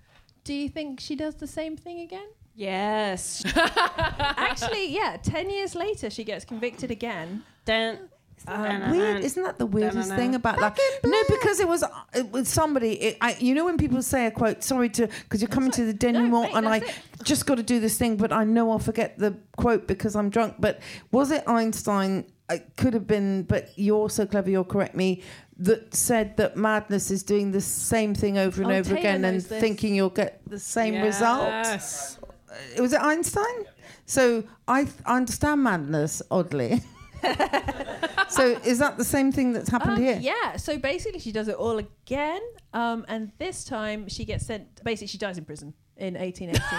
Do 0.43 0.53
you 0.53 0.69
think 0.69 0.99
she 0.99 1.15
does 1.15 1.35
the 1.35 1.47
same 1.47 1.75
thing 1.75 2.01
again? 2.01 2.27
Yes. 2.55 3.43
Actually, 3.55 4.93
yeah, 4.93 5.17
10 5.21 5.49
years 5.49 5.73
later, 5.73 6.09
she 6.11 6.23
gets 6.23 6.45
convicted 6.45 6.91
again. 6.91 7.43
Dun, 7.65 7.97
Um, 8.45 8.91
weird, 8.91 9.23
isn't 9.23 9.41
that 9.43 9.57
the 9.57 9.65
weirdest 9.65 10.09
thing 10.15 10.35
about 10.35 10.59
like 10.59 10.77
no? 11.05 11.21
Because 11.29 11.59
it 11.61 11.67
was 11.67 11.83
it 12.13 12.29
was 12.31 12.49
somebody. 12.49 12.93
It, 12.93 13.17
I, 13.21 13.37
you 13.39 13.55
know 13.55 13.63
when 13.63 13.77
people 13.77 14.01
say 14.01 14.25
a 14.25 14.31
quote, 14.31 14.63
sorry 14.63 14.89
to 14.89 15.07
because 15.07 15.41
you're 15.41 15.47
coming 15.49 15.71
to 15.71 15.85
the 15.85 15.93
denouement, 15.93 16.51
mate, 16.51 16.57
and 16.57 16.67
I 16.67 16.79
that's 16.79 16.97
just 17.23 17.45
got 17.45 17.55
to 17.55 17.63
do 17.63 17.79
this 17.79 17.97
thing, 17.97 18.17
but 18.17 18.33
I 18.33 18.43
know 18.43 18.69
I'll 18.71 18.79
forget 18.79 19.17
the 19.17 19.37
quote 19.55 19.87
because 19.87 20.15
I'm 20.15 20.29
drunk. 20.29 20.55
But 20.59 20.81
was 21.11 21.31
it 21.31 21.43
Einstein? 21.47 22.25
It 22.49 22.75
could 22.75 22.93
have 22.93 23.07
been, 23.07 23.43
but 23.43 23.69
you're 23.77 24.09
so 24.09 24.25
clever. 24.25 24.49
You'll 24.49 24.65
correct 24.65 24.95
me. 24.95 25.23
That 25.59 25.93
said 25.95 26.35
that 26.37 26.57
madness 26.57 27.11
is 27.11 27.23
doing 27.23 27.51
the 27.51 27.61
same 27.61 28.13
thing 28.13 28.37
over 28.37 28.61
and 28.63 28.71
Oh, 28.71 28.75
over 28.75 28.89
Taylor 28.89 28.99
again 28.99 29.23
and 29.25 29.39
this. 29.39 29.47
thinking 29.61 29.95
you'll 29.95 30.09
get 30.09 30.41
the 30.47 30.59
same 30.59 31.01
result. 31.01 31.47
Yes. 31.47 32.17
Uh, 32.49 32.81
Was 32.81 32.91
it 32.91 32.99
Einstein? 33.01 33.65
So 34.05 34.43
I, 34.67 34.83
th- 34.83 34.95
I 35.05 35.15
understand 35.17 35.63
madness 35.63 36.21
oddly. 36.29 36.81
so 38.29 38.59
is 38.65 38.79
that 38.79 38.97
the 38.97 39.03
same 39.05 39.31
thing 39.31 39.53
that's 39.53 39.69
happened 39.69 39.97
Um, 39.97 40.03
here? 40.03 40.17
Yeah, 40.19 40.57
so 40.57 40.77
basically, 40.77 41.19
she 41.19 41.31
does 41.31 41.47
it 41.47 41.55
all 41.55 41.77
again. 41.77 42.41
Um, 42.73 43.05
and 43.07 43.31
this 43.37 43.63
time, 43.63 44.07
she 44.09 44.25
gets 44.25 44.45
sent, 44.45 44.83
basically, 44.83 45.07
she 45.07 45.17
dies 45.17 45.37
in 45.37 45.45
prison. 45.45 45.73
in 45.97 46.15
1880. 46.15 46.61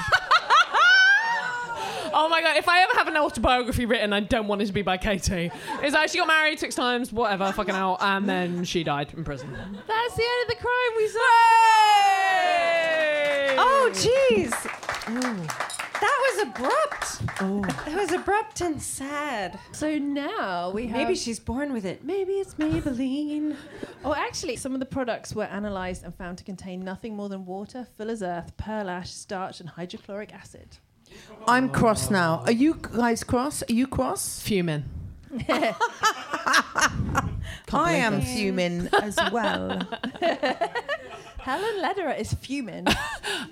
Oh 2.17 2.29
my 2.29 2.41
god, 2.43 2.57
if 2.57 2.69
I 2.69 2.81
ever 2.83 2.93
have 2.95 3.09
an 3.09 3.17
autobiography 3.17 3.87
written, 3.87 4.13
I 4.13 4.21
don't 4.21 4.47
want 4.47 4.63
it 4.63 4.67
to 4.67 4.73
be 4.73 4.83
by 4.83 4.97
Katie. 4.99 5.51
It's 5.83 5.95
like 5.95 6.09
she 6.11 6.19
got 6.19 6.29
married 6.29 6.61
six 6.61 6.77
times, 6.77 7.13
whatever, 7.13 7.51
fucking 7.51 7.75
hell, 7.75 7.97
and 8.01 8.29
then 8.29 8.63
she 8.63 8.85
died 8.85 9.13
in 9.17 9.25
prison. 9.25 9.51
That's 9.53 10.15
the 10.15 10.23
end 10.23 10.43
of 10.45 10.49
the 10.57 10.63
crime 10.63 10.93
we 10.97 11.09
saw. 11.09 11.19
Oh, 13.67 13.91
jeez. 13.95 15.64
That 16.05 16.21
was 16.29 16.49
abrupt. 16.49 17.41
Oh. 17.41 17.61
That 17.87 17.97
was 17.97 18.13
abrupt 18.13 18.61
and 18.61 18.81
sad. 18.83 19.59
So 19.73 19.97
now 19.97 20.69
we 20.69 20.87
have. 20.89 20.99
Maybe 20.99 21.15
she's 21.15 21.41
born 21.41 21.73
with 21.73 21.87
it. 21.87 22.05
Maybe 22.05 22.35
it's 22.35 22.55
Maybelline. 22.55 23.57
Oh, 24.07 24.15
actually, 24.15 24.57
some 24.57 24.75
of 24.75 24.81
the 24.81 24.87
products 24.87 25.35
were 25.35 25.45
analysed 25.45 26.03
and 26.03 26.15
found 26.15 26.37
to 26.37 26.45
contain 26.45 26.85
nothing 26.85 27.17
more 27.17 27.31
than 27.31 27.47
water, 27.47 27.87
fuller's 27.97 28.23
earth, 28.23 28.55
pearl 28.59 28.91
ash, 28.91 29.11
starch, 29.11 29.61
and 29.61 29.69
hydrochloric 29.71 30.35
acid. 30.35 30.77
I'm 31.49 31.71
cross 31.71 32.11
now. 32.11 32.43
Are 32.45 32.53
you 32.53 32.75
guys 32.83 33.25
cross? 33.25 33.63
Are 33.63 33.73
you 33.73 33.87
cross? 33.87 34.43
Fuming. 34.43 34.85
I 37.73 37.95
am 37.95 38.21
fuming 38.21 38.91
as 39.01 39.19
well. 39.33 39.81
Helen 41.45 41.83
Lederer 41.83 42.13
is 42.19 42.33
fuming. 42.35 42.87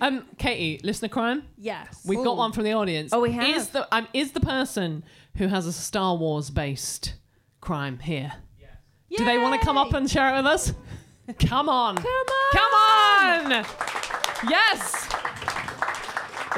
Um, 0.00 0.24
Katie, 0.36 0.80
listener 0.82 1.08
crime. 1.08 1.44
yes. 1.56 2.02
We've 2.04 2.24
got 2.24 2.36
one 2.36 2.50
from 2.52 2.64
the 2.64 2.72
audience. 2.72 3.12
Oh, 3.12 3.20
we 3.20 3.30
have? 3.32 3.46
Is 3.56 3.68
the 3.68 3.86
um, 3.94 4.08
is 4.12 4.32
the 4.32 4.40
person 4.40 5.04
who 5.36 5.46
has 5.46 5.66
a 5.66 5.72
Star 5.72 6.16
Wars 6.16 6.50
based 6.50 7.14
crime 7.60 7.98
here? 8.00 8.32
Yes. 8.58 8.70
Do 9.16 9.24
they 9.24 9.38
want 9.38 9.60
to 9.60 9.64
come 9.64 9.78
up 9.78 9.92
and 9.92 10.10
share 10.10 10.32
it 10.34 10.36
with 10.38 10.46
us? 10.46 10.72
Come 11.46 11.68
on. 11.68 11.96
Come 11.96 12.06
on. 12.06 12.52
Come 12.52 12.74
on. 12.74 13.66
Yes. 14.48 15.08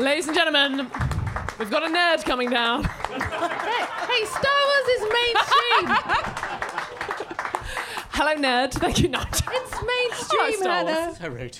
Ladies 0.01 0.27
and 0.29 0.35
gentlemen, 0.37 0.91
we've 1.59 1.71
got 1.71 1.83
a 1.83 1.89
nerd 1.89 2.25
coming 2.25 2.49
down. 2.51 2.89
Hey, 3.15 4.21
hey, 4.21 4.25
Star 4.27 4.61
Wars 4.69 4.89
is 4.89 5.03
mainstream. 5.13 6.44
Hello, 8.17 8.35
nerd. 8.37 8.73
Thank 8.73 9.01
you, 9.01 9.09
not. 9.09 9.29
it's 9.29 9.73
mainstream, 9.83 10.61
Star 10.63 10.85
Wars. 10.85 10.97
Hannah. 10.97 11.15
So 11.17 11.29
rude. 11.29 11.59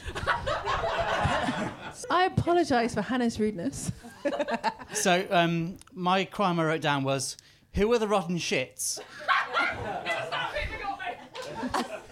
I 2.11 2.25
apologise 2.27 2.95
for 2.95 3.03
Hannah's 3.03 3.39
rudeness. 3.41 3.91
So, 4.93 5.27
um, 5.31 5.77
my 5.93 6.25
crime 6.25 6.59
I 6.61 6.65
wrote 6.65 6.81
down 6.81 7.03
was 7.05 7.37
who 7.75 7.89
were 7.89 7.99
the 7.99 8.09
rotten 8.09 8.37
shits 8.39 9.01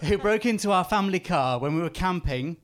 who 0.01 0.17
broke 0.17 0.45
into 0.45 0.71
our 0.71 0.83
family 0.83 1.19
car 1.19 1.57
when 1.59 1.75
we 1.75 1.81
were 1.81 1.89
camping 1.89 2.57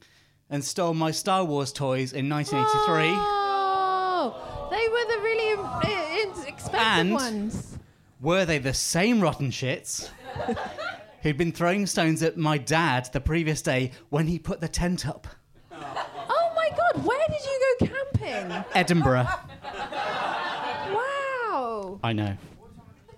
and 0.49 0.63
stole 0.63 0.93
my 0.93 1.11
Star 1.11 1.43
Wars 1.45 1.71
toys 1.71 2.11
in 2.13 2.27
1983? 2.29 3.13
Oh, 3.15 4.67
they 4.69 4.87
were 4.89 5.15
the 5.15 5.21
really 5.23 5.51
im- 5.53 5.65
i- 5.65 6.45
expensive 6.47 6.75
And- 6.75 7.13
ones. 7.13 7.77
Were 8.21 8.43
they 8.43 8.57
the 8.57 8.73
same 8.73 9.21
rotten 9.21 9.49
shits 9.49 10.09
who'd 11.21 11.37
been 11.37 11.51
throwing 11.51 11.85
stones 11.85 12.23
at 12.23 12.37
my 12.37 12.57
dad 12.57 13.09
the 13.13 13.19
previous 13.21 13.61
day 13.61 13.91
when 14.09 14.27
he 14.27 14.39
put 14.39 14.61
the 14.61 14.67
tent 14.67 15.07
up? 15.07 15.27
Oh 15.71 16.51
my 16.55 16.69
God, 16.75 17.05
where 17.05 17.19
did 17.27 17.43
you 17.45 17.75
go 17.79 17.87
camping? 17.87 18.65
Edinburgh. 18.73 19.27
Wow. 20.91 21.99
I 22.03 22.13
know. 22.13 22.35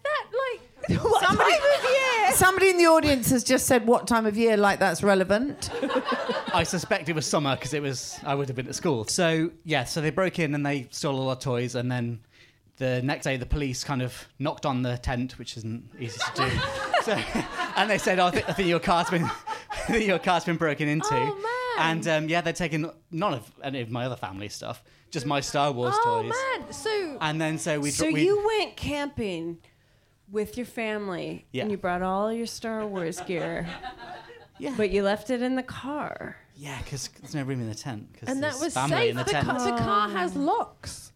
That 0.04 0.26
like 0.34 1.02
what 1.04 1.24
Somebody, 1.24 1.52
time 1.52 1.62
of 1.78 1.84
year? 1.92 2.32
somebody 2.34 2.70
in 2.70 2.78
the 2.78 2.86
audience 2.88 3.30
has 3.30 3.44
just 3.44 3.68
said 3.68 3.86
what 3.88 4.08
time 4.08 4.26
of 4.26 4.38
year, 4.38 4.58
like 4.58 4.80
that's 4.80 5.04
relevant. 5.04 5.70
I 6.54 6.64
suspect 6.64 7.08
it 7.10 7.14
was 7.16 7.26
summer 7.26 7.56
because 7.56 7.74
it 7.74 7.82
was 7.82 8.20
I 8.26 8.36
would 8.36 8.48
have 8.50 8.56
been 8.56 8.68
at 8.68 8.76
school. 8.76 9.06
So 9.06 9.52
yeah, 9.64 9.84
so 9.86 10.02
they 10.02 10.10
broke 10.10 10.40
in 10.40 10.54
and 10.56 10.66
they 10.66 10.88
stole 10.92 11.20
all 11.20 11.30
our 11.30 11.36
toys, 11.36 11.76
and 11.76 11.92
then 11.92 12.20
the 12.82 13.02
next 13.04 13.24
day 13.26 13.38
the 13.38 13.46
police 13.46 13.84
kind 13.84 14.02
of 14.02 14.28
knocked 14.40 14.66
on 14.66 14.82
the 14.82 14.98
tent, 14.98 15.38
which 15.38 15.56
isn't 15.56 15.90
easy 16.00 16.20
to 16.36 16.42
do. 16.50 16.50
so, 17.04 17.14
and 17.78 17.88
they 17.90 18.00
said, 18.00 18.18
oh, 18.20 18.26
I, 18.26 18.32
think, 18.32 18.50
I 18.50 18.54
think 18.54 18.68
your 18.68 18.80
car's 18.80 19.10
been 19.10 19.24
I 19.72 19.78
think 19.94 20.08
your 20.08 20.18
car's 20.20 20.44
been 20.46 20.58
broken 20.58 20.88
into. 20.90 21.08
Oh, 21.14 21.36
man. 21.78 21.92
And 21.92 22.08
um, 22.08 22.30
yeah, 22.30 22.42
they're 22.42 22.54
taking 22.54 22.90
none 23.12 23.34
of 23.36 23.50
any 23.64 23.82
of 23.82 23.90
my 23.92 24.06
other 24.06 24.16
family 24.16 24.50
stuff, 24.50 24.84
just 25.12 25.26
my 25.26 25.40
Star 25.42 25.72
Wars 25.72 25.94
Oh 25.98 26.22
toys. 26.24 26.34
man, 26.60 26.74
so 26.74 27.18
And 27.22 27.40
then 27.40 27.58
so 27.60 27.80
we 27.80 27.92
So 27.92 28.12
we, 28.12 28.26
you 28.26 28.44
went 28.58 28.76
camping 28.76 29.60
with 30.30 30.58
your 30.58 30.66
family 30.66 31.46
Yeah. 31.52 31.64
and 31.64 31.72
you 31.72 31.78
brought 31.78 32.02
all 32.02 32.34
your 32.34 32.48
Star 32.48 32.86
Wars 32.88 33.20
gear. 33.22 33.68
Yeah. 34.60 34.74
But 34.76 34.90
you 34.92 35.04
left 35.04 35.30
it 35.30 35.42
in 35.42 35.56
the 35.56 35.64
car. 35.64 36.36
yeah, 36.56 36.78
because 36.84 37.10
there's 37.22 37.34
no 37.36 37.44
room 37.44 37.62
in 37.62 37.70
the 37.70 37.76
tent. 37.76 38.08
and 38.28 38.44
that 38.44 38.60
was 38.60 38.74
family 38.74 38.98
safe. 38.98 39.10
in 39.12 39.18
the, 39.18 39.24
The, 39.24 39.32
tent. 39.32 39.46
ca- 39.48 39.66
the 39.78 39.84
car 39.84 40.10
has 40.10 40.36
locks. 40.36 41.11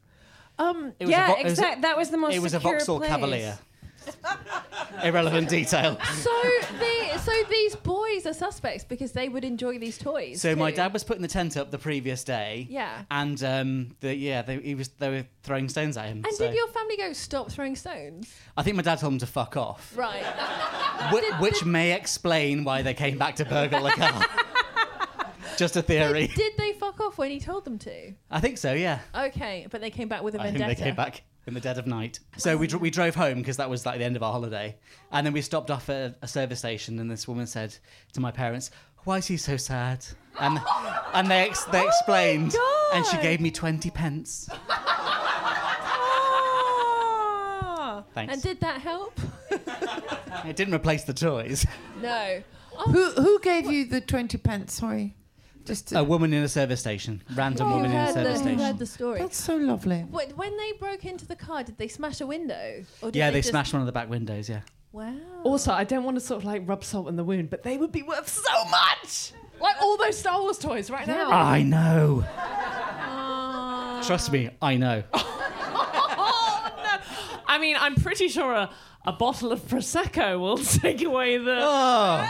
Um, 0.58 0.94
It 1.00 1.06
was 1.06 1.12
yeah, 1.12 1.28
Vo- 1.28 1.34
it 1.36 1.44
was 1.44 1.52
a- 1.52 1.62
exactly. 1.62 1.82
That 1.82 1.98
was 1.98 2.10
the 2.10 2.18
most 2.18 2.36
It 2.36 2.40
was 2.40 2.54
a 2.54 2.60
Vauxhall 2.60 2.98
place. 3.00 3.10
Cavalier. 3.10 3.58
Irrelevant 5.04 5.50
detail. 5.50 5.98
so 6.14 6.32
the 6.80 7.18
so 7.20 7.32
these 7.50 7.76
boys 7.76 8.26
are 8.28 8.34
suspects 8.34 8.84
because 8.84 9.12
they 9.14 9.30
would 9.30 9.44
enjoy 9.44 9.80
these 9.80 9.98
toys. 9.98 10.42
So 10.42 10.56
my 10.56 10.72
dad 10.72 10.94
was 10.94 11.04
putting 11.04 11.22
the 11.24 11.28
tent 11.28 11.58
up 11.58 11.72
the 11.72 11.78
previous 11.80 12.24
day. 12.24 12.68
Yeah. 12.70 13.02
And 13.12 13.42
um, 13.44 13.96
the, 14.02 14.16
yeah, 14.16 14.42
they, 14.44 14.60
he 14.60 14.76
was 14.76 14.90
they 15.00 15.10
were 15.10 15.26
throwing 15.44 15.70
stones 15.70 15.98
at 15.98 16.06
him. 16.06 16.24
And 16.26 16.34
so- 16.36 16.46
did 16.46 16.56
your 16.56 16.68
family 16.68 16.98
go 16.98 17.14
stop 17.14 17.52
throwing 17.52 17.76
stones? 17.76 18.32
I 18.56 18.64
think 18.64 18.76
my 18.78 18.84
dad 18.84 19.00
told 19.00 19.14
him 19.14 19.20
to 19.20 19.28
fuck 19.28 19.58
off, 19.58 19.92
Right. 19.98 20.24
whi- 21.12 21.38
which 21.40 21.66
may 21.66 21.94
explain 21.94 22.64
why 22.64 22.82
they 22.84 22.94
came 22.94 23.18
back 23.18 23.36
to 23.38 23.46
burgle 23.46 23.84
the 23.84 23.92
car. 23.92 24.24
Just 25.58 25.76
a 25.76 25.82
theory. 25.82 26.28
Did 26.28 26.54
they 26.58 26.74
fuck 26.74 27.00
off 27.00 27.18
when 27.18 27.32
he 27.32 27.40
told 27.40 27.66
them 27.66 27.78
to? 27.80 28.14
I 28.30 28.40
think 28.40 28.58
so. 28.58 28.74
Yeah. 28.74 29.00
Okay, 29.16 29.68
but 29.70 29.82
they 29.82 29.90
came 29.90 30.08
back 30.08 30.24
with 30.24 30.36
a 30.36 30.42
I 30.42 30.46
vendetta. 30.46 30.66
think 30.66 30.78
they 30.80 30.84
came 30.86 30.96
back 30.96 31.24
in 31.48 31.54
the 31.54 31.60
dead 31.60 31.78
of 31.78 31.88
night. 31.88 32.20
So 32.38 32.58
we, 32.58 32.68
dr- 32.68 32.80
oh. 32.80 32.84
we 32.84 32.90
drove 32.90 33.16
home 33.16 33.38
because 33.38 33.58
that 33.58 33.70
was 33.70 33.86
like 33.86 34.00
the 34.00 34.06
end 34.06 34.16
of 34.16 34.24
our 34.24 34.32
holiday, 34.32 34.76
and 35.12 35.26
then 35.26 35.34
we 35.34 35.42
stopped 35.42 35.72
off 35.72 35.90
at 35.90 36.18
a 36.22 36.28
service 36.28 36.60
station, 36.60 37.00
and 37.00 37.10
this 37.10 37.28
woman 37.28 37.48
said 37.48 37.76
to 38.14 38.20
my 38.20 38.32
parents, 38.32 38.72
"Why 39.04 39.18
is 39.18 39.28
he 39.28 39.38
so 39.38 39.58
sad?" 39.58 40.06
And 40.40 40.60
and 41.14 41.30
they 41.30 41.48
ex- 41.50 41.66
they 41.66 41.82
oh 41.82 41.88
explained, 41.88 42.56
and 42.94 43.06
she 43.06 43.14
God. 43.18 43.24
gave 43.24 43.42
me 43.42 43.52
twenty 43.52 43.90
pence. 43.90 44.50
Ah. 47.88 48.04
Thanks. 48.14 48.34
And 48.34 48.42
did 48.44 48.60
that 48.62 48.82
help? 48.82 49.18
It 50.46 50.56
didn't 50.56 50.74
replace 50.74 51.04
the 51.06 51.14
toys. 51.14 51.66
No. 52.02 52.42
Oh, 52.78 52.92
Who 52.92 53.12
who 53.12 53.40
gave 53.40 53.68
oh. 53.68 53.70
you 53.70 53.86
the 53.86 54.02
twenty 54.02 54.38
pence? 54.38 54.74
Sorry, 54.74 55.16
just 55.66 55.92
A 55.94 56.04
woman 56.04 56.34
in 56.34 56.44
a 56.44 56.48
service 56.50 56.80
station, 56.80 57.22
random 57.36 57.70
woman 57.72 57.92
in 57.92 57.98
a 57.98 58.06
heard, 58.06 58.10
the, 58.10 58.14
service 58.24 58.32
you 58.38 58.44
station. 58.44 58.60
heard 58.60 58.80
the 58.80 58.86
story. 58.86 59.20
that's 59.20 59.38
so 59.38 59.56
lovely. 59.58 60.02
Wh- 60.02 60.38
When 60.38 60.56
they 60.58 60.72
broke 60.74 61.06
into 61.06 61.26
the 61.26 61.36
car, 61.36 61.64
did 61.64 61.78
they 61.78 61.88
smash 61.88 62.22
a 62.22 62.28
window? 62.28 62.84
Or 63.02 63.12
did 63.12 63.20
Yeah, 63.20 63.32
they 63.32 63.40
just... 63.40 63.50
smashed 63.50 63.74
one 63.74 63.82
of 63.82 63.86
the 63.86 63.92
back 63.92 64.10
windows. 64.10 64.48
Yeah. 64.50 64.62
Wow. 64.92 65.14
Also, 65.44 65.72
I 65.74 65.84
don't 65.84 66.04
want 66.06 66.16
to 66.16 66.22
sort 66.22 66.40
of 66.42 66.46
like 66.46 66.62
rub 66.68 66.84
salt 66.84 67.08
in 67.10 67.16
the 67.18 67.24
wound, 67.24 67.50
but 67.50 67.64
they 67.64 67.78
would 67.78 67.92
be 67.92 68.02
worth 68.04 68.30
so 68.30 68.66
much. 68.66 69.34
Like 69.60 69.76
all 69.82 69.98
those 69.98 70.18
Star 70.18 70.40
Wars 70.42 70.58
toys 70.58 70.90
right 70.90 71.06
now. 71.08 71.30
I 71.32 71.64
know. 71.64 72.24
Uh, 72.38 74.02
Trust 74.04 74.32
me, 74.32 74.50
I 74.62 74.76
know. 74.78 75.04
Oh, 75.14 76.72
no. 76.84 76.98
I 77.48 77.58
mean, 77.60 77.76
I'm 77.80 77.96
pretty 77.96 78.28
sure 78.30 78.54
a, 78.54 78.70
a 79.06 79.12
bottle 79.14 79.52
of 79.52 79.62
prosecco 79.68 80.40
will 80.40 80.58
take 80.82 81.02
away 81.04 81.38
the. 81.38 81.58
Oh. 81.62 82.26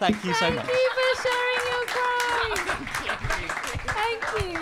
Thank 0.00 0.24
you 0.24 0.32
so 0.34 0.40
Thank 0.40 0.56
much. 0.56 0.66
you 0.68 0.90
for 0.96 1.22
sharing 1.22 1.64
your 1.70 1.84
crime. 1.86 2.86
Thank 3.86 4.22
you. 4.54 4.60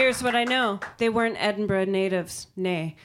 Here's 0.00 0.22
what 0.22 0.34
I 0.34 0.44
know 0.44 0.80
they 0.96 1.10
weren't 1.10 1.36
Edinburgh 1.38 1.84
natives. 1.84 2.46
Nay. 2.56 2.96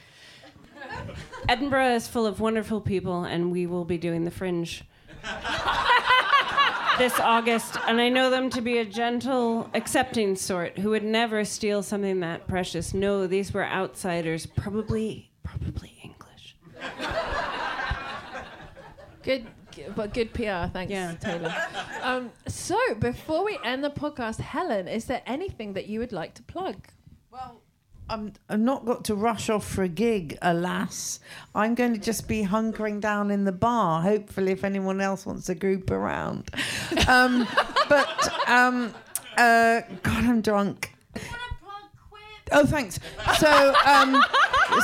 Edinburgh 1.49 1.95
is 1.95 2.07
full 2.07 2.25
of 2.25 2.39
wonderful 2.39 2.79
people, 2.79 3.25
and 3.25 3.51
we 3.51 3.67
will 3.67 3.83
be 3.83 3.97
doing 3.97 4.23
the 4.23 4.31
fringe 4.31 4.85
this 6.97 7.19
August. 7.19 7.75
And 7.85 7.99
I 7.99 8.07
know 8.07 8.29
them 8.29 8.49
to 8.51 8.61
be 8.61 8.77
a 8.77 8.85
gentle, 8.85 9.69
accepting 9.73 10.37
sort 10.37 10.77
who 10.77 10.91
would 10.91 11.03
never 11.03 11.43
steal 11.43 11.83
something 11.83 12.21
that 12.21 12.47
precious. 12.47 12.93
No, 12.93 13.27
these 13.27 13.53
were 13.53 13.65
outsiders, 13.65 14.45
probably, 14.45 15.29
probably 15.43 15.97
English. 16.01 16.55
Good, 19.21 19.47
but 19.95 20.13
good 20.13 20.33
PR. 20.33 20.67
Thanks, 20.71 20.91
Yeah. 20.91 21.13
Taylor. 21.15 21.53
Um, 22.01 22.31
so, 22.47 22.77
before 22.99 23.43
we 23.45 23.57
end 23.63 23.83
the 23.83 23.89
podcast, 23.89 24.39
Helen, 24.39 24.87
is 24.87 25.05
there 25.05 25.21
anything 25.25 25.73
that 25.73 25.87
you 25.87 25.99
would 25.99 26.11
like 26.11 26.33
to 26.35 26.43
plug? 26.43 26.75
Well, 27.31 27.61
I'm, 28.09 28.33
I've 28.49 28.59
not 28.59 28.85
got 28.85 29.05
to 29.05 29.15
rush 29.15 29.49
off 29.49 29.67
for 29.67 29.83
a 29.83 29.87
gig, 29.87 30.37
alas. 30.41 31.19
I'm 31.55 31.73
going 31.75 31.93
to 31.93 31.99
just 31.99 32.27
be 32.27 32.43
hunkering 32.43 33.01
down 33.01 33.31
in 33.31 33.45
the 33.45 33.51
bar, 33.51 34.01
hopefully, 34.01 34.51
if 34.51 34.63
anyone 34.63 35.01
else 35.01 35.25
wants 35.25 35.47
to 35.47 35.55
group 35.55 35.89
around. 35.89 36.49
Um, 37.07 37.47
but, 37.89 38.49
um, 38.49 38.93
uh, 39.37 39.81
God, 40.03 40.23
I'm 40.23 40.41
drunk. 40.41 40.91
Oh, 42.51 42.63
thanks. 42.65 42.99
So, 43.39 43.73
um, 43.87 44.23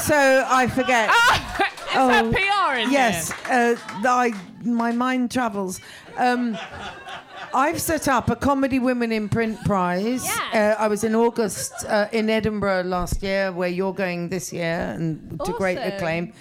so 0.01 0.45
I 0.49 0.67
forget. 0.67 1.11
Oh, 1.93 2.31
PR 2.33 2.77
in 2.77 2.91
Yes, 2.91 3.31
uh, 3.49 3.75
I 4.05 4.33
my 4.63 4.91
mind 4.91 5.31
travels. 5.31 5.79
Um, 6.17 6.57
I've 7.53 7.81
set 7.81 8.07
up 8.07 8.29
a 8.29 8.35
Comedy 8.35 8.79
Women 8.79 9.11
in 9.11 9.27
Print 9.27 9.61
prize. 9.65 10.25
Uh, 10.53 10.75
I 10.79 10.87
was 10.87 11.03
in 11.03 11.15
August 11.15 11.73
uh, 11.87 12.07
in 12.11 12.29
Edinburgh 12.29 12.83
last 12.83 13.21
year, 13.21 13.51
where 13.51 13.67
you're 13.67 13.93
going 13.93 14.29
this 14.29 14.53
year, 14.53 14.93
and 14.95 15.39
to 15.45 15.51
great 15.53 15.77
acclaim. 15.77 16.33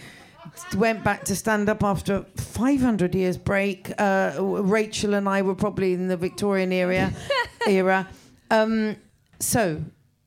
Went 0.76 1.05
back 1.05 1.24
to 1.24 1.36
stand 1.36 1.68
up 1.68 1.82
after 1.82 2.24
500 2.36 3.14
years 3.14 3.36
break. 3.36 3.92
Uh, 3.98 4.36
Rachel 4.40 5.14
and 5.14 5.28
I 5.28 5.42
were 5.42 5.55
probably 5.55 5.92
in 5.94 6.09
the 6.09 6.16
Victorian 6.16 6.72
era. 6.72 7.12
era. 7.66 8.09
Um, 8.51 8.96
so, 9.38 9.82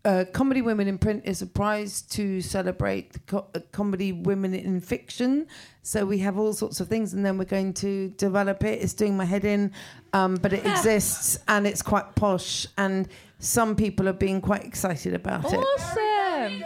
uh, 0.05 0.25
Comedy 0.33 0.61
Women 0.61 0.87
in 0.87 0.97
Print 0.97 1.23
is 1.25 1.41
a 1.41 1.47
prize 1.47 2.01
to 2.01 2.41
celebrate 2.41 3.25
co- 3.25 3.47
uh, 3.55 3.59
comedy 3.71 4.11
women 4.11 4.53
in 4.53 4.79
fiction. 4.81 5.47
So 5.81 6.05
we 6.05 6.17
have 6.19 6.37
all 6.37 6.53
sorts 6.53 6.79
of 6.79 6.87
things, 6.87 7.13
and 7.13 7.25
then 7.25 7.37
we're 7.37 7.45
going 7.45 7.73
to 7.75 8.09
develop 8.17 8.63
it. 8.63 8.81
It's 8.81 8.93
doing 8.93 9.15
my 9.17 9.25
head 9.25 9.45
in, 9.45 9.71
um, 10.13 10.35
but 10.35 10.51
it 10.53 10.65
exists 10.65 11.37
and 11.47 11.65
it's 11.65 11.81
quite 11.81 12.15
posh, 12.15 12.67
and 12.77 13.07
some 13.39 13.75
people 13.75 14.07
are 14.09 14.13
being 14.13 14.41
quite 14.41 14.65
excited 14.65 15.13
about 15.13 15.45
it. 15.45 15.57
Awesome. 15.57 16.63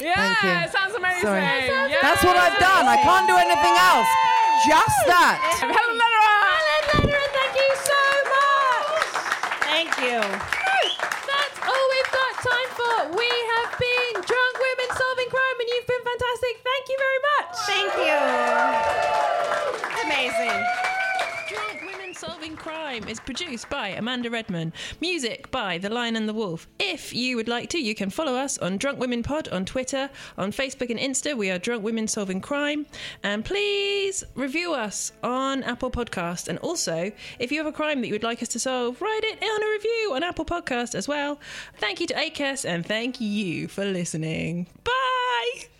Yeah, 0.00 0.14
Thank 0.16 0.42
you. 0.42 0.72
sounds 0.72 0.94
amazing. 0.94 1.22
Sorry. 1.22 1.42
Yeah. 1.42 1.96
That's 2.02 2.24
what 2.24 2.36
I've 2.36 2.58
done. 2.58 2.86
I 2.86 2.96
can't 3.02 3.26
do 3.28 3.36
anything 3.36 3.76
else. 3.78 4.08
Just 4.66 4.98
that. 5.06 5.38
Helen 5.60 5.96
Lederer. 5.98 6.40
Helen 6.90 7.10
Lederer. 7.10 7.30
Thank 7.36 7.54
you 7.58 7.70
so 7.84 8.00
much. 8.34 9.06
Thank 9.68 9.90
you. 10.02 10.18
That's 11.28 11.56
all 11.68 11.84
we've 11.92 12.12
got 12.16 12.32
time 12.44 12.70
for. 12.76 12.94
We 13.16 13.28
have 13.56 13.70
been 13.76 14.12
Drunk 14.24 14.54
Women 14.56 14.88
Solving 14.96 15.30
Crime, 15.30 15.56
and 15.60 15.68
you've 15.68 15.88
been 15.88 16.04
fantastic. 16.04 16.54
Thank 16.64 16.84
you 16.88 16.98
very 17.00 17.20
much. 17.28 17.48
Thank 17.68 17.89
you. 18.06 18.20
Amazing. 20.04 20.64
Drunk 21.48 21.82
Women 21.92 22.14
Solving 22.14 22.56
Crime 22.56 23.06
is 23.08 23.20
produced 23.20 23.68
by 23.70 23.88
Amanda 23.88 24.30
Redman. 24.30 24.72
Music 25.00 25.50
by 25.50 25.78
The 25.78 25.88
Lion 25.90 26.16
and 26.16 26.28
the 26.28 26.34
Wolf. 26.34 26.68
If 26.78 27.12
you 27.14 27.36
would 27.36 27.48
like 27.48 27.68
to, 27.70 27.78
you 27.78 27.94
can 27.94 28.10
follow 28.10 28.34
us 28.36 28.58
on 28.58 28.76
Drunk 28.78 28.98
Women 28.98 29.22
Pod 29.22 29.48
on 29.48 29.64
Twitter, 29.64 30.10
on 30.38 30.52
Facebook 30.52 30.90
and 30.90 30.98
Insta. 30.98 31.36
We 31.36 31.50
are 31.50 31.58
Drunk 31.58 31.82
Women 31.84 32.06
Solving 32.08 32.40
Crime. 32.40 32.86
And 33.22 33.44
please 33.44 34.24
review 34.34 34.74
us 34.74 35.12
on 35.22 35.62
Apple 35.64 35.90
Podcast. 35.90 36.48
And 36.48 36.58
also, 36.58 37.10
if 37.38 37.50
you 37.52 37.58
have 37.58 37.66
a 37.66 37.72
crime 37.72 38.00
that 38.00 38.06
you 38.08 38.14
would 38.14 38.22
like 38.22 38.42
us 38.42 38.48
to 38.48 38.58
solve, 38.58 39.00
write 39.00 39.24
it 39.24 39.42
on 39.42 39.62
a 39.62 39.70
review 39.72 40.12
on 40.14 40.22
Apple 40.22 40.44
Podcast 40.44 40.94
as 40.94 41.08
well. 41.08 41.40
Thank 41.78 42.00
you 42.00 42.06
to 42.08 42.14
Acast 42.14 42.64
and 42.64 42.84
thank 42.86 43.20
you 43.20 43.68
for 43.68 43.84
listening. 43.84 44.66
Bye. 44.84 45.79